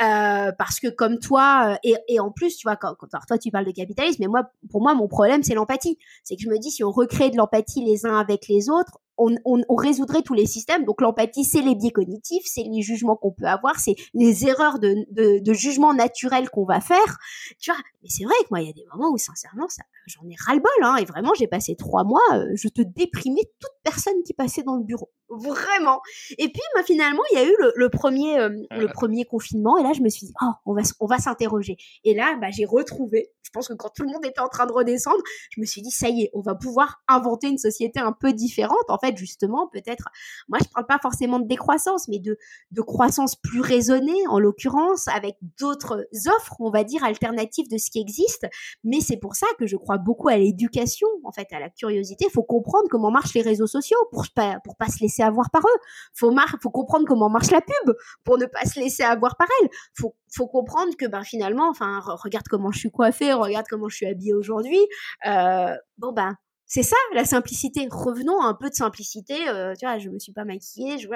euh, 0.00 0.52
parce 0.58 0.80
que 0.80 0.88
comme 0.88 1.18
toi, 1.18 1.72
euh, 1.72 1.76
et, 1.82 1.94
et, 2.08 2.20
en 2.20 2.30
plus, 2.30 2.56
tu 2.56 2.66
vois, 2.68 2.76
quand, 2.76 2.94
quand 2.94 3.08
toi 3.08 3.38
tu 3.38 3.50
parles 3.50 3.66
de 3.66 3.72
capitalisme, 3.72 4.18
mais 4.20 4.28
moi, 4.28 4.50
pour 4.70 4.80
moi, 4.80 4.94
mon 4.94 5.08
problème, 5.08 5.42
c'est 5.42 5.54
l'empathie. 5.54 5.98
C'est 6.24 6.36
que 6.36 6.42
je 6.42 6.48
me 6.48 6.58
dis, 6.58 6.70
si 6.70 6.84
on 6.84 6.90
recrée 6.90 7.30
de 7.30 7.36
l'empathie 7.36 7.84
les 7.84 8.06
uns 8.06 8.16
avec 8.16 8.48
les 8.48 8.70
autres, 8.70 8.98
on, 9.18 9.34
on, 9.44 9.62
on, 9.68 9.74
résoudrait 9.74 10.22
tous 10.22 10.34
les 10.34 10.46
systèmes. 10.46 10.84
Donc 10.84 11.00
l'empathie, 11.00 11.44
c'est 11.44 11.62
les 11.62 11.74
biais 11.74 11.90
cognitifs, 11.90 12.44
c'est 12.46 12.62
les 12.62 12.82
jugements 12.82 13.16
qu'on 13.16 13.32
peut 13.32 13.46
avoir, 13.46 13.78
c'est 13.78 13.96
les 14.14 14.46
erreurs 14.46 14.78
de, 14.78 15.06
de, 15.10 15.38
de 15.42 15.52
jugement 15.52 15.94
naturel 15.94 16.50
qu'on 16.50 16.64
va 16.64 16.80
faire. 16.80 17.18
Tu 17.58 17.70
vois, 17.70 17.80
mais 18.02 18.08
c'est 18.08 18.24
vrai 18.24 18.34
que 18.42 18.48
moi, 18.50 18.60
il 18.60 18.66
y 18.66 18.70
a 18.70 18.72
des 18.72 18.86
moments 18.92 19.10
où 19.10 19.18
sincèrement, 19.18 19.68
ça, 19.68 19.82
j'en 20.06 20.22
ai 20.28 20.34
ras-le-bol. 20.46 20.70
Hein, 20.82 20.96
et 20.96 21.04
vraiment, 21.04 21.32
j'ai 21.34 21.46
passé 21.46 21.76
trois 21.76 22.04
mois, 22.04 22.20
euh, 22.34 22.50
je 22.54 22.68
te 22.68 22.82
déprimais 22.82 23.42
toute 23.58 23.72
personne 23.82 24.22
qui 24.24 24.32
passait 24.32 24.62
dans 24.62 24.76
le 24.76 24.84
bureau. 24.84 25.10
Vraiment. 25.28 26.00
Et 26.38 26.48
puis, 26.48 26.62
moi, 26.74 26.84
finalement, 26.84 27.22
il 27.32 27.38
y 27.38 27.40
a 27.40 27.44
eu 27.44 27.54
le, 27.58 27.72
le 27.74 27.88
premier, 27.88 28.38
euh, 28.38 28.50
le 28.70 28.86
premier 28.86 29.24
confinement. 29.24 29.76
Et 29.76 29.82
là, 29.82 29.92
je 29.92 30.00
me 30.00 30.08
suis 30.08 30.26
dit, 30.26 30.32
oh, 30.40 30.52
on 30.66 30.74
va, 30.74 30.82
on 31.00 31.06
va 31.06 31.18
s'interroger. 31.18 31.76
Et 32.04 32.14
là, 32.14 32.36
bah, 32.40 32.48
j'ai 32.50 32.64
retrouvé, 32.64 33.32
je 33.42 33.50
pense 33.50 33.68
que 33.68 33.74
quand 33.74 33.90
tout 33.94 34.04
le 34.04 34.12
monde 34.12 34.24
était 34.24 34.40
en 34.40 34.48
train 34.48 34.66
de 34.66 34.72
redescendre, 34.72 35.22
je 35.50 35.60
me 35.60 35.66
suis 35.66 35.82
dit, 35.82 35.90
ça 35.90 36.08
y 36.08 36.22
est, 36.22 36.30
on 36.32 36.42
va 36.42 36.54
pouvoir 36.54 37.02
inventer 37.08 37.48
une 37.48 37.58
société 37.58 37.98
un 37.98 38.12
peu 38.12 38.32
différente. 38.32 38.84
En 38.88 38.98
fait, 38.98 39.05
justement, 39.14 39.68
peut-être, 39.68 40.08
moi, 40.48 40.58
je 40.62 40.68
parle 40.72 40.86
pas 40.86 40.98
forcément 41.00 41.38
de 41.38 41.46
décroissance, 41.46 42.08
mais 42.08 42.18
de, 42.18 42.38
de 42.70 42.80
croissance 42.80 43.36
plus 43.36 43.60
raisonnée, 43.60 44.26
en 44.28 44.38
l'occurrence, 44.38 45.08
avec 45.08 45.36
d'autres 45.58 46.08
offres, 46.38 46.56
on 46.60 46.70
va 46.70 46.84
dire, 46.84 47.04
alternatives 47.04 47.68
de 47.70 47.78
ce 47.78 47.90
qui 47.90 48.00
existe. 48.00 48.46
Mais 48.84 49.00
c'est 49.00 49.18
pour 49.18 49.34
ça 49.34 49.46
que 49.58 49.66
je 49.66 49.76
crois 49.76 49.98
beaucoup 49.98 50.28
à 50.28 50.36
l'éducation, 50.36 51.08
en 51.24 51.32
fait, 51.32 51.52
à 51.52 51.60
la 51.60 51.70
curiosité. 51.70 52.26
Il 52.28 52.32
faut 52.32 52.42
comprendre 52.42 52.88
comment 52.90 53.10
marchent 53.10 53.34
les 53.34 53.42
réseaux 53.42 53.66
sociaux 53.66 53.98
pour 54.10 54.24
pas, 54.34 54.58
pour 54.64 54.76
pas 54.76 54.88
se 54.88 55.00
laisser 55.00 55.22
avoir 55.22 55.50
par 55.50 55.62
eux. 55.62 55.80
Faut 56.14 56.32
faut 56.62 56.70
comprendre 56.70 57.06
comment 57.06 57.28
marche 57.28 57.50
la 57.50 57.60
pub 57.60 57.94
pour 58.24 58.38
ne 58.38 58.46
pas 58.46 58.64
se 58.64 58.78
laisser 58.80 59.02
avoir 59.02 59.36
par 59.36 59.48
elle. 59.60 59.68
Faut, 59.94 60.14
faut 60.34 60.46
comprendre 60.46 60.96
que, 60.96 61.06
ben, 61.06 61.22
finalement, 61.22 61.68
enfin, 61.68 62.00
regarde 62.04 62.46
comment 62.48 62.72
je 62.72 62.78
suis 62.78 62.90
coiffée, 62.90 63.32
regarde 63.32 63.66
comment 63.68 63.88
je 63.88 63.96
suis 63.96 64.06
habillée 64.06 64.34
aujourd'hui. 64.34 64.80
Euh, 65.26 65.74
bon, 65.98 66.12
ben, 66.12 66.36
c'est 66.66 66.82
ça 66.82 66.96
la 67.14 67.24
simplicité. 67.24 67.86
Revenons 67.90 68.40
à 68.40 68.46
un 68.46 68.54
peu 68.54 68.68
de 68.68 68.74
simplicité. 68.74 69.48
Euh, 69.48 69.74
tu 69.78 69.86
vois, 69.86 69.98
je 69.98 70.08
me 70.08 70.18
suis 70.18 70.32
pas 70.32 70.44
maquillée. 70.44 70.98
Je 70.98 71.08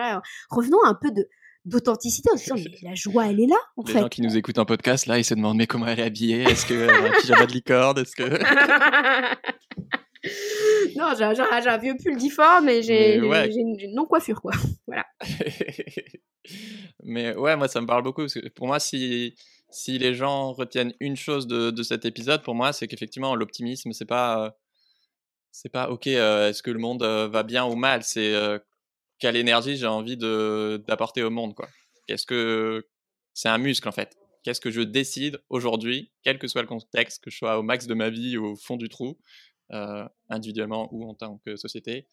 revenons 0.50 0.82
à 0.84 0.88
un 0.88 0.98
peu 1.00 1.10
de 1.10 1.28
d'authenticité 1.66 2.30
la 2.82 2.94
joie 2.94 3.26
elle 3.26 3.40
est 3.40 3.46
là 3.46 3.58
en 3.76 3.82
les 3.82 3.92
gens 3.92 4.08
qui 4.08 4.22
nous 4.22 4.34
écoutent 4.34 4.58
en 4.58 4.64
podcast 4.64 5.04
là 5.04 5.18
ils 5.18 5.24
se 5.24 5.34
demandent 5.34 5.58
mais 5.58 5.66
comment 5.66 5.86
elle 5.86 6.00
est 6.00 6.04
habillée? 6.04 6.44
Est-ce 6.44 6.64
que 6.64 6.72
euh, 6.72 6.88
un 6.88 7.20
pyjama 7.20 7.44
de 7.44 7.52
licorne? 7.52 7.98
Est-ce 7.98 8.16
que 8.16 8.22
non 10.96 11.12
j'ai 11.16 11.24
un 11.24 11.76
vieux 11.76 11.96
pull 12.02 12.16
difforme 12.16 12.70
et 12.70 12.82
j'ai 12.82 13.16
une 13.16 13.94
non 13.94 14.06
coiffure 14.06 14.40
quoi 14.40 14.52
voilà 14.86 15.04
mais 17.02 17.36
ouais 17.36 17.56
moi 17.56 17.68
ça 17.68 17.82
me 17.82 17.86
parle 17.86 18.04
beaucoup 18.04 18.22
parce 18.22 18.34
que 18.34 18.48
pour 18.48 18.66
moi 18.66 18.80
si 18.80 19.34
si 19.70 19.98
les 19.98 20.14
gens 20.14 20.52
retiennent 20.52 20.94
une 20.98 21.16
chose 21.16 21.46
de, 21.46 21.70
de 21.70 21.82
cet 21.82 22.06
épisode 22.06 22.42
pour 22.42 22.54
moi 22.54 22.72
c'est 22.72 22.86
qu'effectivement 22.86 23.34
l'optimisme 23.34 23.92
c'est 23.92 24.06
pas 24.06 24.46
euh, 24.46 24.50
c'est 25.52 25.68
pas 25.68 25.90
ok, 25.90 26.06
est-ce 26.06 26.62
que 26.62 26.70
le 26.70 26.78
monde 26.78 27.02
va 27.02 27.42
bien 27.42 27.64
ou 27.64 27.74
mal, 27.74 28.02
c'est 28.02 28.34
quelle 29.18 29.36
énergie 29.36 29.76
j'ai 29.76 29.86
envie 29.86 30.16
d'apporter 30.16 31.22
au 31.22 31.30
monde 31.30 31.54
quoi? 31.54 31.68
Qu'est-ce 32.06 32.26
que 32.26 32.86
c'est 33.34 33.48
un 33.48 33.58
muscle 33.58 33.88
en 33.88 33.92
fait. 33.92 34.16
Qu'est-ce 34.42 34.60
que 34.60 34.70
je 34.70 34.80
décide 34.80 35.42
aujourd'hui, 35.50 36.10
quel 36.22 36.38
que 36.38 36.48
soit 36.48 36.62
le 36.62 36.68
contexte, 36.68 37.22
que 37.22 37.30
je 37.30 37.36
sois 37.36 37.58
au 37.58 37.62
max 37.62 37.86
de 37.86 37.94
ma 37.94 38.08
vie 38.08 38.38
ou 38.38 38.52
au 38.52 38.56
fond 38.56 38.76
du 38.76 38.88
trou, 38.88 39.18
individuellement 40.28 40.88
ou 40.92 41.08
en 41.08 41.14
tant 41.14 41.38
que 41.44 41.56
société, 41.56 42.06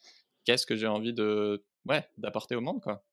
qu'est-ce 0.43 0.65
que 0.65 0.75
j'ai 0.75 0.87
envie 0.87 1.13
de 1.13 1.63
d'apporter 2.17 2.55
au 2.55 2.61
monde 2.61 2.81
quoi? 2.81 3.03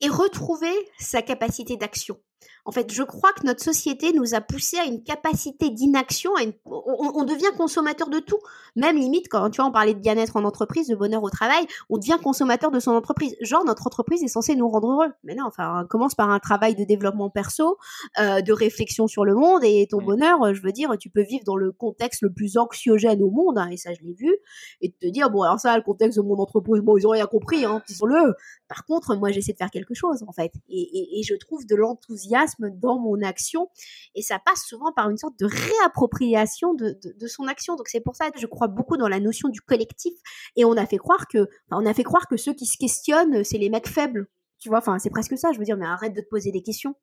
Et 0.00 0.08
retrouver 0.08 0.74
sa 0.98 1.22
capacité 1.22 1.76
d'action. 1.76 2.20
En 2.64 2.70
fait, 2.70 2.92
je 2.92 3.02
crois 3.02 3.32
que 3.32 3.44
notre 3.44 3.62
société 3.62 4.12
nous 4.12 4.34
a 4.34 4.40
poussé 4.40 4.78
à 4.78 4.84
une 4.84 5.02
capacité 5.02 5.70
d'inaction. 5.70 6.30
On, 6.64 7.24
devient 7.24 7.56
consommateur 7.56 8.08
de 8.08 8.20
tout. 8.20 8.38
Même 8.76 8.96
limite, 8.96 9.28
quand 9.28 9.50
tu 9.50 9.60
vois, 9.60 9.68
on 9.68 9.72
parlait 9.72 9.94
de 9.94 9.98
bien-être 9.98 10.36
en 10.36 10.44
entreprise, 10.44 10.86
de 10.86 10.94
bonheur 10.94 11.22
au 11.24 11.30
travail, 11.30 11.66
on 11.90 11.98
devient 11.98 12.18
consommateur 12.22 12.70
de 12.70 12.78
son 12.78 12.92
entreprise. 12.92 13.34
Genre, 13.40 13.64
notre 13.64 13.86
entreprise 13.86 14.22
est 14.22 14.28
censée 14.28 14.54
nous 14.54 14.68
rendre 14.68 14.90
heureux. 14.92 15.12
Mais 15.24 15.34
non, 15.34 15.44
enfin, 15.46 15.82
on 15.82 15.86
commence 15.86 16.14
par 16.14 16.30
un 16.30 16.38
travail 16.38 16.76
de 16.76 16.84
développement 16.84 17.30
perso, 17.30 17.78
euh, 18.20 18.42
de 18.42 18.52
réflexion 18.52 19.08
sur 19.08 19.24
le 19.24 19.34
monde 19.34 19.64
et 19.64 19.88
ton 19.90 20.00
mmh. 20.00 20.04
bonheur. 20.04 20.42
Euh, 20.42 20.54
je 20.54 20.62
veux 20.62 20.72
dire, 20.72 20.96
tu 20.98 21.10
peux 21.10 21.22
vivre 21.22 21.44
dans 21.44 21.56
le 21.56 21.72
contexte 21.72 22.22
le 22.22 22.32
plus 22.32 22.56
anxiogène 22.56 23.22
au 23.22 23.30
monde, 23.30 23.58
hein, 23.58 23.68
et 23.70 23.76
ça, 23.76 23.92
je 23.92 24.04
l'ai 24.04 24.14
vu, 24.14 24.32
et 24.80 24.92
te 24.92 25.06
dire, 25.08 25.30
bon, 25.30 25.42
alors 25.42 25.58
ça, 25.58 25.76
le 25.76 25.82
contexte 25.82 26.18
de 26.18 26.22
mon 26.22 26.38
entreprise, 26.38 26.80
bon, 26.82 26.96
ils 26.96 27.06
ont 27.06 27.10
rien 27.10 27.26
compris, 27.26 27.64
hein, 27.64 27.82
disons-le. 27.88 28.34
Par 28.68 28.84
contre, 28.84 29.16
moi, 29.16 29.32
j'essaie 29.32 29.52
de 29.52 29.58
faire 29.58 29.70
quelque 29.70 29.94
chose, 29.94 30.22
en 30.26 30.32
fait, 30.32 30.52
et, 30.68 31.18
et 31.18 31.22
je 31.24 31.34
trouve 31.34 31.66
de 31.66 31.74
l'enthousiasme 31.74 32.31
dans 32.60 32.98
mon 32.98 33.22
action. 33.22 33.68
Et 34.14 34.22
ça 34.22 34.38
passe 34.38 34.62
souvent 34.66 34.92
par 34.92 35.10
une 35.10 35.16
sorte 35.16 35.38
de 35.38 35.46
réappropriation 35.46 36.74
de, 36.74 36.98
son 37.26 37.46
action. 37.46 37.76
Donc 37.76 37.88
c'est 37.88 38.00
pour 38.00 38.16
ça 38.16 38.30
que 38.30 38.38
je 38.38 38.46
crois 38.46 38.68
beaucoup 38.68 38.96
dans 38.96 39.08
la 39.08 39.20
notion 39.20 39.48
du 39.48 39.60
collectif. 39.60 40.14
Et 40.56 40.64
on 40.64 40.76
a 40.76 40.86
fait 40.86 40.98
croire 40.98 41.26
que, 41.28 41.48
on 41.70 41.86
a 41.86 41.94
fait 41.94 42.04
croire 42.04 42.26
que 42.28 42.36
ceux 42.36 42.54
qui 42.54 42.66
se 42.66 42.76
questionnent, 42.78 43.44
c'est 43.44 43.58
les 43.58 43.70
mecs 43.70 43.88
faibles. 43.88 44.28
Tu 44.58 44.68
vois, 44.68 44.78
enfin, 44.78 44.98
c'est 44.98 45.10
presque 45.10 45.36
ça. 45.36 45.52
Je 45.52 45.58
veux 45.58 45.64
dire, 45.64 45.76
mais 45.76 45.86
arrête 45.86 46.14
de 46.14 46.20
te 46.20 46.28
poser 46.28 46.52
des 46.52 46.62
questions 46.62 46.94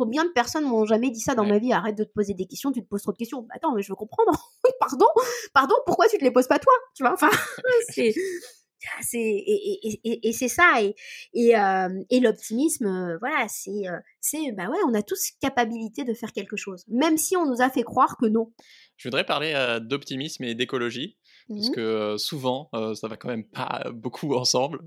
Combien 0.00 0.24
de 0.24 0.30
personnes 0.30 0.64
m'ont 0.64 0.86
jamais 0.86 1.10
dit 1.10 1.20
ça 1.20 1.34
dans 1.34 1.44
ma 1.44 1.58
vie? 1.58 1.74
Arrête 1.74 1.94
de 1.94 2.04
te 2.04 2.12
poser 2.14 2.32
des 2.32 2.46
questions, 2.46 2.72
tu 2.72 2.82
te 2.82 2.88
poses 2.88 3.02
trop 3.02 3.12
de 3.12 3.18
questions. 3.18 3.42
Bah, 3.42 3.56
attends, 3.56 3.74
mais 3.74 3.82
je 3.82 3.92
veux 3.92 3.96
comprendre. 3.96 4.32
pardon, 4.80 5.06
pardon, 5.52 5.74
pourquoi 5.84 6.08
tu 6.08 6.16
te 6.16 6.24
les 6.24 6.30
poses 6.30 6.46
pas 6.46 6.58
toi? 6.58 6.72
Tu 6.94 7.02
vois, 7.02 7.12
enfin, 7.12 7.28
c'est 7.90 8.14
c'est 9.02 9.18
et, 9.18 10.00
et, 10.04 10.28
et, 10.28 10.32
c'est 10.32 10.48
ça 10.48 10.82
et 10.82 10.94
et, 11.34 11.56
euh, 11.56 11.88
et 12.10 12.20
l'optimisme 12.20 12.86
euh, 12.86 13.18
voilà 13.20 13.46
c'est 13.48 13.88
euh, 13.88 13.98
c'est 14.20 14.52
bah 14.52 14.68
ouais 14.68 14.78
on 14.86 14.94
a 14.94 15.02
tous 15.02 15.32
capacité 15.40 16.04
de 16.04 16.14
faire 16.14 16.32
quelque 16.32 16.56
chose 16.56 16.84
même 16.88 17.16
si 17.16 17.36
on 17.36 17.46
nous 17.46 17.60
a 17.60 17.70
fait 17.70 17.82
croire 17.82 18.16
que 18.16 18.26
non. 18.26 18.52
Je 18.96 19.08
voudrais 19.08 19.24
parler 19.24 19.78
d'optimisme 19.80 20.44
et 20.44 20.54
d'écologie 20.54 21.16
parce 21.48 21.70
mmh 21.70 21.72
que 21.72 22.16
souvent 22.18 22.70
ça 22.94 23.08
va 23.08 23.16
quand 23.16 23.28
même 23.28 23.44
pas 23.44 23.86
beaucoup 23.92 24.34
ensemble. 24.36 24.80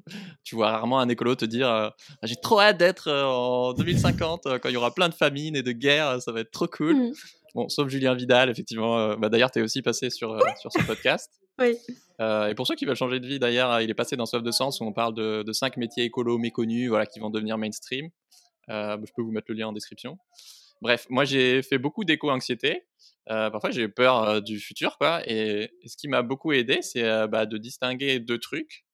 Tu 0.44 0.56
vois 0.56 0.70
rarement 0.70 1.00
un 1.00 1.10
écolo 1.10 1.36
te 1.36 1.46
dire 1.46 1.68
«Ah, 1.68 1.96
j'ai 2.22 2.36
trop 2.36 2.62
hâte 2.62 2.78
d'être 2.78 3.12
en 3.12 3.74
2050 3.74 4.60
quand 4.62 4.70
il 4.70 4.74
y 4.74 4.78
aura 4.78 4.94
plein 4.94 5.10
de 5.10 5.16
famines 5.16 5.56
et 5.56 5.64
de 5.64 5.72
guerres 5.72 6.22
ça 6.22 6.32
va 6.32 6.42
être 6.42 6.52
trop 6.52 6.68
cool. 6.68 6.96
Mmh. 6.96 7.14
bon 7.56 7.70
sauf 7.70 7.90
Julien 7.90 8.14
Vidal 8.14 8.50
effectivement 8.50 9.18
bah, 9.18 9.30
d'ailleurs 9.30 9.50
tu 9.50 9.60
es 9.60 9.62
aussi 9.64 9.82
passé 9.82 10.12
sur 10.12 10.40
sur 10.60 10.72
ce 10.72 10.86
podcast 10.86 11.43
Euh, 12.20 12.48
et 12.48 12.56
pour 12.56 12.68
ceux 12.68 12.76
qui 12.76 12.86
veulent 12.86 12.96
changer 12.96 13.20
de 13.20 13.28
vie, 13.28 13.40
d'ailleurs, 13.40 13.82
il 13.82 13.90
est 13.90 13.96
passé 13.96 14.16
dans 14.16 14.26
Soif 14.26 14.44
de 14.44 14.52
Sens 14.52 14.80
où 14.80 14.86
on 14.86 14.94
parle 14.94 15.14
de, 15.14 15.44
de 15.44 15.54
cinq 15.54 15.78
métiers 15.78 16.04
écolos 16.04 16.38
méconnus 16.38 16.90
voilà, 16.90 17.06
qui 17.06 17.20
vont 17.20 17.30
devenir 17.30 17.58
mainstream. 17.58 18.10
Euh, 18.70 18.98
je 19.04 19.12
peux 19.16 19.22
vous 19.22 19.32
mettre 19.32 19.48
le 19.50 19.56
lien 19.56 19.68
en 19.68 19.74
description. 19.74 20.18
Bref, 20.82 21.06
moi 21.10 21.26
j'ai 21.26 21.62
fait 21.62 21.78
beaucoup 21.78 22.04
d'éco-anxiété. 22.04 22.86
Euh, 23.30 23.50
parfois 23.50 23.72
j'ai 23.72 23.88
peur 23.88 24.42
du 24.42 24.60
futur, 24.60 24.98
quoi. 24.98 25.22
Et, 25.30 25.72
ce 25.86 25.96
qui 25.98 26.08
m'a 26.08 26.22
beaucoup 26.22 26.52
aidé, 26.52 26.82
c'est 26.82 27.28
bah, 27.28 27.46
de 27.46 27.58
distinguer 27.58 28.20
deux 28.20 28.40
trucs. 28.40 28.86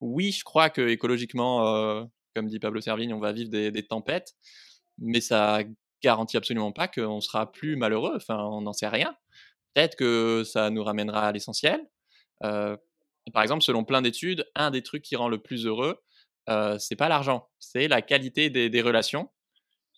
oui, 0.00 0.32
je 0.32 0.44
crois 0.44 0.70
que 0.70 0.88
écologiquement, 0.88 2.08
comme 2.34 2.46
dit 2.46 2.58
Pablo 2.58 2.80
Servigne, 2.80 3.14
on 3.14 3.20
va 3.20 3.32
vivre 3.32 3.50
des, 3.50 3.70
des 3.70 3.82
tempêtes, 3.86 4.34
mais 4.98 5.20
ça 5.20 5.60
garantit 6.02 6.36
absolument 6.36 6.72
pas 6.72 6.88
qu'on 6.88 7.20
sera 7.20 7.50
plus 7.50 7.76
malheureux. 7.76 8.14
Enfin, 8.16 8.44
on 8.44 8.62
n'en 8.62 8.72
sait 8.72 8.88
rien. 8.88 9.16
Peut-être 9.74 9.96
que 9.96 10.42
ça 10.44 10.70
nous 10.70 10.82
ramènera 10.82 11.28
à 11.28 11.32
l'essentiel. 11.32 11.80
Euh, 12.44 12.76
par 13.32 13.42
exemple, 13.42 13.62
selon 13.62 13.84
plein 13.84 14.02
d'études, 14.02 14.46
un 14.54 14.70
des 14.70 14.82
trucs 14.82 15.02
qui 15.02 15.16
rend 15.16 15.28
le 15.28 15.38
plus 15.38 15.66
heureux, 15.66 15.96
euh, 16.48 16.78
c'est 16.78 16.96
pas 16.96 17.08
l'argent, 17.08 17.48
c'est 17.58 17.88
la 17.88 18.00
qualité 18.02 18.50
des, 18.50 18.82
relations. 18.82 19.30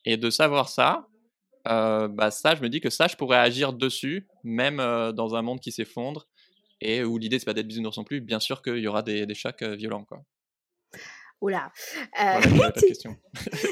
Et 0.05 0.17
de 0.17 0.31
savoir 0.31 0.69
ça, 0.69 1.07
euh, 1.69 2.09
bah 2.09 2.31
ça, 2.31 2.55
je 2.55 2.63
me 2.63 2.69
dis 2.69 2.81
que 2.81 2.91
ça, 2.91 3.07
je 3.07 3.17
pourrais 3.17 3.39
agir 3.39 3.73
dessus, 3.73 4.27
même 4.43 4.79
dans 5.13 5.35
un 5.35 5.43
monde 5.43 5.61
qui 5.61 5.73
s'effondre 5.73 6.27
et 6.81 7.05
où 7.05 7.19
l'idée 7.19 7.39
c'est 7.39 7.45
pas 7.45 7.53
d'être 7.53 7.67
bisounours 7.69 7.99
non 7.99 8.05
plus. 8.05 8.21
Bien 8.21 8.41
sûr 8.41 8.63
qu'il 8.63 8.79
y 8.79 8.89
aura 8.89 9.03
des, 9.03 9.27
des 9.27 9.35
chocs 9.35 9.63
violents, 9.63 10.05
quoi. 10.05 10.23
Oula. 11.41 11.73
Euh, 12.23 12.41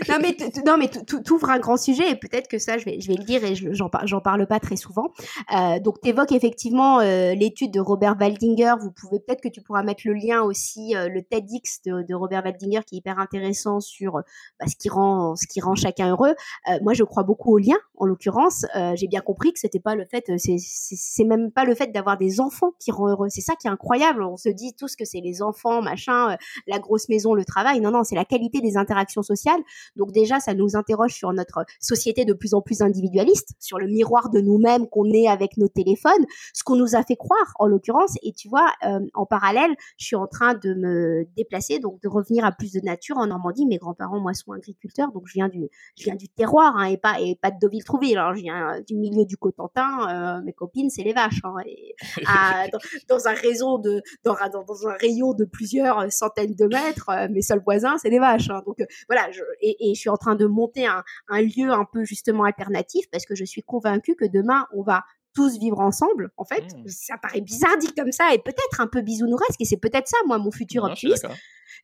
non 0.09 0.17
mais 0.23 0.37
non 0.65 0.77
mais 0.79 0.91
ouvres 1.31 1.51
un 1.51 1.59
grand 1.59 1.77
sujet 1.77 2.11
et 2.11 2.15
peut-être 2.15 2.49
que 2.49 2.59
ça 2.59 2.79
je 2.79 2.85
vais 2.85 3.01
je 3.01 3.09
vais 3.09 3.17
le 3.17 3.25
dire 3.25 3.45
et 3.45 3.55
j'en 3.55 3.91
j'en 4.05 4.21
parle 4.21 4.47
pas 4.47 4.59
très 4.59 4.77
souvent. 4.77 5.13
Euh, 5.55 5.79
donc 5.81 6.01
tu 6.01 6.09
évoques 6.09 6.33
effectivement 6.33 7.01
euh, 7.01 7.35
l'étude 7.35 7.73
de 7.73 7.81
Robert 7.81 8.17
Waldinger. 8.19 8.75
Vous 8.81 8.91
pouvez 8.91 9.21
peut-être 9.21 9.43
que 9.43 9.49
tu 9.49 9.61
pourras 9.61 9.83
mettre 9.83 10.03
le 10.07 10.15
lien 10.15 10.43
aussi 10.43 10.97
euh, 10.97 11.09
le 11.09 11.23
TEDx 11.23 11.83
de, 11.85 12.03
de, 12.03 12.15
Robert 12.15 12.43
Waldinger 12.45 12.81
qui 12.87 12.95
est 12.95 12.99
hyper 12.99 13.19
intéressant 13.19 13.81
sur 13.81 14.13
bah, 14.13 14.67
ce 14.67 14.77
qui 14.77 14.89
rend 14.89 15.37
ce 15.37 15.47
qui 15.47 15.61
rend 15.61 15.75
chacun 15.75 16.11
heureux. 16.11 16.35
moi 16.83 16.95
je 16.95 17.05
crois 17.05 17.23
beaucoup 17.23 17.53
au 17.53 17.59
lien 17.59 17.77
en 17.97 18.07
l'occurrence. 18.07 18.65
J'ai 18.95 19.09
bien 19.09 19.21
compris 19.21 19.53
que 19.53 19.59
c'était 19.59 19.81
pas 19.81 19.95
le 19.95 20.07
fait 20.07 20.25
c'est 20.39 20.57
c'est 20.59 21.25
même 21.25 21.51
pas 21.51 21.65
le 21.65 21.75
fait 21.75 21.89
d'avoir 21.89 22.17
des 22.17 22.41
enfants 22.41 22.73
qui 22.79 22.93
rend 22.93 23.09
heureux. 23.09 23.29
C'est 23.29 23.41
ça 23.41 23.55
qui 23.57 23.67
est 23.67 23.71
incroyable. 23.71 24.23
On 24.23 24.37
se 24.37 24.49
dit 24.49 24.75
tous 24.75 24.97
que 24.97 25.05
c'est 25.05 25.21
les 25.21 25.43
enfants 25.43 25.83
machin, 25.83 26.37
la 26.67 26.79
grosse 26.79 27.09
maison, 27.09 27.35
le 27.35 27.45
travail 27.45 27.58
non, 27.81 27.91
non, 27.91 28.05
c'est 28.05 28.15
la 28.15 28.25
qualité 28.25 28.61
des 28.61 28.77
interactions 28.77 29.23
sociales. 29.23 29.61
Donc 29.97 30.13
déjà, 30.13 30.41
ça 30.41 30.55
nous 30.55 30.77
interroge 30.77 31.15
sur 31.15 31.33
notre 31.33 31.65
société 31.81 32.25
de 32.25 32.33
plus 32.33 32.55
en 32.55 32.61
plus 32.61 32.83
individualiste, 32.83 33.53
sur 33.59 33.79
le 33.79 33.87
miroir 33.87 34.31
de 34.31 34.41
nous-mêmes 34.41 34.89
qu'on 34.89 35.07
est 35.07 35.29
avec 35.29 35.57
nos 35.57 35.69
téléphones, 35.69 36.25
ce 36.55 36.63
qu'on 36.65 36.77
nous 36.77 36.95
a 36.95 37.03
fait 37.03 37.17
croire 37.17 37.55
en 37.59 37.67
l'occurrence. 37.67 38.15
Et 38.23 38.33
tu 38.33 38.49
vois, 38.49 38.67
euh, 38.87 39.01
en 39.15 39.27
parallèle, 39.27 39.75
je 39.99 40.07
suis 40.07 40.17
en 40.17 40.27
train 40.27 40.55
de 40.55 40.75
me 40.75 41.27
déplacer, 41.37 41.79
donc 41.79 42.01
de 42.03 42.09
revenir 42.09 42.45
à 42.45 42.53
plus 42.53 42.73
de 42.73 42.81
nature 42.81 43.19
en 43.19 43.27
Normandie. 43.27 43.67
Mes 43.67 43.79
grands-parents, 43.79 44.21
moi, 44.21 44.35
sont 44.35 44.53
agriculteurs, 44.53 45.13
donc 45.13 45.25
je 45.27 45.35
viens 45.35 45.49
du, 45.49 45.69
je 45.97 46.05
viens 46.05 46.17
du 46.17 46.29
terroir 46.29 46.75
hein, 46.77 46.87
et 46.87 46.97
pas 46.97 47.21
et 47.21 47.37
pas 47.37 47.51
de 47.51 47.59
Deauville-Trouville. 47.61 48.19
Alors 48.19 48.35
je 48.35 48.43
viens 48.43 48.81
du 48.87 48.97
milieu 48.97 49.25
du 49.25 49.37
Cotentin. 49.37 50.39
Euh, 50.39 50.43
mes 50.43 50.53
copines, 50.53 50.91
c'est 50.91 51.03
les 51.03 51.13
vaches. 51.13 51.41
Hein, 51.45 51.55
et, 51.67 51.95
dans, 53.09 53.27
un 53.27 53.33
réseau 53.35 53.79
de 53.79 54.03
dans, 54.25 54.35
dans, 54.53 54.89
un 54.89 54.95
rayon 55.01 55.35
de 55.35 55.45
plusieurs 55.45 56.11
centaines 56.13 56.55
de 56.55 56.67
mètres, 56.67 57.09
euh, 57.11 57.29
mais 57.31 57.43
seul 57.49 57.61
voisin, 57.65 57.99
c'est 57.99 58.11
des 58.11 58.19
vaches. 58.19 58.51
Hein. 58.51 58.63
Donc 58.67 58.81
euh, 58.81 58.87
voilà, 59.09 59.31
je, 59.31 59.43
et, 59.61 59.95
je 59.95 59.99
suis 59.99 60.11
en 60.11 60.17
train 60.17 60.35
de 60.35 60.47
monter 60.47 60.87
un, 60.87 61.03
lieu 61.41 61.71
un 61.71 61.85
peu 61.85 62.05
justement 62.05 62.45
alternatif 62.45 63.07
parce 63.11 63.27
que 63.27 63.35
je 63.35 63.45
suis 63.45 63.63
convaincue 63.63 64.15
que 64.15 64.25
demain, 64.25 64.67
on 64.73 64.83
va 64.83 65.05
tous 65.35 65.59
vivre 65.59 65.81
ensemble. 65.81 66.31
En 66.37 66.45
fait, 66.45 66.63
mmh. 66.63 66.89
ça 66.89 67.17
paraît 67.19 67.41
bizarre 67.41 67.77
dit 67.79 67.93
comme 67.95 68.13
ça 68.13 68.35
et 68.35 68.39
peut-être 68.39 68.81
un 68.81 68.87
peu 68.87 69.03
bisounouresque 69.03 69.61
et 69.61 69.65
c'est 69.65 69.77
peut-être 69.77 70.09
ça, 70.09 70.17
moi, 70.27 70.39
mon 70.39 70.51
futur 70.51 70.85
optimiste 70.85 71.27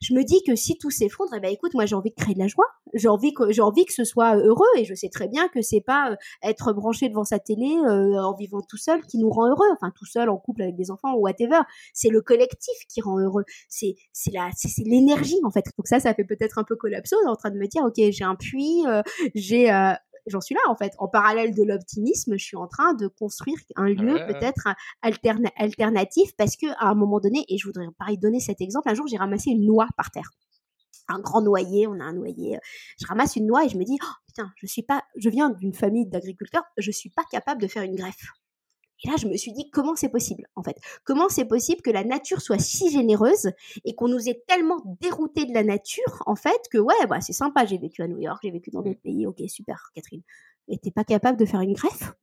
je 0.00 0.14
me 0.14 0.24
dis 0.24 0.42
que 0.46 0.54
si 0.54 0.78
tout 0.78 0.90
s'effondre, 0.90 1.32
eh 1.36 1.40
ben 1.40 1.50
écoute, 1.50 1.74
moi 1.74 1.86
j'ai 1.86 1.94
envie 1.94 2.10
de 2.10 2.14
créer 2.14 2.34
de 2.34 2.38
la 2.38 2.46
joie, 2.46 2.66
j'ai 2.94 3.08
envie 3.08 3.32
que 3.32 3.50
j'ai 3.52 3.62
envie 3.62 3.84
que 3.84 3.92
ce 3.92 4.04
soit 4.04 4.36
euh, 4.36 4.46
heureux 4.46 4.66
et 4.76 4.84
je 4.84 4.94
sais 4.94 5.08
très 5.08 5.28
bien 5.28 5.48
que 5.48 5.62
c'est 5.62 5.80
pas 5.80 6.12
euh, 6.12 6.16
être 6.42 6.72
branché 6.72 7.08
devant 7.08 7.24
sa 7.24 7.38
télé 7.38 7.76
euh, 7.86 8.22
en 8.22 8.34
vivant 8.34 8.60
tout 8.62 8.76
seul 8.76 9.02
qui 9.02 9.18
nous 9.18 9.30
rend 9.30 9.48
heureux, 9.48 9.66
enfin 9.72 9.92
tout 9.96 10.06
seul 10.06 10.28
en 10.28 10.36
couple 10.36 10.62
avec 10.62 10.76
des 10.76 10.90
enfants 10.90 11.14
ou 11.14 11.22
whatever, 11.22 11.60
c'est 11.92 12.10
le 12.10 12.20
collectif 12.20 12.74
qui 12.88 13.00
rend 13.00 13.18
heureux, 13.18 13.44
c'est 13.68 13.96
c'est 14.12 14.32
la 14.32 14.50
c'est 14.54 14.82
l'énergie 14.84 15.38
en 15.44 15.50
fait. 15.50 15.64
Donc 15.76 15.86
ça 15.86 16.00
ça 16.00 16.14
fait 16.14 16.24
peut-être 16.24 16.58
un 16.58 16.64
peu 16.64 16.76
collapso 16.76 17.16
en 17.26 17.36
train 17.36 17.50
de 17.50 17.58
me 17.58 17.66
dire 17.66 17.82
OK, 17.84 17.94
j'ai 17.96 18.24
un 18.24 18.36
puits, 18.36 18.82
j'ai 19.34 19.70
j'en 20.26 20.40
suis 20.40 20.54
là 20.54 20.60
en 20.68 20.76
fait. 20.76 20.92
En 20.98 21.08
parallèle 21.08 21.54
de 21.54 21.62
l'optimisme, 21.62 22.36
je 22.36 22.44
suis 22.44 22.56
en 22.56 22.66
train 22.66 22.94
de 22.94 23.06
construire 23.06 23.58
un 23.76 23.88
lieu 23.88 24.18
peut-être 24.26 24.68
alternatif 25.02 26.30
parce 26.36 26.56
que 26.56 26.66
à 26.78 26.88
un 26.88 26.94
moment 26.94 27.20
donné, 27.20 27.44
et 27.48 27.58
je 27.58 27.66
voudrais 27.66 27.86
pareil 27.98 28.18
donner 28.18 28.40
cet 28.40 28.60
exemple, 28.60 28.88
un 28.88 28.94
jour 28.94 29.06
j'ai 29.06 29.16
ramassé 29.16 29.50
une 29.50 29.66
noix 29.66 29.88
par 29.96 30.10
terre 30.10 30.30
un 31.08 31.20
grand 31.20 31.42
noyer, 31.42 31.86
on 31.86 32.00
a 32.00 32.04
un 32.04 32.12
noyer. 32.12 32.58
Je 33.00 33.06
ramasse 33.06 33.36
une 33.36 33.46
noix 33.46 33.64
et 33.64 33.68
je 33.68 33.76
me 33.76 33.84
dis, 33.84 33.98
oh, 34.02 34.14
putain, 34.26 34.50
je 34.56 34.66
suis 34.66 34.82
pas, 34.82 35.02
je 35.16 35.28
viens 35.28 35.50
d'une 35.50 35.74
famille 35.74 36.06
d'agriculteurs, 36.06 36.64
je 36.78 36.90
suis 36.90 37.10
pas 37.10 37.24
capable 37.30 37.60
de 37.60 37.66
faire 37.66 37.82
une 37.82 37.94
greffe. 37.94 38.26
Et 39.04 39.08
là, 39.08 39.16
je 39.18 39.26
me 39.26 39.36
suis 39.36 39.52
dit, 39.52 39.70
comment 39.70 39.94
c'est 39.94 40.08
possible, 40.08 40.48
en 40.56 40.62
fait? 40.62 40.76
Comment 41.04 41.28
c'est 41.28 41.44
possible 41.44 41.82
que 41.82 41.90
la 41.90 42.04
nature 42.04 42.40
soit 42.40 42.58
si 42.58 42.90
généreuse 42.90 43.50
et 43.84 43.94
qu'on 43.94 44.08
nous 44.08 44.28
ait 44.28 44.42
tellement 44.46 44.82
dérouté 45.00 45.44
de 45.44 45.52
la 45.52 45.62
nature, 45.62 46.22
en 46.26 46.36
fait, 46.36 46.60
que 46.70 46.78
ouais, 46.78 46.94
bah, 47.08 47.20
c'est 47.20 47.34
sympa, 47.34 47.66
j'ai 47.66 47.78
vécu 47.78 48.02
à 48.02 48.08
New 48.08 48.18
York, 48.18 48.40
j'ai 48.42 48.50
vécu 48.50 48.70
dans 48.70 48.82
d'autres 48.82 49.02
pays, 49.02 49.26
ok, 49.26 49.42
super, 49.48 49.90
Catherine. 49.94 50.22
Et 50.68 50.78
t'es 50.78 50.90
pas 50.90 51.04
capable 51.04 51.38
de 51.38 51.44
faire 51.44 51.60
une 51.60 51.74
greffe? 51.74 52.14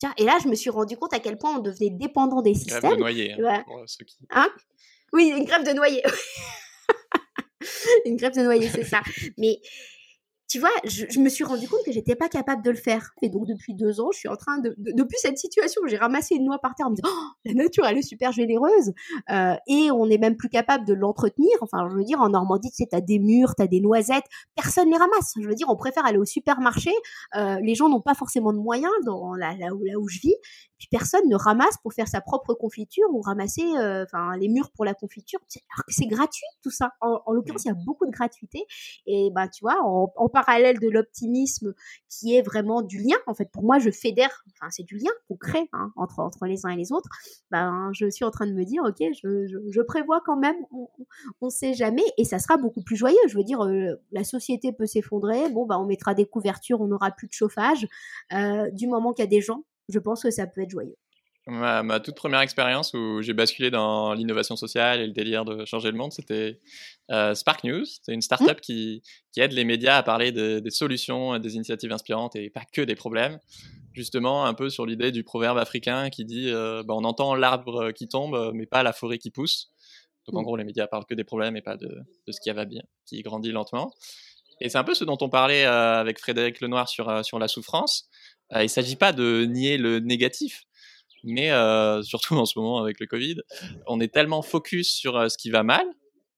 Tiens, 0.00 0.12
et 0.16 0.24
là, 0.24 0.38
je 0.42 0.48
me 0.48 0.56
suis 0.56 0.70
rendu 0.70 0.96
compte 0.96 1.14
à 1.14 1.20
quel 1.20 1.38
point 1.38 1.56
on 1.56 1.60
devenait 1.60 1.90
dépendant 1.90 2.42
des 2.42 2.54
systèmes. 2.54 2.80
Greffe 2.80 2.94
de 2.94 2.98
noyer, 2.98 3.32
hein, 3.34 3.64
pour 3.66 3.82
ceux 3.86 4.04
qui... 4.04 4.18
Hein? 4.30 4.48
Oui, 5.12 5.32
une 5.36 5.44
greffe 5.44 5.64
de 5.64 5.72
noyer. 5.72 6.02
une 8.04 8.16
greffe 8.16 8.36
de 8.36 8.42
noyer, 8.42 8.68
c'est 8.68 8.84
ça. 8.84 9.00
Mais 9.38 9.60
tu 10.48 10.58
vois, 10.58 10.70
je, 10.84 11.20
me 11.20 11.28
suis 11.28 11.44
rendu 11.44 11.68
compte 11.68 11.80
que 11.84 11.92
j'étais 11.92 12.14
pas 12.14 12.28
capable 12.30 12.62
de 12.62 12.70
le 12.70 12.76
faire. 12.76 13.12
Et 13.20 13.28
donc 13.28 13.46
depuis 13.46 13.74
deux 13.74 14.00
ans, 14.00 14.08
je 14.12 14.18
suis 14.18 14.28
en 14.28 14.36
train 14.36 14.58
de, 14.58 14.74
depuis 14.78 15.18
cette 15.20 15.36
situation, 15.36 15.82
j'ai 15.86 15.98
ramassé 15.98 16.36
une 16.36 16.44
noix 16.44 16.58
par 16.58 16.74
terre 16.74 16.86
en 16.86 16.90
me 16.90 16.96
disant, 16.96 17.08
oh, 17.12 17.26
la 17.44 17.52
nature, 17.52 17.84
elle 17.86 17.98
est 17.98 18.02
super 18.02 18.32
généreuse, 18.32 18.92
euh, 19.30 19.54
et 19.66 19.90
on 19.90 20.08
est 20.08 20.16
même 20.16 20.36
plus 20.36 20.48
capable 20.48 20.86
de 20.86 20.94
l'entretenir. 20.94 21.50
Enfin, 21.60 21.86
je 21.90 21.96
veux 21.96 22.04
dire, 22.04 22.20
en 22.20 22.30
Normandie, 22.30 22.70
tu 22.70 22.76
sais, 22.76 22.88
t'as 22.90 23.02
des 23.02 23.18
murs, 23.18 23.54
t'as 23.56 23.66
des 23.66 23.80
noisettes, 23.80 24.24
personne 24.54 24.90
les 24.90 24.96
ramasse. 24.96 25.34
Je 25.38 25.46
veux 25.46 25.54
dire, 25.54 25.68
on 25.68 25.76
préfère 25.76 26.06
aller 26.06 26.18
au 26.18 26.24
supermarché. 26.24 26.92
Euh, 27.36 27.58
les 27.60 27.74
gens 27.74 27.90
n'ont 27.90 28.00
pas 28.00 28.14
forcément 28.14 28.54
de 28.54 28.58
moyens 28.58 28.92
dans 29.04 29.34
là, 29.34 29.54
là, 29.58 29.74
où, 29.74 29.84
là 29.84 29.98
où 29.98 30.08
je 30.08 30.18
vis 30.18 30.36
puis 30.78 30.88
personne 30.90 31.28
ne 31.28 31.36
ramasse 31.36 31.76
pour 31.82 31.92
faire 31.92 32.08
sa 32.08 32.20
propre 32.20 32.54
confiture 32.54 33.08
ou 33.10 33.20
ramasser 33.20 33.64
euh, 33.76 34.04
enfin 34.04 34.36
les 34.36 34.48
murs 34.48 34.70
pour 34.70 34.84
la 34.84 34.94
confiture 34.94 35.40
alors 35.74 35.84
que 35.84 35.92
c'est 35.92 36.06
gratuit 36.06 36.46
tout 36.62 36.70
ça 36.70 36.92
en, 37.00 37.20
en 37.26 37.32
l'occurrence 37.32 37.64
il 37.64 37.68
y 37.68 37.70
a 37.72 37.78
beaucoup 37.84 38.06
de 38.06 38.12
gratuité 38.12 38.64
et 39.06 39.30
bah 39.32 39.48
tu 39.48 39.62
vois 39.62 39.76
en, 39.82 40.12
en 40.14 40.28
parallèle 40.38 40.78
de 40.78 40.88
l'optimisme 40.88 41.74
qui 42.08 42.36
est 42.36 42.42
vraiment 42.42 42.82
du 42.82 42.98
lien 42.98 43.16
en 43.26 43.34
fait. 43.34 43.50
Pour 43.52 43.64
moi 43.64 43.78
je 43.78 43.90
fédère 43.90 44.44
enfin 44.54 44.70
c'est 44.70 44.84
du 44.84 44.96
lien 44.96 45.10
qu'on 45.26 45.36
crée 45.36 45.68
hein, 45.72 45.92
entre 45.96 46.20
entre 46.20 46.46
les 46.46 46.64
uns 46.64 46.70
et 46.70 46.76
les 46.76 46.92
autres. 46.92 47.08
Ben 47.50 47.90
je 47.92 48.08
suis 48.10 48.24
en 48.24 48.30
train 48.30 48.46
de 48.46 48.52
me 48.52 48.64
dire 48.64 48.82
ok 48.84 48.98
je, 49.22 49.82
prévois 49.82 50.20
quand 50.24 50.36
même 50.36 50.56
on, 50.70 50.88
on 51.40 51.50
sait 51.50 51.74
jamais 51.74 52.04
et 52.18 52.24
ça 52.24 52.38
sera 52.38 52.56
beaucoup 52.56 52.82
plus 52.82 52.96
joyeux. 52.96 53.16
Je 53.28 53.36
veux 53.36 53.44
dire 53.44 53.64
euh, 53.64 53.94
la 54.12 54.24
société 54.24 54.72
peut 54.72 54.86
s'effondrer. 54.86 55.48
Bon 55.50 55.66
bah 55.66 55.78
on 55.78 55.86
mettra 55.86 56.14
des 56.14 56.26
couvertures 56.26 56.80
on 56.80 56.86
n'aura 56.86 57.10
plus 57.10 57.26
de 57.26 57.32
chauffage. 57.32 57.88
Euh, 58.32 58.70
du 58.70 58.86
moment 58.86 59.12
qu'il 59.12 59.24
y 59.24 59.28
a 59.28 59.30
des 59.30 59.40
gens 59.40 59.64
je 59.88 59.98
pense 59.98 60.22
que 60.22 60.30
ça 60.30 60.46
peut 60.46 60.62
être 60.62 60.70
joyeux. 60.70 60.96
Ma, 61.50 61.98
toute 61.98 62.14
première 62.14 62.40
expérience 62.40 62.92
où 62.92 63.22
j'ai 63.22 63.32
basculé 63.32 63.70
dans 63.70 64.12
l'innovation 64.12 64.54
sociale 64.54 65.00
et 65.00 65.06
le 65.06 65.14
délire 65.14 65.46
de 65.46 65.64
changer 65.64 65.90
le 65.90 65.96
monde, 65.96 66.12
c'était 66.12 66.60
euh, 67.10 67.34
Spark 67.34 67.64
News. 67.64 67.86
C'est 68.02 68.12
une 68.12 68.20
startup 68.20 68.58
mmh. 68.58 68.60
qui, 68.60 69.02
qui 69.32 69.40
aide 69.40 69.52
les 69.52 69.64
médias 69.64 69.96
à 69.96 70.02
parler 70.02 70.30
des 70.30 70.70
solutions, 70.70 71.38
des 71.38 71.54
initiatives 71.54 71.90
inspirantes 71.90 72.36
et 72.36 72.50
pas 72.50 72.64
que 72.70 72.82
des 72.82 72.94
problèmes. 72.94 73.38
Justement, 73.94 74.44
un 74.44 74.52
peu 74.52 74.68
sur 74.68 74.84
l'idée 74.84 75.10
du 75.10 75.24
proverbe 75.24 75.56
africain 75.56 76.10
qui 76.10 76.26
dit 76.26 76.50
euh, 76.50 76.82
bah, 76.82 76.92
on 76.94 77.04
entend 77.04 77.34
l'arbre 77.34 77.92
qui 77.92 78.08
tombe, 78.08 78.52
mais 78.52 78.66
pas 78.66 78.82
la 78.82 78.92
forêt 78.92 79.16
qui 79.16 79.30
pousse. 79.30 79.70
Donc 80.26 80.36
en 80.36 80.42
mmh. 80.42 80.44
gros, 80.44 80.56
les 80.56 80.64
médias 80.64 80.86
parlent 80.86 81.06
que 81.06 81.14
des 81.14 81.24
problèmes 81.24 81.56
et 81.56 81.62
pas 81.62 81.78
de, 81.78 81.88
de 81.88 82.32
ce 82.32 82.40
qui 82.42 82.50
va 82.50 82.66
bien, 82.66 82.82
qui 83.06 83.22
grandit 83.22 83.52
lentement. 83.52 83.90
Et 84.60 84.68
c'est 84.68 84.78
un 84.78 84.84
peu 84.84 84.92
ce 84.92 85.04
dont 85.04 85.16
on 85.22 85.30
parlait 85.30 85.64
avec 85.64 86.18
Frédéric 86.18 86.60
Lenoir 86.60 86.90
sur, 86.90 87.24
sur 87.24 87.38
la 87.38 87.48
souffrance. 87.48 88.10
il 88.54 88.62
ne 88.62 88.66
s'agit 88.66 88.96
pas 88.96 89.12
de 89.12 89.46
nier 89.46 89.78
le 89.78 90.00
négatif, 90.00 90.64
mais 91.24 91.50
surtout 92.02 92.34
en 92.34 92.44
ce 92.44 92.58
moment 92.58 92.78
avec 92.78 93.00
le 93.00 93.06
Covid, 93.06 93.36
on 93.86 94.00
est 94.00 94.12
tellement 94.12 94.42
focus 94.42 94.90
sur 94.90 95.30
ce 95.30 95.36
qui 95.38 95.50
va 95.50 95.62
mal, 95.62 95.86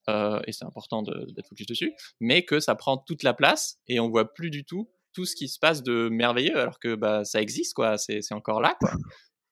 et 0.09 0.53
c'est 0.53 0.65
important 0.65 1.03
d'être 1.03 1.49
focus 1.49 1.67
dessus, 1.67 1.93
mais 2.21 2.45
que 2.45 2.61
ça 2.61 2.75
prend 2.75 2.99
toute 2.99 3.23
la 3.23 3.35
place 3.35 3.79
et 3.87 4.01
on 4.01 4.09
voit 4.09 4.33
plus 4.33 4.51
du 4.51 4.65
tout 4.65 4.91
tout 5.13 5.25
ce 5.25 5.35
qui 5.35 5.49
se 5.49 5.59
passe 5.59 5.83
de 5.83 6.09
merveilleux, 6.09 6.57
alors 6.57 6.79
que 6.79 6.95
bah, 6.95 7.25
ça 7.25 7.41
existe, 7.41 7.75
quoi. 7.75 7.99
C'est, 7.99 8.21
encore 8.33 8.61
là. 8.61 8.77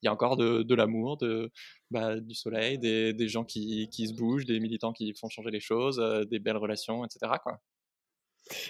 Il 0.02 0.06
y 0.06 0.08
a 0.08 0.12
encore 0.12 0.36
de, 0.36 0.74
l'amour, 0.74 1.18
bah, 1.90 2.20
du 2.20 2.34
soleil, 2.34 2.78
des, 2.78 3.28
gens 3.28 3.44
qui, 3.44 3.88
se 3.90 4.14
bougent, 4.14 4.46
des 4.46 4.60
militants 4.60 4.92
qui 4.92 5.12
font 5.14 5.28
changer 5.28 5.50
les 5.50 5.60
choses, 5.60 6.00
des 6.30 6.38
belles 6.38 6.56
relations, 6.56 7.04
etc. 7.04 7.32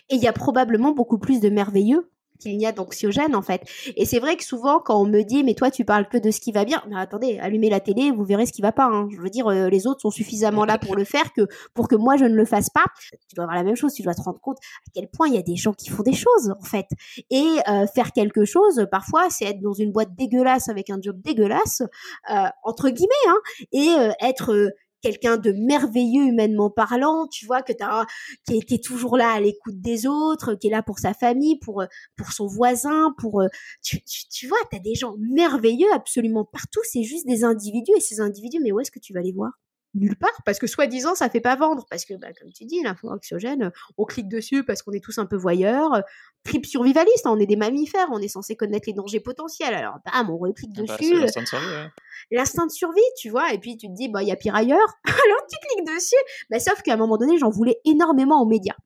Et 0.09 0.17
il 0.17 0.23
y 0.23 0.27
a 0.27 0.33
probablement 0.33 0.93
beaucoup 0.93 1.19
plus 1.19 1.41
de 1.41 1.51
merveilleux 1.51 2.11
qu'il 2.39 2.57
n'y 2.57 2.67
a 2.67 2.73
d'anxiogène 2.73 3.35
en 3.35 3.43
fait. 3.43 3.63
Et 3.97 4.05
c'est 4.05 4.19
vrai 4.19 4.37
que 4.37 4.45
souvent 4.45 4.81
quand 4.81 5.01
on 5.01 5.07
me 5.07 5.23
dit 5.23 5.45
mais 5.45 5.55
toi 5.55 5.71
tu 5.71 5.85
parles 5.85 6.09
que 6.09 6.19
de 6.19 6.31
ce 6.31 6.41
qui 6.41 6.53
va 6.53 6.65
bien, 6.65 6.83
mais 6.89 6.97
attendez, 6.97 7.39
allumez 7.39 7.71
la 7.71 7.81
télé, 7.81 8.11
vous 8.11 8.25
verrez 8.25 8.47
ce 8.47 8.53
qui 8.53 8.63
va 8.63 8.73
pas. 8.73 8.87
Hein. 8.87 9.09
Je 9.11 9.21
veux 9.21 9.31
dire, 9.31 9.49
euh, 9.49 9.69
les 9.69 9.87
autres 9.87 10.01
sont 10.01 10.11
suffisamment 10.11 10.65
là 10.65 10.79
pour 10.79 10.97
le 10.97 11.05
faire 11.05 11.33
que 11.33 11.43
pour 11.75 11.89
que 11.89 11.97
moi 11.97 12.17
je 12.17 12.25
ne 12.25 12.35
le 12.35 12.45
fasse 12.45 12.71
pas. 12.71 12.85
Tu 13.11 13.35
dois 13.35 13.45
avoir 13.45 13.57
la 13.57 13.65
même 13.65 13.77
chose, 13.77 13.93
tu 13.93 14.03
dois 14.03 14.15
te 14.15 14.23
rendre 14.23 14.41
compte 14.41 14.59
à 14.87 14.91
quel 14.95 15.09
point 15.09 15.29
il 15.29 15.35
y 15.35 15.39
a 15.39 15.43
des 15.43 15.57
gens 15.57 15.73
qui 15.73 15.91
font 15.91 16.03
des 16.03 16.15
choses 16.15 16.55
en 16.59 16.65
fait. 16.65 16.87
Et 17.31 17.47
euh, 17.69 17.87
faire 17.95 18.13
quelque 18.13 18.45
chose, 18.45 18.87
parfois 18.91 19.29
c'est 19.31 19.45
être 19.45 19.61
dans 19.61 19.75
une 19.75 19.93
boîte 19.93 20.15
dégueulasse 20.17 20.69
avec 20.69 20.91
un 20.91 20.99
job 21.01 21.21
dégueulasse 21.23 21.83
euh, 22.31 22.47
entre 22.65 22.91
guillemets, 22.91 23.09
hein, 23.29 23.39
et 23.73 23.89
être 24.21 24.73
quelqu'un 25.03 25.37
de 25.37 25.53
merveilleux 25.53 26.25
humainement 26.25 26.71
parlant, 26.71 27.27
tu 27.29 27.47
vois, 27.47 27.63
que 27.63 27.73
t'as, 27.73 28.07
qui, 28.47 28.61
qui 28.61 28.81
toujours 28.81 29.17
là 29.17 29.33
à 29.33 29.41
l'écoute 29.41 29.81
des 29.81 30.07
autres, 30.07 30.55
qui 30.55 30.69
est 30.69 30.71
là 30.71 30.83
pour 30.83 30.99
sa 30.99 31.15
famille, 31.15 31.59
pour, 31.59 31.85
pour 32.17 32.33
son 32.33 32.47
voisin, 32.47 33.15
pour, 33.19 33.43
tu, 33.83 34.03
tu, 34.05 34.29
tu 34.29 34.47
vois, 34.49 34.59
t'as 34.71 34.79
des 34.79 34.95
gens 34.95 35.17
merveilleux 35.19 35.93
absolument 35.95 36.45
partout, 36.45 36.81
c'est 36.85 37.03
juste 37.03 37.27
des 37.27 37.45
individus, 37.45 37.93
et 37.97 38.01
ces 38.01 38.21
individus, 38.21 38.61
mais 38.63 38.73
où 38.73 38.81
est-ce 38.81 38.91
que 38.91 39.01
tu 39.01 39.13
vas 39.13 39.23
les 39.23 39.33
voir? 39.33 39.53
Nulle 39.95 40.17
part 40.17 40.43
parce 40.45 40.59
que 40.59 40.67
soi-disant 40.67 41.15
ça 41.15 41.31
fait 41.31 41.41
pas 41.41 41.57
vendre 41.57 41.87
parce 41.89 42.05
que 42.05 42.15
bah, 42.15 42.29
comme 42.39 42.53
tu 42.53 42.65
dis 42.65 42.83
l'info 42.83 43.11
anxiogène 43.11 43.73
on 43.97 44.05
clique 44.05 44.29
dessus 44.29 44.65
parce 44.65 44.83
qu'on 44.83 44.93
est 44.93 45.03
tous 45.03 45.19
un 45.19 45.27
peu 45.27 45.37
voyeurs 45.37 46.03
trip 46.45 46.67
survivaliste 46.67 47.27
hein, 47.27 47.33
on 47.33 47.41
est 47.41 47.47
des 47.47 47.57
mammifères 47.57 48.09
on 48.13 48.21
est 48.21 48.29
censé 48.29 48.57
connaître 48.57 48.87
les 48.87 48.93
dangers 48.93 49.21
potentiels. 49.21 49.75
Alors 49.75 49.99
bam 50.05 50.31
on 50.31 50.39
reclique 50.39 50.71
ah 50.77 50.83
bah, 50.87 50.97
dessus 50.97 51.15
l'instinct 51.15 51.43
de 51.43 51.47
survie 51.47 51.89
l'instinct 52.31 52.67
de 52.67 52.73
survie 52.73 53.01
tu 53.19 53.31
vois 53.31 53.53
et 53.53 53.59
puis 53.59 53.77
tu 53.77 53.89
te 53.89 53.95
dis 53.95 54.09
bah 54.09 54.23
il 54.23 54.29
y 54.29 54.33
a 54.33 54.37
pire 54.37 54.55
ailleurs 54.55 54.99
alors 55.05 55.47
tu 55.51 55.57
cliques 55.67 55.87
dessus 55.87 56.17
mais 56.51 56.61
sauf 56.61 56.83
qu'à 56.83 56.95
un 56.95 56.99
moment 56.99 57.17
donné 57.17 57.39
j'en 57.39 57.51
voulais 57.51 57.79
énormément 57.85 58.43
aux 58.43 58.47
médias. 58.47 58.77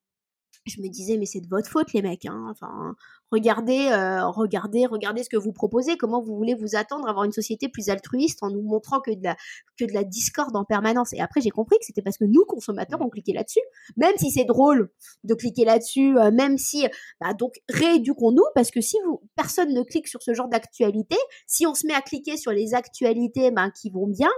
Je 0.64 0.80
me 0.80 0.88
disais 0.88 1.16
mais 1.18 1.26
c'est 1.26 1.40
de 1.40 1.48
votre 1.48 1.68
faute 1.68 1.92
les 1.92 2.02
mecs 2.02 2.26
hein. 2.26 2.46
enfin 2.50 2.94
regardez 3.32 3.88
euh, 3.90 4.28
regardez 4.28 4.86
regardez 4.86 5.24
ce 5.24 5.28
que 5.28 5.36
vous 5.36 5.52
proposez. 5.52 5.96
Comment 5.96 6.22
vous 6.22 6.36
voulez 6.36 6.54
vous 6.54 6.76
attendre 6.76 7.06
à 7.06 7.10
avoir 7.10 7.24
une 7.24 7.32
société 7.32 7.68
plus 7.68 7.88
altruiste 7.88 8.42
en 8.42 8.50
nous 8.50 8.62
montrant 8.62 9.00
que 9.00 9.10
de 9.10 9.22
la 9.22 9.36
que 9.78 9.84
de 9.84 9.92
la 9.92 10.04
discorde 10.04 10.54
en 10.54 10.64
permanence? 10.64 11.12
Et 11.12 11.20
après 11.20 11.40
j'ai 11.40 11.50
compris 11.50 11.78
que 11.78 11.86
c'était 11.86 12.02
parce 12.02 12.18
que 12.18 12.24
nous 12.24 12.44
consommateurs 12.44 13.00
on 13.00 13.08
cliquait 13.08 13.32
là-dessus. 13.32 13.62
Même 13.96 14.16
si 14.18 14.30
c'est 14.30 14.44
drôle 14.44 14.90
de 15.24 15.34
cliquer 15.34 15.64
là-dessus 15.64 16.16
euh, 16.18 16.30
même 16.30 16.58
si 16.58 16.86
bah 17.20 17.34
donc 17.34 17.54
rééduquons-nous 17.68 18.44
parce 18.54 18.70
que 18.70 18.80
si 18.80 18.98
vous 19.04 19.22
personne 19.34 19.72
ne 19.72 19.82
clique 19.82 20.08
sur 20.08 20.22
ce 20.22 20.34
genre 20.34 20.48
d'actualité 20.48 21.16
si 21.46 21.66
on 21.66 21.74
se 21.74 21.86
met 21.86 21.94
à 21.94 22.02
cliquer 22.02 22.36
sur 22.36 22.52
les 22.52 22.74
actualités 22.74 23.50
ben, 23.50 23.70
qui 23.70 23.90
vont 23.90 24.06
bien 24.06 24.30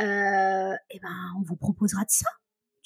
euh, 0.00 0.72
et 0.90 0.96
eh 0.96 1.00
ben 1.00 1.08
on 1.38 1.42
vous 1.42 1.56
proposera 1.56 2.02
de 2.02 2.10
ça 2.10 2.28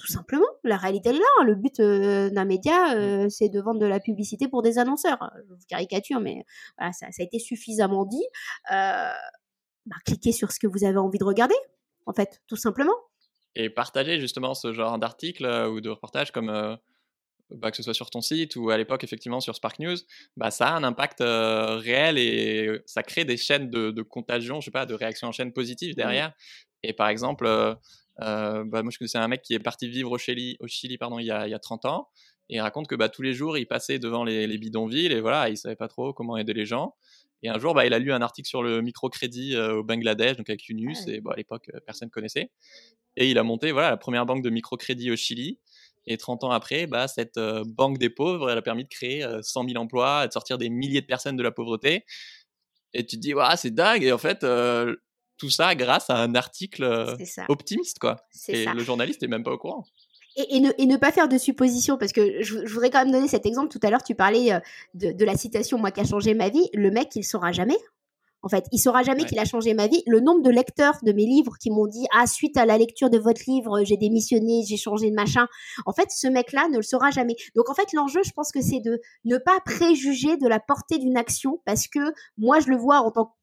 tout 0.03 0.13
simplement. 0.13 0.47
La 0.65 0.77
réalité 0.77 1.11
est 1.11 1.13
là. 1.13 1.21
Hein. 1.39 1.45
Le 1.45 1.55
but 1.55 1.79
euh, 1.79 2.29
d'un 2.31 2.45
média, 2.45 2.73
mmh. 2.73 2.99
euh, 2.99 3.29
c'est 3.29 3.49
de 3.49 3.61
vendre 3.61 3.79
de 3.79 3.87
la 3.87 4.01
publicité 4.01 4.49
pour 4.49 4.63
des 4.63 4.79
annonceurs. 4.79 5.31
Je 5.37 5.55
vous 5.55 5.61
caricature, 5.69 6.19
mais 6.19 6.45
voilà, 6.77 6.93
ça, 6.93 7.07
a 7.07 7.23
été 7.23 7.39
suffisamment 7.39 8.05
dit. 8.05 8.25
Euh, 8.73 9.13
bah, 9.87 9.97
cliquez 10.05 10.33
sur 10.33 10.51
ce 10.51 10.59
que 10.59 10.67
vous 10.67 10.85
avez 10.85 10.99
envie 10.99 11.19
de 11.19 11.25
regarder, 11.25 11.55
en 12.07 12.13
fait, 12.13 12.43
tout 12.49 12.57
simplement. 12.57 12.95
Et 13.55 13.71
partager 13.71 14.19
justement 14.19 14.55
ce 14.55 14.73
genre 14.73 14.99
d'articles 14.99 15.47
ou 15.47 15.81
de 15.81 15.91
reportages 15.91 16.33
comme 16.33 16.79
bah, 17.51 17.71
que 17.71 17.77
ce 17.77 17.83
soit 17.83 17.95
sur 17.95 18.09
ton 18.09 18.23
site 18.23 18.57
ou 18.57 18.71
à 18.71 18.79
l'époque 18.79 19.05
effectivement 19.05 19.41
sur 19.41 19.55
Spark 19.55 19.79
News, 19.79 19.97
bah, 20.37 20.51
ça 20.51 20.69
a 20.69 20.73
un 20.73 20.85
impact 20.85 21.19
réel 21.21 22.17
et 22.19 22.81
ça 22.87 23.03
crée 23.03 23.25
des 23.25 23.37
chaînes 23.37 23.71
de, 23.71 24.03
contagion, 24.03 24.61
je 24.61 24.67
sais 24.67 24.71
pas, 24.71 24.87
de 24.87 24.95
réactions 24.95 25.29
en 25.29 25.33
chaîne 25.33 25.53
positive 25.53 25.93
mmh. 25.93 25.97
derrière. 25.97 26.33
Et 26.83 26.93
par 26.93 27.09
exemple, 27.09 27.47
euh, 27.47 27.75
bah, 28.19 28.83
moi, 28.83 28.91
je 28.91 28.99
connaissais 28.99 29.19
un 29.19 29.29
mec 29.29 29.43
qui 29.43 29.55
est 29.55 29.59
parti 29.59 29.89
vivre 29.89 30.11
au 30.11 30.19
Chili, 30.19 30.57
au 30.61 30.67
Chili 30.67 30.99
pardon, 30.99 31.19
il, 31.19 31.27
y 31.27 31.31
a, 31.31 31.47
il 31.47 31.51
y 31.51 31.55
a 31.55 31.59
30 31.59 31.85
ans. 31.87 32.09
Et 32.49 32.57
il 32.57 32.61
raconte 32.61 32.87
que 32.87 32.95
bah, 32.95 33.09
tous 33.09 33.23
les 33.23 33.33
jours, 33.33 33.57
il 33.57 33.67
passait 33.67 33.99
devant 33.99 34.25
les, 34.25 34.47
les, 34.47 34.59
bidonvilles 34.59 35.13
et 35.13 35.21
voilà, 35.21 35.49
il 35.49 35.57
savait 35.57 35.77
pas 35.77 35.89
trop 35.89 36.13
comment 36.13 36.37
aider 36.37 36.53
les 36.53 36.67
gens. 36.67 36.95
Et 37.43 37.49
un 37.49 37.59
jour, 37.59 37.75
bah, 37.75 37.87
il 37.87 37.95
a 37.95 37.99
lu 37.99 38.13
un 38.13 38.23
article 38.23 38.49
sur 38.49 38.63
le 38.63 38.83
microcrédit 38.83 39.57
euh, 39.57 39.77
au 39.77 39.83
Bangladesh, 39.83 40.37
donc 40.37 40.49
avec 40.49 40.67
Yunus, 40.67 41.07
et 41.09 41.21
bah, 41.21 41.33
à 41.33 41.37
l'époque, 41.37 41.71
euh, 41.75 41.81
personne 41.85 42.07
ne 42.07 42.11
connaissait. 42.11 42.51
Et 43.17 43.31
il 43.31 43.39
a 43.39 43.43
monté 43.43 43.73
voilà, 43.73 43.91
la 43.91 43.97
première 43.97 44.27
banque 44.27 44.43
de 44.43 44.51
microcrédit 44.51 45.11
au 45.11 45.17
Chili. 45.17 45.59
Et 46.07 46.17
30 46.17 46.45
ans 46.45 46.51
après, 46.51 46.87
bah, 46.87 47.09
cette 47.09 47.39
banque 47.39 47.99
des 47.99 48.11
pauvres, 48.11 48.51
elle 48.51 48.59
a 48.59 48.63
permis 48.63 48.85
de 48.85 48.89
créer 48.89 49.25
100 49.41 49.69
000 49.69 49.81
emplois, 49.81 50.27
de 50.27 50.33
sortir 50.33 50.59
des 50.59 50.69
milliers 50.69 51.01
de 51.01 51.07
personnes 51.07 51.37
de 51.37 51.43
la 51.45 51.53
pauvreté. 51.53 52.05
Et 52.93 53.07
tu 53.07 53.17
te 53.17 53.21
dis, 53.21 53.35
ouais, 53.35 53.45
c'est 53.57 53.73
dingue. 53.73 54.03
Et 54.03 54.11
en 54.11 54.19
fait, 54.19 54.45
tout 55.43 55.51
ça 55.51 55.75
grâce 55.75 56.09
à 56.09 56.19
un 56.19 56.37
article 56.37 56.85
euh, 56.85 57.17
optimiste, 57.49 57.99
quoi. 57.99 58.25
Et 58.47 58.65
le 58.65 58.85
journaliste 58.85 59.23
n'est 59.23 59.29
même 59.29 59.43
pas 59.43 59.51
au 59.51 59.59
courant. 59.59 59.85
Et, 60.37 60.61
ne, 60.61 60.71
et, 60.79 60.87
ne, 60.87 60.97
pas 60.97 61.11
faire 61.11 61.27
de 61.27 61.37
suppositions, 61.37 61.99
parce 61.99 62.13
que 62.13 62.45
je, 62.45 62.59
voudrais 62.73 62.91
quand 62.91 63.01
même 63.01 63.11
donner 63.11 63.27
cet 63.27 63.45
exemple. 63.45 63.69
Tout 63.69 63.81
à 63.83 63.91
l'heure, 63.91 64.05
tu 64.05 64.15
parlais 64.15 64.53
euh, 64.53 64.61
de, 64.95 65.25
la 65.25 65.37
citation, 65.37 65.79
moi 65.79 65.91
qui 65.91 66.01
a 66.01 66.05
changé 66.05 66.35
ma 66.35 66.49
vie. 66.49 66.71
Le 66.75 66.93
mec, 66.93 67.17
il 67.17 67.25
saura 67.25 67.51
jamais. 67.51 67.77
En 68.43 68.49
fait, 68.49 68.67
il 68.71 68.79
saura 68.79 69.03
jamais 69.03 69.25
qu'il 69.25 69.41
a 69.41 69.45
changé 69.45 69.75
ma 69.75 69.89
vie. 69.89 70.05
Le 70.07 70.21
nombre 70.21 70.43
de 70.43 70.51
lecteurs 70.51 70.99
de 71.03 71.11
mes 71.11 71.27
livres 71.27 71.55
qui 71.61 71.73
m'ont 71.73 71.89
dit 71.89 72.07
ah 72.17 72.29
suite 72.29 72.57
à 72.57 72.65
la 72.65 72.79
lecture 72.79 73.11
de 73.11 73.19
votre 73.19 73.43
livre, 73.49 73.83
j'ai 73.83 73.97
démissionné, 73.97 74.63
j'ai 74.65 74.77
changé 74.77 75.11
de 75.11 75.17
machin. 75.17 75.49
En 75.87 75.93
fait, 75.93 76.09
ce 76.13 76.29
mec-là 76.29 76.69
ne 76.69 76.77
le 76.77 76.83
saura 76.83 77.11
jamais. 77.11 77.35
Donc 77.57 77.69
en 77.69 77.75
fait, 77.75 77.93
l'enjeu, 77.93 78.21
je 78.25 78.31
pense 78.31 78.53
que 78.53 78.63
c'est 78.63 78.81
de 78.81 79.01
ne 79.25 79.39
pas 79.39 79.59
préjuger 79.65 80.37
de 80.37 80.47
la 80.47 80.61
portée 80.61 80.99
d'une 80.99 81.17
action, 81.17 81.61
parce 81.65 81.89
que 81.89 82.13
moi, 82.39 82.61
je 82.61 82.69
le 82.69 82.77
vois 82.77 83.01
en 83.01 83.11
tant 83.11 83.35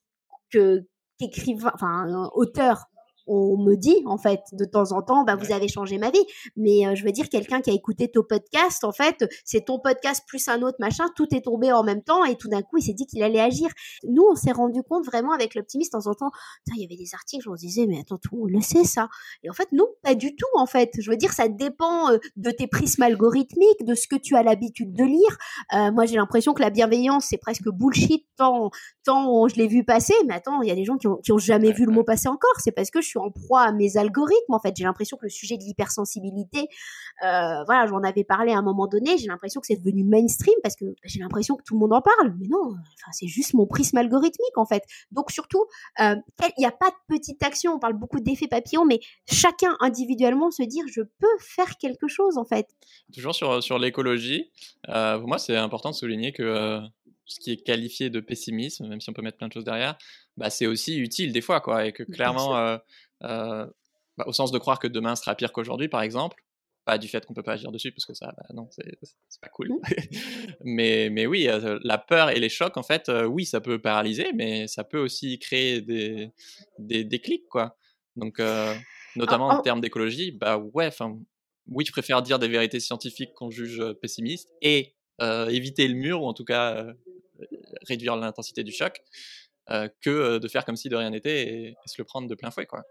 que 0.49 0.85
qu'écrivain, 1.19 1.71
enfin 1.75 2.07
auteur 2.33 2.85
on 3.29 3.57
me 3.57 3.75
dit 3.75 3.95
en 4.05 4.17
fait 4.17 4.41
de 4.53 4.65
temps 4.65 4.91
en 4.91 5.01
temps 5.01 5.23
bah 5.23 5.35
vous 5.35 5.51
avez 5.51 5.67
changé 5.67 5.97
ma 5.97 6.09
vie. 6.09 6.25
Mais 6.55 6.87
euh, 6.87 6.95
je 6.95 7.03
veux 7.03 7.11
dire 7.11 7.29
quelqu'un 7.29 7.61
qui 7.61 7.69
a 7.69 7.73
écouté 7.73 8.09
ton 8.09 8.23
podcast 8.27 8.83
en 8.83 8.91
fait 8.91 9.23
c'est 9.45 9.65
ton 9.65 9.79
podcast 9.79 10.23
plus 10.27 10.47
un 10.47 10.61
autre 10.61 10.77
machin 10.79 11.05
tout 11.15 11.27
est 11.35 11.41
tombé 11.41 11.71
en 11.71 11.83
même 11.83 12.01
temps 12.01 12.25
et 12.25 12.35
tout 12.35 12.49
d'un 12.49 12.61
coup 12.61 12.77
il 12.77 12.83
s'est 12.83 12.93
dit 12.93 13.05
qu'il 13.05 13.21
allait 13.23 13.39
agir. 13.39 13.69
Nous 14.03 14.23
on 14.29 14.35
s'est 14.35 14.51
rendu 14.51 14.81
compte 14.83 15.05
vraiment 15.05 15.31
avec 15.31 15.55
l'optimiste 15.55 15.95
en 15.95 15.99
temps 15.99 16.11
en 16.11 16.13
temps 16.15 16.31
il 16.75 16.81
y 16.81 16.85
avait 16.85 16.95
des 16.95 17.13
articles 17.13 17.47
on 17.49 17.55
se 17.55 17.61
disait 17.61 17.85
mais 17.87 17.99
attends 17.99 18.17
tout 18.17 18.39
on 18.41 18.45
le 18.45 18.61
sait 18.61 18.83
ça. 18.83 19.09
Et 19.43 19.49
en 19.49 19.53
fait 19.53 19.71
non 19.71 19.85
pas 20.01 20.15
du 20.15 20.35
tout 20.35 20.47
en 20.55 20.65
fait. 20.65 20.91
Je 20.99 21.09
veux 21.09 21.17
dire 21.17 21.31
ça 21.33 21.47
dépend 21.47 22.11
euh, 22.11 22.17
de 22.35 22.51
tes 22.51 22.67
prismes 22.67 23.03
algorithmiques 23.03 23.85
de 23.85 23.95
ce 23.95 24.07
que 24.07 24.15
tu 24.15 24.35
as 24.35 24.43
l'habitude 24.43 24.93
de 24.93 25.03
lire. 25.03 25.37
Euh, 25.73 25.91
moi 25.91 26.05
j'ai 26.05 26.15
l'impression 26.15 26.53
que 26.53 26.61
la 26.61 26.69
bienveillance 26.69 27.27
c'est 27.29 27.37
presque 27.37 27.69
bullshit 27.69 28.25
tant 28.37 28.71
tant 29.05 29.47
je 29.47 29.55
l'ai 29.55 29.67
vu 29.67 29.83
passer. 29.83 30.13
Mais 30.27 30.33
attends 30.33 30.61
il 30.61 30.69
y 30.69 30.71
a 30.71 30.75
des 30.75 30.85
gens 30.85 30.97
qui 30.97 31.07
ont, 31.07 31.17
qui 31.17 31.31
ont 31.31 31.37
jamais 31.37 31.71
vu 31.71 31.85
le 31.85 31.91
mot 31.91 32.03
passer 32.03 32.27
encore. 32.27 32.55
C'est 32.59 32.71
parce 32.71 32.89
que 32.89 33.01
je 33.01 33.07
suis 33.07 33.18
en 33.19 33.31
proie 33.31 33.61
à 33.61 33.71
mes 33.71 33.97
algorithmes. 33.97 34.53
En 34.53 34.59
fait, 34.59 34.75
j'ai 34.75 34.83
l'impression 34.83 35.17
que 35.17 35.25
le 35.25 35.29
sujet 35.29 35.57
de 35.57 35.63
l'hypersensibilité, 35.63 36.67
euh, 37.23 37.63
voilà, 37.65 37.85
j'en 37.87 38.01
avais 38.03 38.23
parlé 38.23 38.51
à 38.51 38.57
un 38.57 38.61
moment 38.61 38.87
donné. 38.87 39.17
J'ai 39.17 39.27
l'impression 39.27 39.61
que 39.61 39.67
c'est 39.67 39.75
devenu 39.75 40.03
mainstream 40.03 40.55
parce 40.63 40.75
que 40.75 40.85
j'ai 41.03 41.19
l'impression 41.19 41.55
que 41.55 41.63
tout 41.63 41.73
le 41.75 41.79
monde 41.79 41.93
en 41.93 42.01
parle. 42.01 42.35
Mais 42.39 42.47
non, 42.47 42.69
enfin, 42.69 43.11
c'est 43.11 43.27
juste 43.27 43.53
mon 43.53 43.67
prisme 43.67 43.97
algorithmique 43.97 44.57
en 44.57 44.65
fait. 44.65 44.83
Donc 45.11 45.31
surtout, 45.31 45.65
euh, 45.99 46.15
il 46.41 46.59
n'y 46.59 46.65
a 46.65 46.71
pas 46.71 46.89
de 46.89 47.15
petite 47.15 47.43
action. 47.43 47.73
On 47.73 47.79
parle 47.79 47.93
beaucoup 47.93 48.19
d'effet 48.19 48.47
papillon, 48.47 48.85
mais 48.85 48.99
chacun 49.29 49.75
individuellement 49.79 50.51
se 50.51 50.63
dire 50.63 50.85
je 50.87 51.01
peux 51.01 51.37
faire 51.39 51.77
quelque 51.77 52.07
chose 52.07 52.37
en 52.37 52.45
fait. 52.45 52.67
Toujours 53.13 53.35
sur 53.35 53.61
sur 53.63 53.79
l'écologie, 53.79 54.51
euh, 54.87 55.17
pour 55.19 55.27
moi 55.27 55.37
c'est 55.37 55.57
important 55.57 55.89
de 55.89 55.95
souligner 55.95 56.31
que 56.31 56.81
ce 57.29 57.39
qui 57.39 57.51
est 57.51 57.63
qualifié 57.63 58.09
de 58.09 58.19
pessimisme, 58.19 58.87
même 58.87 58.99
si 58.99 59.09
on 59.09 59.13
peut 59.13 59.21
mettre 59.21 59.37
plein 59.37 59.47
de 59.47 59.53
choses 59.53 59.63
derrière, 59.63 59.97
bah, 60.35 60.49
c'est 60.49 60.65
aussi 60.65 60.97
utile 60.97 61.31
des 61.31 61.41
fois, 61.41 61.61
quoi, 61.61 61.85
et 61.85 61.93
que 61.93 62.03
clairement, 62.03 62.57
euh, 62.57 62.77
euh, 63.23 63.65
bah, 64.17 64.25
au 64.27 64.33
sens 64.33 64.51
de 64.51 64.57
croire 64.57 64.79
que 64.79 64.87
demain 64.87 65.15
sera 65.15 65.35
pire 65.35 65.51
qu'aujourd'hui, 65.51 65.87
par 65.87 66.01
exemple, 66.01 66.43
pas 66.85 66.97
du 66.97 67.07
fait 67.07 67.25
qu'on 67.25 67.33
peut 67.33 67.43
pas 67.43 67.53
agir 67.53 67.71
dessus, 67.71 67.91
parce 67.91 68.05
que 68.05 68.13
ça, 68.13 68.33
bah, 68.35 68.45
non, 68.53 68.67
c'est 68.71 68.97
pas 69.41 69.49
cool. 69.49 69.69
Mmh. 69.69 69.79
mais, 70.63 71.09
mais 71.09 71.25
oui, 71.25 71.47
euh, 71.47 71.79
la 71.83 71.97
peur 71.97 72.29
et 72.29 72.39
les 72.39 72.49
chocs, 72.49 72.77
en 72.77 72.83
fait, 72.83 73.11
oui, 73.27 73.45
ça 73.45 73.61
peut 73.61 73.79
paralyser, 73.79 74.31
mais 74.33 74.67
ça 74.67 74.83
peut 74.83 74.99
aussi 74.99 75.39
créer 75.39 75.81
des, 75.81 76.31
des 76.77 77.03
déclics, 77.03 77.47
quoi. 77.47 77.77
Donc, 78.15 78.41
notamment 79.15 79.47
en 79.47 79.61
termes 79.61 79.79
d'écologie, 79.79 80.31
bah 80.31 80.57
ouais, 80.57 80.87
enfin, 80.87 81.17
oui, 81.67 81.85
je 81.85 81.91
préfère 81.91 82.21
dire 82.21 82.39
des 82.39 82.49
vérités 82.49 82.79
scientifiques 82.79 83.33
qu'on 83.33 83.49
juge 83.49 83.81
pessimistes 84.01 84.49
et 84.61 84.95
éviter 85.21 85.87
le 85.87 85.93
mur, 85.95 86.23
ou 86.23 86.27
en 86.27 86.33
tout 86.33 86.43
cas 86.43 86.85
réduire 87.87 88.15
l'intensité 88.15 88.63
du 88.63 88.71
choc, 88.71 89.01
euh, 89.71 89.87
que 90.01 90.09
euh, 90.09 90.39
de 90.39 90.47
faire 90.47 90.65
comme 90.65 90.75
si 90.75 90.89
de 90.89 90.95
rien 90.95 91.11
n'était 91.11 91.47
et, 91.47 91.77
se 91.85 91.95
le 91.99 92.03
prendre 92.03 92.27
de 92.27 92.35
plein 92.35 92.49
fouet. 92.51 92.65
Quoi. 92.65 92.83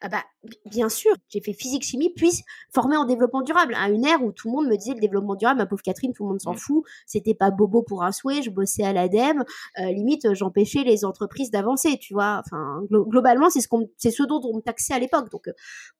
Ah 0.00 0.08
bah, 0.08 0.24
bien 0.66 0.88
sûr, 0.88 1.14
j'ai 1.28 1.40
fait 1.40 1.52
physique 1.52 1.82
chimie, 1.82 2.12
puis 2.14 2.30
formé 2.72 2.96
en 2.96 3.04
développement 3.04 3.42
durable. 3.42 3.74
À 3.76 3.90
une 3.90 4.04
ère 4.04 4.22
où 4.22 4.32
tout 4.32 4.48
le 4.48 4.54
monde 4.54 4.68
me 4.68 4.76
disait 4.76 4.94
le 4.94 5.00
développement 5.00 5.34
durable, 5.34 5.58
ma 5.58 5.66
pauvre 5.66 5.82
Catherine, 5.82 6.12
tout 6.12 6.24
le 6.24 6.30
monde 6.30 6.40
s'en 6.40 6.52
mmh. 6.52 6.58
fout. 6.58 6.84
C'était 7.06 7.34
pas 7.34 7.50
bobo 7.50 7.82
pour 7.82 8.02
un 8.02 8.12
souhait. 8.12 8.42
Je 8.42 8.50
bossais 8.50 8.84
à 8.84 8.92
l'ADEME. 8.92 9.44
Euh, 9.78 9.92
limite, 9.92 10.34
j'empêchais 10.34 10.84
les 10.84 11.04
entreprises 11.04 11.50
d'avancer, 11.50 11.98
tu 11.98 12.14
vois. 12.14 12.42
Enfin, 12.44 12.82
globalement, 12.90 13.50
c'est 13.50 13.60
ce, 13.60 13.68
c'est 13.96 14.10
ce 14.10 14.22
dont 14.22 14.40
on 14.44 14.56
me 14.56 14.60
taxait 14.60 14.94
à 14.94 14.98
l'époque. 14.98 15.30
Donc, 15.30 15.48
euh, 15.48 15.52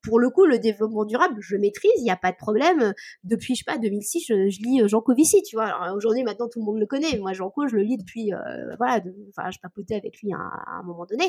pour 0.03 0.19
le 0.19 0.31
coup, 0.31 0.45
le 0.45 0.59
développement 0.59 1.05
durable, 1.05 1.37
je 1.41 1.57
maîtrise, 1.57 1.93
il 1.99 2.05
n'y 2.05 2.11
a 2.11 2.17
pas 2.17 2.33
de 2.33 2.37
problème. 2.37 2.93
Depuis, 3.25 3.55
je 3.55 3.61
sais 3.61 3.71
pas, 3.71 3.79
2006, 3.79 4.25
je, 4.27 4.49
je 4.49 4.61
lis 4.63 4.83
euh, 4.83 4.89
Jean 4.89 5.01
Covici, 5.01 5.43
tu 5.43 5.57
vois. 5.57 5.93
Aujourd'hui, 5.95 6.23
maintenant, 6.23 6.49
tout 6.49 6.61
le 6.61 6.65
monde 6.65 6.79
le 6.79 6.87
connaît. 6.87 7.19
Moi, 7.19 7.33
Jean 7.33 7.51
Co, 7.51 7.69
je 7.69 7.77
le 7.77 7.83
lis 7.83 7.97
depuis, 7.97 8.33
voilà, 8.79 9.01
enfin, 9.31 9.51
je 9.51 9.59
papotais 9.61 9.95
avec 9.95 10.21
lui 10.23 10.33
à, 10.33 10.79
un 10.79 10.83
moment 10.83 11.07
donné. 11.07 11.25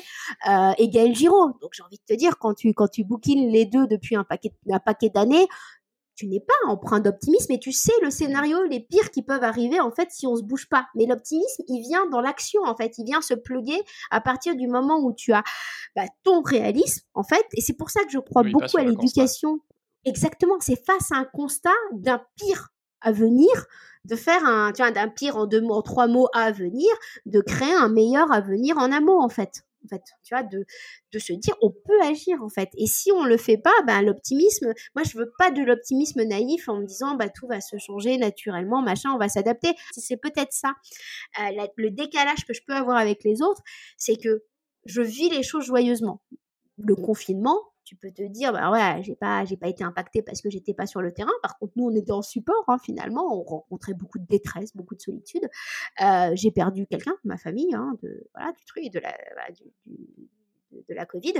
et 0.78 0.90
Gaël 0.90 1.14
Giraud. 1.16 1.54
Donc, 1.62 1.72
j'ai 1.74 1.84
envie 1.84 1.98
de 1.98 2.04
te 2.06 2.18
dire, 2.18 2.39
quand 2.40 2.54
tu, 2.54 2.74
quand 2.74 2.88
tu 2.88 3.04
bookines 3.04 3.50
les 3.50 3.66
deux 3.66 3.88
depuis 3.88 4.16
un 4.16 4.24
paquet, 4.24 4.54
un 4.70 4.80
paquet 4.80 5.10
d'années, 5.10 5.48
tu 6.20 6.28
n'es 6.28 6.42
pas 6.42 6.68
empreint 6.68 7.00
d'optimisme 7.00 7.54
et 7.54 7.60
tu 7.60 7.72
sais 7.72 7.94
le 8.04 8.12
scénario 8.12 8.62
les 8.66 8.82
pires 8.82 9.10
qui 9.10 9.24
peuvent 9.24 9.44
arriver 9.44 9.80
en 9.80 9.90
fait 9.90 10.10
si 10.12 10.28
on 10.28 10.36
se 10.36 10.44
bouge 10.44 10.68
pas. 10.68 10.88
Mais 10.94 11.06
l'optimisme, 11.06 11.64
il 11.70 11.82
vient 11.82 12.08
dans 12.08 12.20
l'action 12.20 12.62
en 12.66 12.76
fait, 12.76 12.98
il 12.98 13.06
vient 13.06 13.22
se 13.22 13.34
pluguer 13.34 13.80
à 14.12 14.20
partir 14.20 14.58
du 14.58 14.68
moment 14.68 15.00
où 15.00 15.14
tu 15.14 15.32
as 15.32 15.44
bah, 15.96 16.04
ton 16.24 16.42
réalisme 16.42 17.06
en 17.14 17.24
fait. 17.24 17.46
Et 17.54 17.62
c'est 17.62 17.78
pour 17.78 17.90
ça 17.90 18.04
que 18.04 18.12
je 18.12 18.20
crois 18.20 18.44
beaucoup 18.44 18.78
à 18.78 18.84
l'éducation. 18.84 19.62
Exactement, 20.04 20.58
c'est 20.60 20.84
face 20.86 21.10
à 21.14 21.20
un 21.20 21.26
constat 21.26 21.70
d'un 21.94 22.22
pire 22.36 22.68
à 23.00 23.14
venir, 23.14 23.50
de 24.04 24.18
faire 24.18 24.46
un, 24.46 24.74
tu 24.74 24.82
vois, 24.82 24.92
d'un 24.92 25.08
pire 25.08 25.38
en 25.38 25.46
deux 25.46 25.62
mots, 25.62 25.76
en 25.76 25.82
trois 25.82 26.08
mots 26.08 26.28
à 26.34 26.52
venir, 26.52 26.90
de 27.28 27.40
créer 27.40 27.74
un 27.74 27.88
meilleur 27.88 28.30
avenir 28.34 28.78
en 28.78 28.92
un 28.92 29.00
mot 29.00 29.22
en 29.22 29.30
fait 29.30 29.64
en 29.84 29.88
fait, 29.88 30.02
tu 30.24 30.34
vois, 30.34 30.44
de, 30.44 30.66
de 31.12 31.20
se 31.20 31.34
dire 31.34 31.56
on 31.62 31.72
peut 31.72 32.02
agir 32.04 32.42
en 32.44 32.50
fait. 32.50 32.70
Et 32.78 32.88
si 32.88 33.12
on 33.12 33.24
le 33.24 33.38
fait 33.38 33.58
pas, 33.58 33.74
ben 33.86 34.02
l'optimisme, 34.02 34.74
moi 34.96 35.04
je 35.04 35.18
veux 35.18 35.32
pas 35.38 35.52
de 35.52 35.62
l'optimisme 35.62 36.24
naïf 36.24 36.68
en 36.70 36.80
me 36.80 36.86
disant 36.86 37.16
bah 37.16 37.30
tout 37.30 37.48
va 37.48 37.62
se 37.62 37.78
changer 37.78 38.18
naturellement, 38.18 38.82
machin, 38.82 39.12
on 39.14 39.18
va 39.18 39.30
s'adapter. 39.30 39.74
C'est 39.92 40.18
peut-être 40.18 40.54
ça. 40.54 40.74
Euh, 41.40 41.68
le 41.76 41.92
décalage 41.92 42.46
que 42.46 42.54
je 42.54 42.62
peux 42.66 42.74
avoir 42.74 42.98
avec 42.98 43.24
les 43.24 43.42
autres, 43.42 43.62
c'est 43.98 44.18
que 44.18 44.44
je 44.86 45.02
vis 45.02 45.30
les 45.30 45.44
choses 45.44 45.66
joyeusement. 45.66 46.22
Le 46.78 46.96
confinement, 46.96 47.60
tu 47.90 47.96
peux 47.96 48.12
te 48.12 48.22
dire 48.22 48.54
bah 48.54 48.70
ouais 48.70 49.02
j'ai 49.02 49.16
pas 49.16 49.46
j'ai 49.46 49.58
pas 49.58 49.68
été 49.68 49.84
impacté 49.84 50.22
parce 50.22 50.44
que 50.44 50.50
j'étais 50.52 50.76
pas 50.76 50.86
sur 50.86 51.02
le 51.02 51.12
terrain 51.12 51.32
par 51.42 51.58
contre 51.58 51.74
nous 51.76 51.86
on 51.86 51.96
était 51.96 52.12
en 52.12 52.22
support 52.22 52.64
hein, 52.68 52.78
finalement 52.78 53.36
on 53.36 53.42
rencontrait 53.42 53.96
beaucoup 53.96 54.20
de 54.20 54.28
détresse 54.28 54.76
beaucoup 54.76 54.94
de 54.94 55.02
solitude 55.02 55.42
euh, 56.04 56.30
j'ai 56.36 56.52
perdu 56.52 56.86
quelqu'un 56.86 57.16
ma 57.24 57.38
famille 57.38 57.74
hein, 57.74 57.98
de 58.04 58.28
voilà 58.36 58.52
du 58.52 58.64
truc 58.66 58.92
de 58.92 59.00
la 59.00 59.12
de, 60.72 60.94
la 60.94 61.08
Covid. 61.08 61.34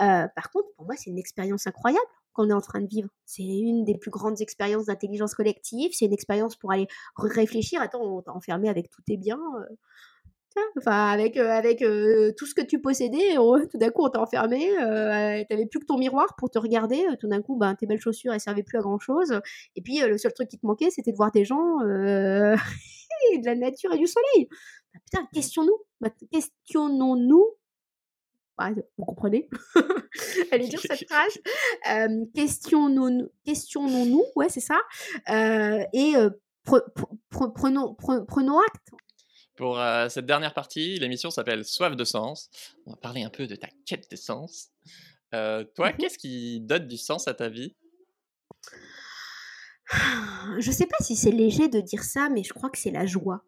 Euh, 0.00 0.28
par 0.28 0.50
contre, 0.52 0.68
pour 0.76 0.86
moi, 0.86 0.94
c'est 0.96 1.10
une 1.10 1.18
expérience 1.18 1.66
incroyable 1.66 2.06
qu'on 2.32 2.50
est 2.50 2.52
en 2.52 2.60
train 2.60 2.80
de 2.80 2.86
vivre. 2.86 3.08
C'est 3.26 3.42
une 3.42 3.84
des 3.84 3.98
plus 3.98 4.12
grandes 4.12 4.40
expériences 4.40 4.86
d'intelligence 4.86 5.34
collective. 5.34 5.90
C'est 5.92 6.04
une 6.04 6.12
expérience 6.12 6.54
pour 6.54 6.70
aller 6.70 6.86
réfléchir. 7.16 7.82
Attends, 7.82 8.00
on 8.00 8.22
t'a 8.22 8.32
enfermé 8.32 8.68
avec 8.68 8.88
tous 8.88 9.02
tes 9.02 9.16
biens. 9.16 9.40
Euh, 9.58 9.74
Enfin, 10.76 11.08
avec, 11.10 11.36
euh, 11.36 11.48
avec 11.48 11.82
euh, 11.82 12.32
tout 12.36 12.46
ce 12.46 12.54
que 12.54 12.62
tu 12.62 12.80
possédais, 12.80 13.34
tout 13.70 13.78
d'un 13.78 13.90
coup, 13.90 14.04
on 14.04 14.08
t'a 14.08 14.20
enfermé. 14.20 14.70
Euh, 14.78 15.44
t'avais 15.48 15.66
plus 15.66 15.80
que 15.80 15.86
ton 15.86 15.98
miroir 15.98 16.34
pour 16.36 16.50
te 16.50 16.58
regarder. 16.58 17.04
Tout 17.20 17.28
d'un 17.28 17.42
coup, 17.42 17.56
ben, 17.56 17.74
tes 17.74 17.86
belles 17.86 18.00
chaussures, 18.00 18.32
elles 18.32 18.40
servaient 18.40 18.62
plus 18.62 18.78
à 18.78 18.82
grand 18.82 18.98
chose. 18.98 19.40
Et 19.76 19.82
puis, 19.82 20.00
le 20.00 20.18
seul 20.18 20.32
truc 20.32 20.48
qui 20.48 20.58
te 20.58 20.66
manquait, 20.66 20.90
c'était 20.90 21.12
de 21.12 21.16
voir 21.16 21.30
des 21.30 21.44
gens, 21.44 21.78
de 21.82 22.56
la 23.44 23.54
nature 23.54 23.92
et 23.92 23.98
du 23.98 24.06
soleil. 24.06 24.48
Bah, 24.92 25.00
putain, 25.04 25.28
questionnons-nous. 25.32 25.78
Bah, 26.00 26.10
questionnons-nous. 26.32 27.46
Ah, 28.62 28.72
vous 28.98 29.04
comprenez 29.06 29.48
Elle 30.52 30.62
est 30.62 30.68
dure 30.68 30.80
cette 30.80 31.08
phrase. 31.08 31.38
questionnons-nous, 32.34 33.30
questionnons-nous, 33.46 34.24
ouais, 34.36 34.50
c'est 34.50 34.60
ça. 34.60 34.78
et 35.94 36.12
prenons, 36.64 37.94
prenons 37.94 38.58
acte 38.58 38.90
pour 39.56 39.78
euh, 39.78 40.08
cette 40.08 40.26
dernière 40.26 40.54
partie, 40.54 40.98
l'émission 40.98 41.30
s'appelle 41.30 41.64
Soif 41.64 41.96
de 41.96 42.04
sens. 42.04 42.50
On 42.86 42.92
va 42.92 42.96
parler 42.96 43.22
un 43.22 43.30
peu 43.30 43.46
de 43.46 43.56
ta 43.56 43.68
quête 43.86 44.10
de 44.10 44.16
sens. 44.16 44.68
Euh, 45.34 45.64
toi, 45.74 45.90
mhm. 45.90 45.96
qu'est-ce 45.98 46.18
qui 46.18 46.60
donne 46.60 46.86
du 46.88 46.96
sens 46.96 47.28
à 47.28 47.34
ta 47.34 47.48
vie? 47.48 47.76
Je 50.58 50.70
sais 50.70 50.86
pas 50.86 50.96
si 51.00 51.16
c'est 51.16 51.30
léger 51.30 51.68
de 51.68 51.80
dire 51.80 52.02
ça, 52.02 52.28
mais 52.28 52.42
je 52.42 52.52
crois 52.52 52.70
que 52.70 52.78
c'est 52.78 52.90
la 52.90 53.06
joie. 53.06 53.44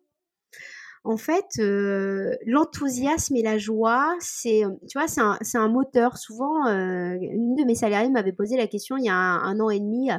En 1.05 1.17
fait, 1.17 1.47
euh, 1.59 2.37
l'enthousiasme 2.47 3.35
et 3.35 3.43
la 3.43 3.59
joie, 3.59 4.15
c'est, 4.21 4.63
tu 4.89 4.99
vois, 4.99 5.09
c'est 5.09 5.21
un, 5.21 5.39
un, 5.55 5.69
moteur. 5.69 6.17
Souvent, 6.17 6.67
une 6.67 7.57
de 7.57 7.65
mes 7.65 7.75
salariés 7.75 8.11
m'avait 8.11 8.33
posé 8.33 8.57
la 8.57 8.69
question 8.69 8.97
il 8.97 9.07
y 9.07 9.09
a 9.09 9.15
un 9.15 9.59
an 9.59 9.71
et 9.71 9.81
demi 9.81 10.11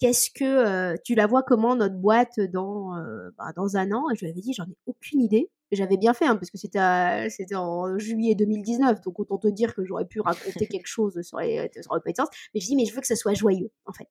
qu'est-ce 0.00 0.30
que 0.30 0.44
euh, 0.44 0.96
tu 1.04 1.14
la 1.14 1.26
vois 1.26 1.42
comment 1.42 1.76
notre 1.76 1.96
boîte 1.96 2.40
dans 2.40 2.96
euh, 2.96 3.30
bah, 3.38 3.52
dans 3.54 3.76
un 3.76 3.92
an? 3.92 4.04
Je 4.14 4.24
lui 4.24 4.32
avais 4.32 4.40
dit 4.40 4.52
j'en 4.54 4.64
ai 4.64 4.76
aucune 4.86 5.20
idée. 5.20 5.50
J'avais 5.72 5.98
bien 5.98 6.14
fait 6.14 6.26
hein, 6.26 6.34
parce 6.34 6.50
que 6.50 6.58
c'était 6.58 7.28
c'était 7.30 7.54
en 7.54 7.96
juillet 7.96 8.34
2019 8.34 9.02
donc 9.02 9.20
autant 9.20 9.38
te 9.38 9.46
dire 9.46 9.72
que 9.72 9.84
j'aurais 9.84 10.06
pu 10.06 10.20
raconter 10.20 10.66
quelque 10.66 10.88
chose 10.88 11.20
sur 11.22 11.38
les 11.38 11.70
sur 11.80 11.94
le 11.94 12.14
sens. 12.16 12.28
Mais 12.52 12.60
je 12.60 12.66
dis 12.66 12.74
mais 12.74 12.86
je 12.86 12.94
veux 12.94 13.00
que 13.00 13.06
ça 13.06 13.14
soit 13.14 13.34
joyeux 13.34 13.70
en 13.86 13.92
fait. 13.92 14.08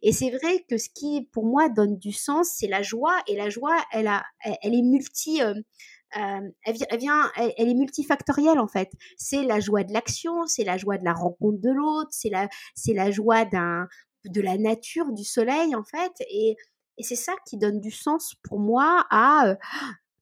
Et 0.00 0.12
c'est 0.12 0.30
vrai 0.30 0.64
que 0.70 0.78
ce 0.78 0.88
qui 0.88 1.28
pour 1.32 1.44
moi 1.44 1.68
donne 1.68 1.98
du 1.98 2.12
sens 2.12 2.48
c'est 2.56 2.68
la 2.68 2.80
joie. 2.80 3.16
Et 3.28 3.36
la 3.36 3.50
joie 3.50 3.76
elle 3.92 4.06
a 4.06 4.24
elle, 4.40 4.74
est 4.74 4.82
multi 4.82 5.42
euh, 6.16 6.50
elle, 6.64 6.98
vient, 6.98 7.30
elle, 7.36 7.68
est 7.68 7.74
multifactorielle 7.74 8.58
en 8.58 8.68
fait. 8.68 8.90
C'est 9.16 9.44
la 9.44 9.60
joie 9.60 9.84
de 9.84 9.92
l'action, 9.92 10.46
c'est 10.46 10.64
la 10.64 10.76
joie 10.76 10.98
de 10.98 11.04
la 11.04 11.14
rencontre 11.14 11.60
de 11.60 11.70
l'autre, 11.70 12.10
c'est 12.10 12.28
la, 12.28 12.48
c'est 12.74 12.92
la 12.92 13.10
joie 13.10 13.44
d'un, 13.46 13.88
de 14.24 14.40
la 14.40 14.58
nature, 14.58 15.12
du 15.12 15.24
soleil 15.24 15.74
en 15.74 15.84
fait. 15.84 16.12
Et, 16.30 16.56
et 16.98 17.02
c'est 17.02 17.16
ça 17.16 17.32
qui 17.46 17.56
donne 17.56 17.80
du 17.80 17.90
sens 17.90 18.34
pour 18.42 18.58
moi 18.58 19.06
à... 19.10 19.48
Euh, 19.48 19.54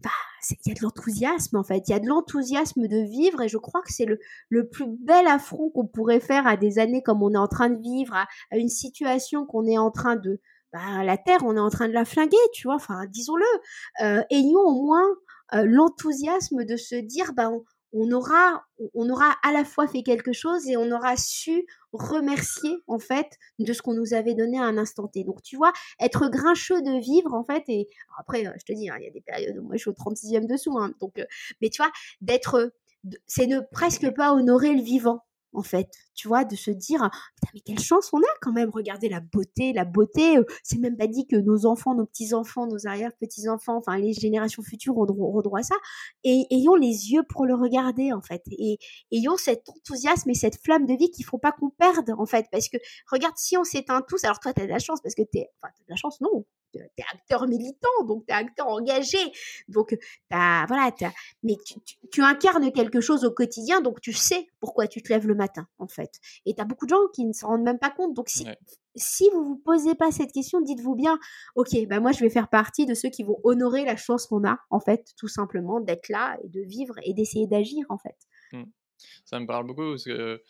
bah, 0.03 0.11
il 0.51 0.69
y 0.69 0.71
a 0.71 0.75
de 0.75 0.83
l'enthousiasme 0.83 1.57
en 1.57 1.63
fait, 1.63 1.83
il 1.89 1.91
y 1.91 1.95
a 1.95 2.01
de 2.01 2.07
l'enthousiasme 2.07 2.89
de 2.89 3.05
vivre 3.07 3.43
et 3.43 3.49
je 3.49 3.59
crois 3.59 3.83
que 3.83 3.93
c'est 3.93 4.07
le, 4.07 4.19
le 4.49 4.69
plus 4.69 4.87
bel 4.87 5.27
affront 5.27 5.71
qu'on 5.71 5.87
pourrait 5.87 6.21
faire 6.21 6.47
à 6.47 6.57
des 6.57 6.79
années 6.79 7.03
comme 7.03 7.23
on 7.23 7.35
est 7.35 7.39
en 7.39 7.49
train 7.49 7.69
de 7.69 7.81
vivre, 7.81 8.15
à, 8.15 8.27
une 8.57 8.71
situation 8.71 9.45
qu'on 9.47 9.67
est 9.67 9.79
en 9.79 9.91
train 9.91 10.17
de... 10.17 10.41
Bah, 10.73 11.05
la 11.05 11.19
Terre, 11.19 11.41
on 11.45 11.57
est 11.57 11.61
en 11.61 11.69
train 11.69 11.89
de 11.89 11.93
la 11.93 12.05
flinguer, 12.05 12.37
tu 12.55 12.69
vois, 12.69 12.77
enfin, 12.77 13.05
disons-le. 13.09 13.45
Euh, 14.05 14.23
ayons 14.31 14.61
au 14.61 14.85
moins 14.85 15.05
euh, 15.55 15.65
l'enthousiasme 15.67 16.65
de 16.65 16.77
se 16.77 16.95
dire, 16.95 17.33
bah, 17.35 17.51
on, 17.51 17.65
on 17.93 18.11
aura, 18.12 18.64
on 18.95 19.09
aura 19.11 19.36
à 19.43 19.53
la 19.53 19.64
fois 19.64 19.86
fait 19.86 20.03
quelque 20.03 20.32
chose 20.32 20.68
et 20.68 20.76
on 20.76 20.91
aura 20.91 21.16
su 21.16 21.66
remercier 21.93 22.76
en 22.86 22.99
fait 22.99 23.26
de 23.59 23.72
ce 23.72 23.82
qu'on 23.82 23.95
nous 23.95 24.14
avait 24.14 24.34
donné 24.34 24.59
à 24.59 24.64
un 24.64 24.78
instant 24.78 25.09
T. 25.09 25.24
Donc 25.24 25.43
tu 25.43 25.57
vois, 25.57 25.72
être 26.01 26.28
grincheux 26.28 26.82
de 26.82 27.01
vivre 27.01 27.34
en 27.34 27.45
fait 27.45 27.64
et 27.68 27.88
après 28.18 28.45
je 28.45 28.64
te 28.64 28.72
dis, 28.72 28.88
hein, 28.88 28.97
il 28.99 29.05
y 29.05 29.09
a 29.09 29.12
des 29.12 29.20
périodes 29.20 29.59
où 29.59 29.62
moi 29.62 29.76
je 29.76 29.80
suis 29.80 29.91
au 29.91 29.95
36e 29.95 30.47
dessous, 30.47 30.78
hein, 30.78 30.93
donc 31.01 31.18
euh, 31.18 31.24
mais 31.61 31.68
tu 31.68 31.82
vois 31.82 31.91
d'être, 32.20 32.72
c'est 33.26 33.47
ne 33.47 33.61
presque 33.61 34.11
pas 34.14 34.32
honorer 34.34 34.74
le 34.74 34.82
vivant 34.82 35.24
en 35.53 35.63
fait, 35.63 35.89
tu 36.15 36.29
vois, 36.29 36.45
de 36.45 36.57
se 36.57 36.71
dire 36.71 37.01
putain 37.37 37.51
mais 37.55 37.61
quelle 37.61 37.79
chance 37.81 38.11
on 38.13 38.19
a 38.19 38.35
quand 38.41 38.53
même, 38.53 38.71
regardez 38.71 39.09
la 39.09 39.21
beauté, 39.21 39.73
la 39.73 39.85
beauté, 39.85 40.39
euh, 40.39 40.45
c'est 40.63 40.79
même 40.79 40.97
pas 40.97 41.07
dit 41.07 41.27
que 41.27 41.37
nos 41.37 41.67
enfants, 41.67 41.95
nos 41.95 42.07
petits-enfants, 42.07 42.67
nos 42.67 42.87
arrière-petits-enfants, 42.87 43.77
enfin 43.77 43.99
les 43.99 44.13
générations 44.13 44.63
futures 44.63 44.97
auront, 44.97 45.41
droit 45.43 45.61
à 45.61 45.63
ça, 45.63 45.75
et 46.25 46.47
ayons 46.51 46.75
les 46.77 47.13
yeux 47.13 47.23
pour 47.29 47.47
le 47.47 47.55
regarder 47.55 48.13
en 48.13 48.23
fait, 48.23 48.43
et 48.51 48.79
ayons 49.13 49.37
cet 49.37 49.69
enthousiasme 49.69 50.31
et 50.31 50.35
cette 50.35 50.61
flamme 50.63 50.87
de 50.87 50.95
vie 50.95 51.11
qu'il 51.11 51.25
faut 51.25 51.39
pas 51.39 51.53
qu'on 51.53 51.71
perde 51.71 52.11
en 52.17 52.27
fait, 52.27 52.47
parce 52.53 52.69
que 52.69 52.77
regarde 53.11 53.35
si 53.37 53.57
on 53.57 53.65
s'éteint 53.65 54.03
tous, 54.09 54.25
alors 54.25 54.41
toi 54.41 54.53
tu 54.53 54.63
as 54.63 54.67
de 54.67 54.71
la 54.71 54.79
chance 54.79 55.01
parce 55.03 55.15
que 55.15 55.23
t'es, 55.23 55.49
enfin 55.63 55.73
t'as 55.77 55.85
de 55.85 55.91
la 55.91 55.97
chance 55.97 56.21
non, 56.21 56.45
t'es 56.73 57.05
acteur 57.12 57.47
militant, 57.47 58.05
donc 58.07 58.27
t'es 58.27 58.33
acteur 58.33 58.68
engagé, 58.68 59.18
donc 59.68 59.97
t'as, 60.29 60.66
voilà, 60.66 60.91
as, 61.01 61.12
mais 61.43 61.57
tu, 61.64 61.75
tu, 62.11 62.23
incarnes 62.23 62.73
quelque 62.73 63.01
chose 63.01 63.25
au 63.25 63.31
quotidien, 63.31 63.81
donc 63.81 64.01
tu 64.01 64.12
sais 64.12 64.47
pourquoi 64.61 64.87
tu 64.87 65.03
te 65.03 65.12
lèves 65.12 65.27
le 65.27 65.35
matin, 65.35 65.66
en 65.79 65.89
fait. 65.89 66.21
Et 66.47 66.55
t'as 66.55 66.64
beaucoup 66.64 66.87
de 66.87 66.91
gens 66.91 67.09
qui 67.14 67.25
ne 67.25 67.33
s'en 67.33 67.49
rendent 67.49 67.62
même 67.62 67.79
pas 67.79 67.91
compte, 67.91 68.14
donc 68.14 68.29
si, 68.29 68.47
si 68.97 69.29
vous 69.33 69.45
vous 69.45 69.57
posez 69.57 69.95
pas 69.95 70.11
cette 70.11 70.33
question, 70.33 70.61
dites-vous 70.61 70.95
bien, 70.95 71.18
ok, 71.55 71.87
bah 71.89 72.01
moi 72.01 72.12
je 72.12 72.21
vais 72.21 72.31
faire 72.31 72.49
partie 72.49 72.87
de 72.87 72.95
ceux 72.95 73.11
qui 73.11 73.23
vont 73.23 73.41
honorer 73.45 73.85
la 73.85 73.97
chance 73.97 74.27
qu'on 74.27 74.47
a, 74.47 74.59
en 74.71 74.81
fait, 74.81 75.12
tout 75.16 75.29
simplement, 75.29 75.81
d'être 75.81 76.09
là 76.09 76.37
et 76.45 76.49
de 76.49 76.61
vivre 76.61 76.95
et 77.05 77.14
d'essayer 77.14 77.47
d'agir, 77.47 77.85
en 77.89 77.99
fait. 77.99 78.16
Mmh. 78.53 78.64
Ça 79.25 79.41
me 79.41 79.47
parle 79.47 79.66
beaucoup 79.66 79.91
parce 79.91 80.05
que 80.05 80.43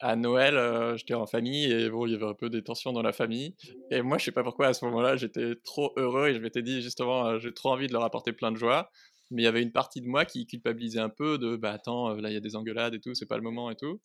à 0.00 0.16
Noël, 0.16 0.56
euh, 0.56 0.96
j'étais 0.96 1.14
en 1.14 1.26
famille 1.26 1.70
et 1.70 1.90
bon, 1.90 2.06
il 2.06 2.12
y 2.12 2.14
avait 2.14 2.26
un 2.26 2.34
peu 2.34 2.48
des 2.48 2.62
tensions 2.62 2.92
dans 2.92 3.02
la 3.02 3.12
famille. 3.12 3.54
Et 3.90 4.00
moi, 4.00 4.16
je 4.16 4.24
sais 4.24 4.32
pas 4.32 4.42
pourquoi 4.42 4.68
à 4.68 4.74
ce 4.74 4.84
moment-là, 4.86 5.16
j'étais 5.16 5.56
trop 5.62 5.92
heureux 5.96 6.28
et 6.28 6.34
je 6.34 6.40
m'étais 6.40 6.62
dit 6.62 6.80
justement, 6.80 7.26
euh, 7.26 7.38
j'ai 7.38 7.52
trop 7.52 7.70
envie 7.70 7.86
de 7.86 7.92
leur 7.92 8.02
apporter 8.02 8.32
plein 8.32 8.50
de 8.50 8.56
joie. 8.56 8.90
Mais 9.30 9.42
il 9.42 9.44
y 9.44 9.48
avait 9.48 9.62
une 9.62 9.72
partie 9.72 10.00
de 10.00 10.08
moi 10.08 10.24
qui 10.24 10.46
culpabilisait 10.46 11.00
un 11.00 11.10
peu 11.10 11.38
de, 11.38 11.54
bah 11.56 11.72
attends, 11.72 12.10
euh, 12.10 12.20
là 12.20 12.30
il 12.30 12.34
y 12.34 12.36
a 12.36 12.40
des 12.40 12.56
engueulades 12.56 12.94
et 12.94 13.00
tout, 13.00 13.14
c'est 13.14 13.26
pas 13.26 13.36
le 13.36 13.42
moment 13.42 13.70
et 13.70 13.76
tout. 13.76 14.00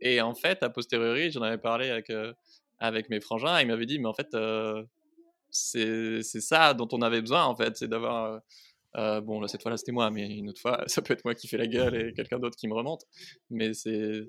Et 0.00 0.20
en 0.20 0.34
fait, 0.34 0.62
à 0.62 0.70
posteriori, 0.70 1.30
j'en 1.30 1.42
avais 1.42 1.58
parlé 1.58 1.90
avec, 1.90 2.10
avec 2.78 3.10
mes 3.10 3.20
frangins 3.20 3.58
et 3.58 3.62
ils 3.62 3.66
m'avaient 3.68 3.86
dit, 3.86 3.98
mais 3.98 4.08
en 4.08 4.14
fait, 4.14 4.34
c'est 5.50 6.22
ça 6.22 6.74
dont 6.74 6.88
on 6.92 7.02
avait 7.02 7.20
besoin 7.20 7.44
en 7.44 7.54
fait, 7.54 7.76
c'est 7.76 7.88
d'avoir. 7.88 8.40
bon, 8.94 9.40
là, 9.40 9.48
cette 9.48 9.62
fois-là, 9.62 9.76
c'était 9.76 9.92
moi, 9.92 10.10
mais 10.10 10.26
une 10.26 10.48
autre 10.48 10.60
fois, 10.60 10.82
ça 10.86 11.02
peut 11.02 11.12
être 11.14 11.24
moi 11.24 11.34
qui 11.34 11.48
fais 11.48 11.58
la 11.58 11.66
gueule 11.66 11.94
et 11.96 12.12
quelqu'un 12.14 12.38
d'autre 12.38 12.56
qui 12.56 12.66
me 12.66 12.74
remonte. 12.74 13.04
Mais 13.50 13.74
c'est 13.74 14.26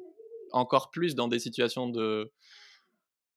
encore 0.53 0.91
plus 0.91 1.15
dans 1.15 1.27
des 1.27 1.39
situations 1.39 1.87
de, 1.87 2.31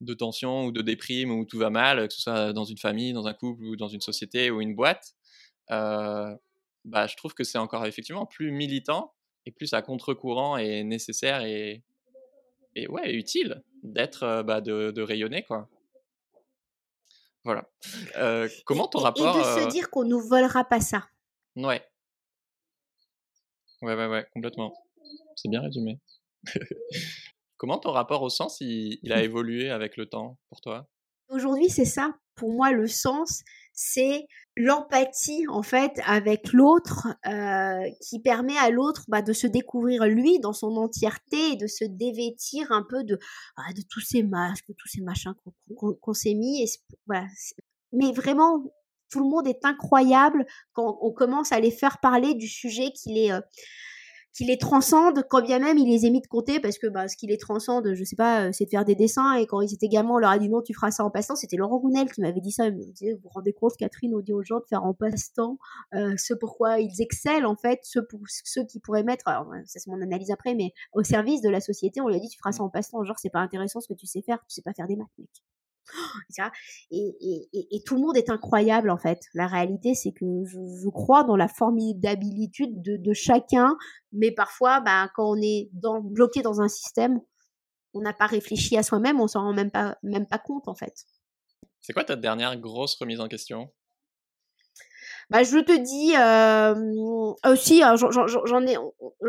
de 0.01 0.15
tension 0.15 0.67
ou 0.67 0.73
de 0.73 0.83
déprime 0.83 1.31
où 1.31 1.45
tout 1.45 1.59
va 1.59 1.71
mal, 1.71 2.09
que 2.09 2.15
ce 2.15 2.21
soit 2.21 2.53
dans 2.53 2.65
une 2.65 2.79
famille, 2.79 3.12
dans 3.12 3.27
un 3.27 3.35
couple 3.35 3.65
ou 3.65 3.77
dans 3.77 3.89
une 3.89 4.01
société 4.01 4.51
ou 4.51 4.61
une 4.61 4.75
boîte, 4.75 5.15
euh, 5.71 6.35
bah, 6.85 7.07
je 7.07 7.17
trouve 7.17 7.35
que 7.35 7.45
c'est 7.45 7.59
encore 7.59 7.87
effectivement 7.87 8.27
plus 8.27 8.53
militant 8.53 9.15
et 9.47 9.51
plus 9.51 9.73
à 9.75 9.83
contre-courant 9.83 10.57
et 10.57 10.85
nécessaire 10.85 11.43
et, 11.43 11.83
et 12.77 12.89
ouais, 12.89 13.15
utile 13.15 13.62
d'être, 13.83 14.23
euh, 14.23 14.43
bah, 14.43 14.61
de, 14.61 14.91
de, 14.91 15.03
rayonner, 15.03 15.45
quoi. 15.45 15.69
Voilà. 17.45 17.69
Euh, 18.17 18.49
comment 18.65 18.89
ton 18.89 19.01
rapport... 19.01 19.37
Et 19.37 19.39
de 19.39 19.65
se 19.65 19.69
dire 19.69 19.91
qu'on 19.91 20.05
nous 20.05 20.21
volera 20.21 20.65
pas 20.65 20.81
ça? 20.81 21.07
Ouais. 21.57 21.87
Ouais, 23.83 23.95
ouais, 23.95 24.07
ouais, 24.07 24.27
complètement. 24.33 24.73
C'est 25.37 25.51
bien 25.51 25.61
résumé. 25.61 25.99
Comment 27.57 27.78
ton 27.78 27.92
rapport 27.92 28.22
au 28.22 28.30
sens, 28.30 28.59
il, 28.61 29.12
a 29.12 29.22
évolué 29.22 29.70
avec 29.70 29.97
le 29.97 30.07
temps 30.07 30.38
pour 30.49 30.61
toi? 30.61 30.88
Aujourd'hui, 31.28 31.70
c'est 31.70 31.84
ça. 31.84 32.14
Pour 32.34 32.53
moi, 32.53 32.72
le 32.72 32.86
sens, 32.86 33.42
c'est 33.72 34.26
l'empathie 34.57 35.47
en 35.49 35.62
fait 35.62 35.99
avec 36.05 36.53
l'autre 36.53 37.09
euh, 37.26 37.90
qui 38.01 38.20
permet 38.20 38.57
à 38.59 38.70
l'autre 38.70 39.05
bah, 39.09 39.22
de 39.22 39.32
se 39.32 39.47
découvrir 39.47 40.05
lui 40.05 40.38
dans 40.40 40.53
son 40.53 40.76
entièreté 40.76 41.53
et 41.53 41.57
de 41.57 41.66
se 41.66 41.84
dévêtir 41.84 42.70
un 42.70 42.84
peu 42.88 43.03
de, 43.05 43.18
ah, 43.57 43.72
de 43.72 43.82
tous 43.88 44.01
ces 44.01 44.22
masques, 44.22 44.68
de 44.68 44.74
tous 44.74 44.88
ces 44.88 45.01
machins 45.01 45.34
qu'on 45.74 46.12
s'est 46.12 46.34
mis. 46.34 46.62
Et 46.62 46.66
voilà. 47.07 47.26
Mais 47.92 48.12
vraiment, 48.12 48.62
tout 49.11 49.20
le 49.20 49.30
monde 49.30 49.47
est 49.47 49.64
incroyable 49.64 50.45
quand 50.72 50.99
on 51.01 51.12
commence 51.12 51.53
à 51.53 51.61
les 51.61 51.70
faire 51.70 51.99
parler 52.01 52.34
du 52.34 52.49
sujet 52.49 52.90
qui 52.90 53.12
les, 53.14 53.30
euh, 53.30 53.40
qui 54.35 54.45
les 54.45 54.59
transcende, 54.59 55.24
quand 55.30 55.43
bien 55.43 55.61
même 55.61 55.78
il 55.78 55.89
les 55.89 56.07
ait 56.07 56.11
mis 56.11 56.20
de 56.20 56.26
côté, 56.26 56.59
parce 56.61 56.78
que 56.78 56.89
bah, 56.89 57.07
ce 57.09 57.16
qui 57.16 57.26
les 57.26 57.39
transcende, 57.39 57.95
je 57.95 58.05
sais 58.05 58.16
pas, 58.16 58.47
euh, 58.47 58.51
c'est 58.53 58.64
de 58.64 58.70
faire 58.70 58.85
des 58.85 58.97
dessins, 58.97 59.35
et 59.35 59.47
quand 59.47 59.61
ils 59.61 59.72
étaient 59.72 59.89
gamins, 59.89 60.14
on 60.14 60.18
leur 60.18 60.30
a 60.30 60.39
dit 60.39 60.49
non, 60.49 60.61
tu 60.61 60.74
feras 60.74 60.91
ça 60.91 61.05
en 61.05 61.11
passe-temps, 61.11 61.37
c'était 61.37 61.57
Laurent 61.57 61.78
Gounel 61.78 62.11
qui 62.11 62.20
m'avait 62.20 62.41
dit 62.41 62.53
ça, 62.53 62.68
vous 62.70 62.78
vous 63.22 63.28
rendez 63.28 63.53
compte, 63.53 63.76
Catherine, 63.78 64.14
on 64.14 64.20
dit 64.20 64.32
aux 64.32 64.43
gens 64.43 64.59
de 64.59 64.66
faire 64.68 64.85
en 64.85 64.93
passe-temps 64.93 65.59
euh, 65.95 66.14
ce 66.16 66.35
pourquoi 66.35 66.80
ils 66.80 67.01
excellent, 67.01 67.53
en 67.53 67.57
fait, 67.57 67.80
ceux 67.85 68.64
qui 68.66 68.80
pourraient 68.80 69.05
mettre, 69.05 69.28
alors 69.28 69.47
ça 69.66 69.78
c'est 69.78 69.91
mon 69.91 70.03
analyse 70.03 70.30
après, 70.32 70.55
mais 70.55 70.72
au 70.93 71.05
service 71.05 71.41
de 71.41 71.49
la 71.49 71.61
société, 71.61 72.01
on 72.01 72.09
lui 72.09 72.16
a 72.16 72.18
dit 72.18 72.28
tu 72.28 72.39
feras 72.39 72.53
ça 72.53 72.62
en 72.64 72.70
passe-temps, 72.70 73.05
genre 73.05 73.18
c'est 73.18 73.30
pas 73.30 73.41
intéressant 73.41 73.80
ce 73.80 73.89
que 73.89 73.95
tu 73.95 74.07
sais 74.07 74.22
faire, 74.22 74.39
tu 74.49 74.55
sais 74.55 74.62
pas 74.62 74.72
faire 74.72 74.89
des 74.89 74.97
maths, 74.97 75.09
mec. 75.18 75.30
Et, 76.91 77.82
tout 77.85 77.97
le 77.97 78.01
monde 78.01 78.16
est 78.16 78.30
incroyable 78.30 78.91
en 78.91 78.99
fait. 78.99 79.20
La 79.35 79.47
réalité, 79.47 79.95
c'est 79.95 80.12
que 80.12 80.45
je, 80.45 80.89
crois 80.91 81.24
dans 81.24 81.37
la 81.37 81.49
formidabilité 81.49 82.66
de, 82.68 82.97
de 82.97 83.12
chacun, 83.12 83.76
mais 84.12 84.30
parfois, 84.30 84.80
bah, 84.80 85.11
quand 85.14 85.30
on 85.30 85.41
est 85.43 85.70
bloqué 85.72 86.43
dans 86.43 86.61
un 86.61 86.68
système, 86.68 87.20
on 87.93 88.01
n'a 88.01 88.12
pas 88.12 88.26
réfléchi 88.26 88.76
à 88.76 88.82
soi-même, 88.82 89.20
on 89.20 89.28
s'en 89.28 89.43
rend 89.43 89.53
même 89.53 89.70
pas 89.70 90.39
compte 90.39 90.68
en 90.68 90.74
fait. 90.74 91.07
C'est 91.80 91.93
quoi 91.93 92.05
ta 92.05 92.16
dernière 92.16 92.57
grosse 92.59 92.97
remise 92.97 93.20
en 93.20 93.28
question? 93.28 93.70
Bah, 95.31 95.43
je 95.43 95.59
te 95.59 95.72
dis 95.72 96.14
euh, 96.16 97.51
aussi, 97.51 97.83
hein, 97.83 97.95
j'en 97.97 98.66
ai, 98.66 98.77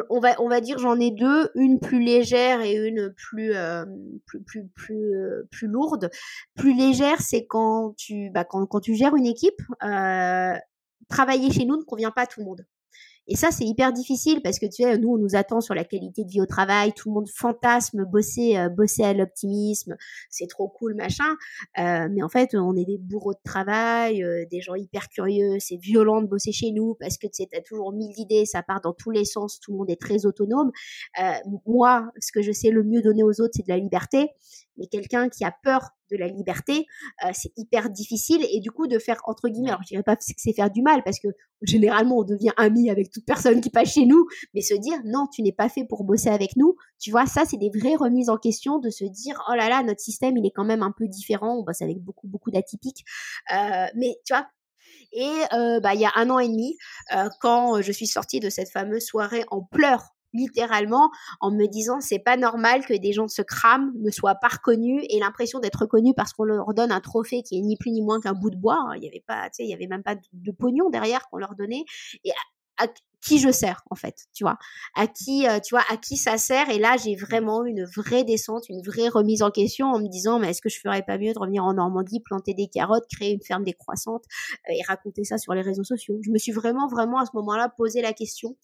on 0.09 0.19
va, 0.19 0.35
on 0.41 0.49
va 0.49 0.61
dire, 0.61 0.77
j'en 0.79 0.99
ai 0.99 1.11
deux, 1.11 1.49
une 1.55 1.79
plus 1.79 1.99
légère 1.99 2.61
et 2.61 2.73
une 2.73 3.13
plus, 3.15 3.53
euh, 3.53 3.85
plus, 4.25 4.43
plus, 4.43 4.67
plus, 4.75 5.15
euh, 5.15 5.47
plus 5.51 5.67
lourde. 5.67 6.09
Plus 6.55 6.73
légère, 6.75 7.21
c'est 7.21 7.45
quand 7.45 7.93
tu, 7.97 8.29
bah, 8.31 8.43
quand, 8.43 8.65
quand 8.65 8.81
tu 8.81 8.95
gères 8.95 9.15
une 9.15 9.25
équipe, 9.25 9.61
euh, 9.83 10.53
travailler 11.09 11.51
chez 11.51 11.65
nous 11.65 11.77
ne 11.77 11.83
convient 11.83 12.11
pas 12.11 12.23
à 12.23 12.27
tout 12.27 12.39
le 12.39 12.45
monde. 12.45 12.65
Et 13.27 13.35
ça, 13.35 13.49
c'est 13.51 13.65
hyper 13.65 13.91
difficile 13.91 14.41
parce 14.43 14.59
que 14.59 14.65
tu 14.65 14.83
sais, 14.83 14.97
nous, 14.97 15.13
on 15.13 15.17
nous 15.17 15.35
attend 15.35 15.61
sur 15.61 15.73
la 15.73 15.83
qualité 15.83 16.23
de 16.23 16.29
vie 16.29 16.41
au 16.41 16.45
travail. 16.45 16.93
Tout 16.93 17.09
le 17.09 17.15
monde 17.15 17.29
fantasme 17.29 18.05
bosser, 18.05 18.57
euh, 18.57 18.69
bosser 18.69 19.03
à 19.03 19.13
l'optimisme. 19.13 19.95
C'est 20.29 20.47
trop 20.47 20.67
cool, 20.67 20.93
machin. 20.93 21.35
Euh, 21.79 22.07
mais 22.11 22.21
en 22.21 22.29
fait, 22.29 22.55
on 22.55 22.75
est 22.75 22.85
des 22.85 22.97
bourreaux 22.97 23.33
de 23.33 23.39
travail, 23.43 24.23
euh, 24.23 24.45
des 24.51 24.61
gens 24.61 24.75
hyper 24.75 25.09
curieux. 25.09 25.57
C'est 25.59 25.77
violent 25.77 26.21
de 26.21 26.27
bosser 26.27 26.51
chez 26.51 26.71
nous 26.71 26.95
parce 26.99 27.17
que 27.17 27.27
tu 27.27 27.33
sais, 27.33 27.47
t'as 27.51 27.61
toujours 27.61 27.91
mille 27.93 28.13
idées, 28.17 28.45
ça 28.45 28.61
part 28.61 28.81
dans 28.81 28.93
tous 28.93 29.11
les 29.11 29.25
sens. 29.25 29.59
Tout 29.59 29.71
le 29.71 29.77
monde 29.79 29.89
est 29.89 29.99
très 29.99 30.25
autonome. 30.25 30.71
Euh, 31.21 31.33
moi, 31.65 32.11
ce 32.19 32.31
que 32.31 32.41
je 32.41 32.51
sais 32.51 32.69
le 32.69 32.83
mieux 32.83 33.01
donner 33.01 33.23
aux 33.23 33.41
autres, 33.41 33.53
c'est 33.55 33.65
de 33.65 33.71
la 33.71 33.77
liberté. 33.77 34.29
Mais 34.77 34.87
quelqu'un 34.87 35.29
qui 35.29 35.43
a 35.43 35.53
peur 35.63 35.89
de 36.11 36.17
la 36.17 36.27
liberté, 36.27 36.85
euh, 37.25 37.29
c'est 37.33 37.51
hyper 37.57 37.89
difficile 37.89 38.45
et 38.51 38.59
du 38.59 38.71
coup 38.71 38.87
de 38.87 38.99
faire 38.99 39.21
entre 39.25 39.49
guillemets, 39.49 39.69
alors 39.69 39.81
je 39.83 39.87
dirais 39.87 40.03
pas 40.03 40.15
que 40.15 40.23
c'est 40.25 40.53
faire 40.53 40.69
du 40.69 40.81
mal 40.81 41.01
parce 41.03 41.19
que 41.19 41.29
généralement 41.61 42.17
on 42.19 42.23
devient 42.23 42.51
ami 42.57 42.89
avec 42.89 43.11
toute 43.11 43.25
personne 43.25 43.61
qui 43.61 43.69
passe 43.69 43.93
chez 43.93 44.05
nous, 44.05 44.25
mais 44.53 44.61
se 44.61 44.75
dire 44.75 44.97
non 45.05 45.27
tu 45.31 45.41
n'es 45.41 45.51
pas 45.51 45.69
fait 45.69 45.85
pour 45.85 46.03
bosser 46.03 46.29
avec 46.29 46.55
nous, 46.55 46.75
tu 46.99 47.11
vois 47.11 47.25
ça 47.25 47.43
c'est 47.45 47.57
des 47.57 47.69
vraies 47.69 47.95
remises 47.95 48.29
en 48.29 48.37
question 48.37 48.79
de 48.79 48.89
se 48.89 49.05
dire 49.05 49.41
oh 49.49 49.55
là 49.55 49.69
là 49.69 49.81
notre 49.83 50.01
système 50.01 50.37
il 50.37 50.45
est 50.45 50.51
quand 50.51 50.65
même 50.65 50.83
un 50.83 50.93
peu 50.95 51.07
différent, 51.07 51.57
on 51.57 51.63
bosse 51.63 51.81
avec 51.81 51.99
beaucoup 51.99 52.27
beaucoup 52.27 52.51
d'atypiques, 52.51 53.03
euh, 53.53 53.87
mais 53.95 54.17
tu 54.25 54.33
vois 54.33 54.47
et 55.11 55.31
euh, 55.53 55.79
bah 55.79 55.95
il 55.95 56.01
y 56.01 56.05
a 56.05 56.11
un 56.15 56.29
an 56.29 56.39
et 56.39 56.47
demi 56.47 56.77
quand 57.39 57.81
je 57.81 57.91
suis 57.91 58.07
sortie 58.07 58.39
de 58.39 58.49
cette 58.49 58.69
fameuse 58.69 59.05
soirée 59.05 59.45
en 59.49 59.61
pleurs 59.63 60.14
littéralement 60.35 61.09
en 61.39 61.51
me 61.51 61.65
disant 61.67 61.99
c'est 62.01 62.19
pas 62.19 62.37
normal 62.37 62.85
que 62.85 62.93
des 62.93 63.13
gens 63.13 63.27
se 63.27 63.41
crament, 63.41 63.91
ne 63.95 64.11
soient 64.11 64.35
pas 64.35 64.49
reconnus 64.49 65.03
et 65.09 65.19
l'impression 65.19 65.59
d'être 65.59 65.81
reconnus 65.81 66.13
parce 66.15 66.33
qu'on 66.33 66.43
leur 66.43 66.73
donne 66.73 66.91
un 66.91 67.01
trophée 67.01 67.41
qui 67.43 67.57
est 67.57 67.61
ni 67.61 67.77
plus 67.77 67.91
ni 67.91 68.01
moins 68.01 68.19
qu'un 68.19 68.33
bout 68.33 68.49
de 68.49 68.57
bois. 68.57 68.77
Hein. 68.79 68.95
Il 68.97 69.03
y 69.03 69.07
avait 69.07 69.23
pas, 69.25 69.45
tu 69.45 69.57
sais, 69.57 69.63
il 69.63 69.69
y 69.69 69.73
avait 69.73 69.87
même 69.87 70.03
pas 70.03 70.15
de, 70.15 70.51
pognon 70.51 70.89
derrière 70.89 71.27
qu'on 71.29 71.37
leur 71.37 71.55
donnait. 71.55 71.83
Et 72.23 72.31
qui 73.25 73.39
je 73.39 73.51
sers 73.51 73.83
en 73.89 73.95
fait, 73.95 74.27
tu 74.33 74.43
vois, 74.43 74.57
à 74.93 75.07
qui, 75.07 75.47
euh, 75.47 75.59
tu 75.59 75.73
vois, 75.73 75.83
à 75.89 75.97
qui 75.97 76.15
ça 76.15 76.37
sert. 76.37 76.69
Et 76.69 76.77
là, 76.77 76.95
j'ai 77.03 77.15
vraiment 77.15 77.65
une 77.65 77.83
vraie 77.83 78.23
descente, 78.23 78.69
une 78.69 78.81
vraie 78.83 79.07
remise 79.07 79.41
en 79.41 79.49
question 79.49 79.87
en 79.87 79.99
me 79.99 80.07
disant, 80.07 80.37
mais 80.39 80.51
est-ce 80.51 80.61
que 80.61 80.69
je 80.69 80.79
ferais 80.79 81.01
pas 81.01 81.17
mieux 81.17 81.33
de 81.33 81.39
revenir 81.39 81.63
en 81.63 81.73
Normandie, 81.73 82.19
planter 82.19 82.53
des 82.53 82.67
carottes, 82.67 83.05
créer 83.11 83.31
une 83.31 83.41
ferme 83.41 83.63
décroissante 83.63 84.23
euh, 84.69 84.73
et 84.73 84.83
raconter 84.87 85.23
ça 85.23 85.37
sur 85.39 85.53
les 85.53 85.61
réseaux 85.61 85.83
sociaux. 85.83 86.19
Je 86.21 86.29
me 86.29 86.37
suis 86.37 86.51
vraiment, 86.51 86.87
vraiment 86.87 87.19
à 87.19 87.25
ce 87.25 87.31
moment-là 87.33 87.73
posé 87.75 88.01
la 88.01 88.13
question 88.13 88.55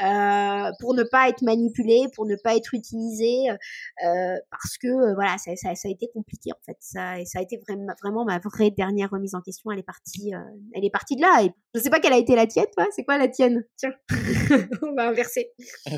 euh, 0.00 0.70
pour 0.80 0.94
ne 0.94 1.02
pas 1.02 1.28
être 1.28 1.42
manipulée, 1.42 2.04
pour 2.14 2.26
ne 2.26 2.36
pas 2.36 2.54
être 2.56 2.72
utilisée, 2.72 3.50
euh, 3.50 4.36
parce 4.50 4.78
que 4.80 5.14
voilà, 5.14 5.36
ça, 5.38 5.56
ça, 5.56 5.74
ça, 5.74 5.88
a 5.88 5.90
été 5.90 6.08
compliqué 6.14 6.52
en 6.52 6.62
fait. 6.64 6.76
Ça, 6.78 7.16
ça 7.24 7.40
a 7.40 7.42
été 7.42 7.58
vraiment, 7.66 7.92
vraiment 8.00 8.24
ma 8.24 8.38
vraie 8.38 8.70
dernière 8.70 9.10
remise 9.10 9.34
en 9.34 9.40
question. 9.40 9.72
Elle 9.72 9.80
est 9.80 9.82
partie, 9.82 10.32
elle 10.74 10.84
est 10.84 10.90
partie 10.90 11.16
de 11.16 11.20
là. 11.20 11.42
Et 11.42 11.50
je 11.74 11.80
sais 11.80 11.90
pas 11.90 11.98
quelle 11.98 12.12
a 12.12 12.18
été 12.18 12.36
la 12.36 12.46
tienne, 12.46 12.66
toi. 12.76 12.86
C'est 12.94 13.04
quoi 13.04 13.18
la 13.18 13.28
tienne? 13.28 13.64
Tiens. 13.76 13.90
on 14.82 14.94
va 14.94 15.08
inverser. 15.08 15.50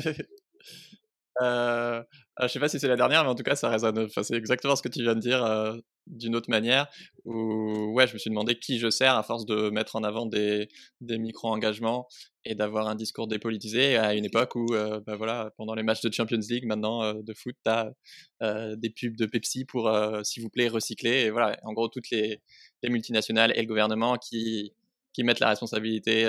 euh, 1.41 2.03
je 2.41 2.47
sais 2.47 2.59
pas 2.59 2.69
si 2.69 2.79
c'est 2.79 2.87
la 2.87 2.95
dernière, 2.95 3.23
mais 3.23 3.29
en 3.29 3.35
tout 3.35 3.43
cas, 3.43 3.55
ça 3.55 3.69
résonne. 3.69 3.97
Enfin, 3.99 4.21
c'est 4.21 4.35
exactement 4.35 4.75
ce 4.75 4.83
que 4.83 4.89
tu 4.89 5.01
viens 5.01 5.15
de 5.15 5.19
dire 5.19 5.43
euh, 5.43 5.75
d'une 6.05 6.35
autre 6.35 6.49
manière. 6.49 6.87
Où, 7.25 7.93
ouais, 7.93 8.05
je 8.07 8.13
me 8.13 8.19
suis 8.19 8.29
demandé 8.29 8.59
qui 8.59 8.77
je 8.77 8.89
sers 8.89 9.15
à 9.15 9.23
force 9.23 9.45
de 9.45 9.69
mettre 9.69 9.95
en 9.95 10.03
avant 10.03 10.25
des, 10.27 10.69
des 11.01 11.17
micro-engagements 11.17 12.07
et 12.45 12.53
d'avoir 12.53 12.87
un 12.87 12.95
discours 12.95 13.27
dépolitisé 13.27 13.97
à 13.97 14.13
une 14.13 14.25
époque 14.25 14.55
où, 14.55 14.73
euh, 14.73 14.99
bah 15.05 15.15
voilà, 15.15 15.51
pendant 15.57 15.73
les 15.73 15.83
matchs 15.83 16.01
de 16.01 16.13
Champions 16.13 16.39
League, 16.49 16.65
maintenant 16.65 17.03
euh, 17.03 17.13
de 17.21 17.33
foot, 17.33 17.55
tu 17.65 17.71
as 17.71 18.75
des 18.75 18.89
pubs 18.89 19.17
de 19.17 19.25
Pepsi 19.25 19.65
pour, 19.65 19.91
s'il 20.23 20.43
vous 20.43 20.49
plaît, 20.49 20.67
recycler. 20.67 21.25
Et 21.25 21.29
voilà, 21.31 21.57
en 21.63 21.73
gros, 21.73 21.87
toutes 21.87 22.09
les, 22.11 22.41
les 22.83 22.89
multinationales 22.89 23.51
et 23.55 23.61
le 23.61 23.67
gouvernement 23.67 24.17
qui, 24.17 24.73
qui 25.13 25.23
mettent 25.23 25.39
la 25.39 25.49
responsabilité 25.49 26.25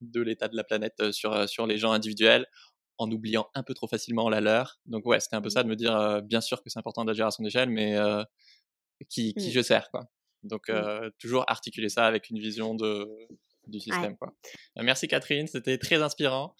de 0.00 0.20
l'état 0.20 0.48
de 0.48 0.56
la 0.56 0.64
planète 0.64 1.12
sur, 1.12 1.48
sur 1.48 1.66
les 1.66 1.78
gens 1.78 1.92
individuels 1.92 2.46
en 2.98 3.10
oubliant 3.10 3.48
un 3.54 3.62
peu 3.62 3.72
trop 3.72 3.88
facilement 3.88 4.28
la 4.28 4.40
leur. 4.40 4.78
Donc 4.86 5.06
ouais, 5.06 5.20
c'était 5.20 5.36
un 5.36 5.40
peu 5.40 5.48
mmh. 5.48 5.52
ça 5.52 5.62
de 5.62 5.68
me 5.68 5.76
dire, 5.76 6.22
bien 6.22 6.40
sûr 6.40 6.62
que 6.62 6.68
c'est 6.68 6.78
important 6.78 7.04
d'agir 7.04 7.26
à 7.26 7.30
son 7.30 7.44
échelle, 7.44 7.70
mais 7.70 7.96
qui, 9.08 9.32
qui 9.34 9.48
mmh. 9.48 9.52
je 9.52 9.60
sers, 9.62 9.90
quoi. 9.90 10.10
Donc 10.42 10.68
mmh. 10.68 11.10
toujours 11.18 11.44
articuler 11.48 11.88
ça 11.88 12.06
avec 12.06 12.28
une 12.28 12.38
vision 12.38 12.74
de, 12.74 13.08
du 13.66 13.80
système. 13.80 14.16
Quoi. 14.18 14.34
Merci 14.76 15.08
Catherine, 15.08 15.46
c'était 15.46 15.78
très 15.78 16.02
inspirant. 16.02 16.54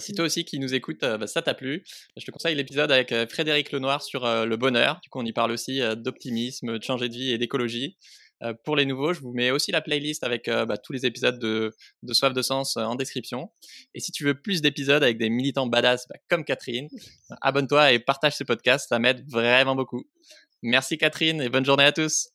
si 0.00 0.14
toi 0.14 0.24
aussi 0.24 0.44
qui 0.44 0.58
nous 0.58 0.74
écoutes, 0.74 1.00
bah, 1.00 1.28
ça 1.28 1.42
t'a 1.42 1.54
plu, 1.54 1.84
je 2.16 2.24
te 2.24 2.30
conseille 2.32 2.56
l'épisode 2.56 2.90
avec 2.90 3.14
Frédéric 3.30 3.70
Lenoir 3.70 4.02
sur 4.02 4.24
le 4.24 4.56
bonheur. 4.56 4.98
Du 5.02 5.10
coup, 5.10 5.20
on 5.20 5.24
y 5.24 5.32
parle 5.32 5.52
aussi 5.52 5.80
d'optimisme, 5.96 6.78
de 6.78 6.82
changer 6.82 7.08
de 7.08 7.14
vie 7.14 7.30
et 7.30 7.38
d'écologie. 7.38 7.96
Euh, 8.42 8.54
pour 8.64 8.76
les 8.76 8.86
nouveaux, 8.86 9.12
je 9.12 9.20
vous 9.20 9.32
mets 9.32 9.50
aussi 9.50 9.72
la 9.72 9.80
playlist 9.80 10.22
avec 10.24 10.48
euh, 10.48 10.64
bah, 10.64 10.76
tous 10.76 10.92
les 10.92 11.06
épisodes 11.06 11.38
de, 11.38 11.74
de 12.02 12.12
Soif 12.12 12.32
de 12.32 12.42
Sens 12.42 12.76
euh, 12.76 12.82
en 12.82 12.94
description. 12.94 13.50
Et 13.94 14.00
si 14.00 14.12
tu 14.12 14.24
veux 14.24 14.40
plus 14.40 14.62
d'épisodes 14.62 15.02
avec 15.02 15.18
des 15.18 15.28
militants 15.28 15.66
badass 15.66 16.06
bah, 16.08 16.16
comme 16.28 16.44
Catherine, 16.44 16.88
abonne-toi 17.40 17.92
et 17.92 17.98
partage 17.98 18.36
ce 18.36 18.44
podcast, 18.44 18.88
ça 18.88 18.98
m'aide 18.98 19.28
vraiment 19.28 19.74
beaucoup. 19.74 20.04
Merci 20.62 20.98
Catherine 20.98 21.40
et 21.40 21.48
bonne 21.48 21.64
journée 21.64 21.84
à 21.84 21.92
tous. 21.92 22.28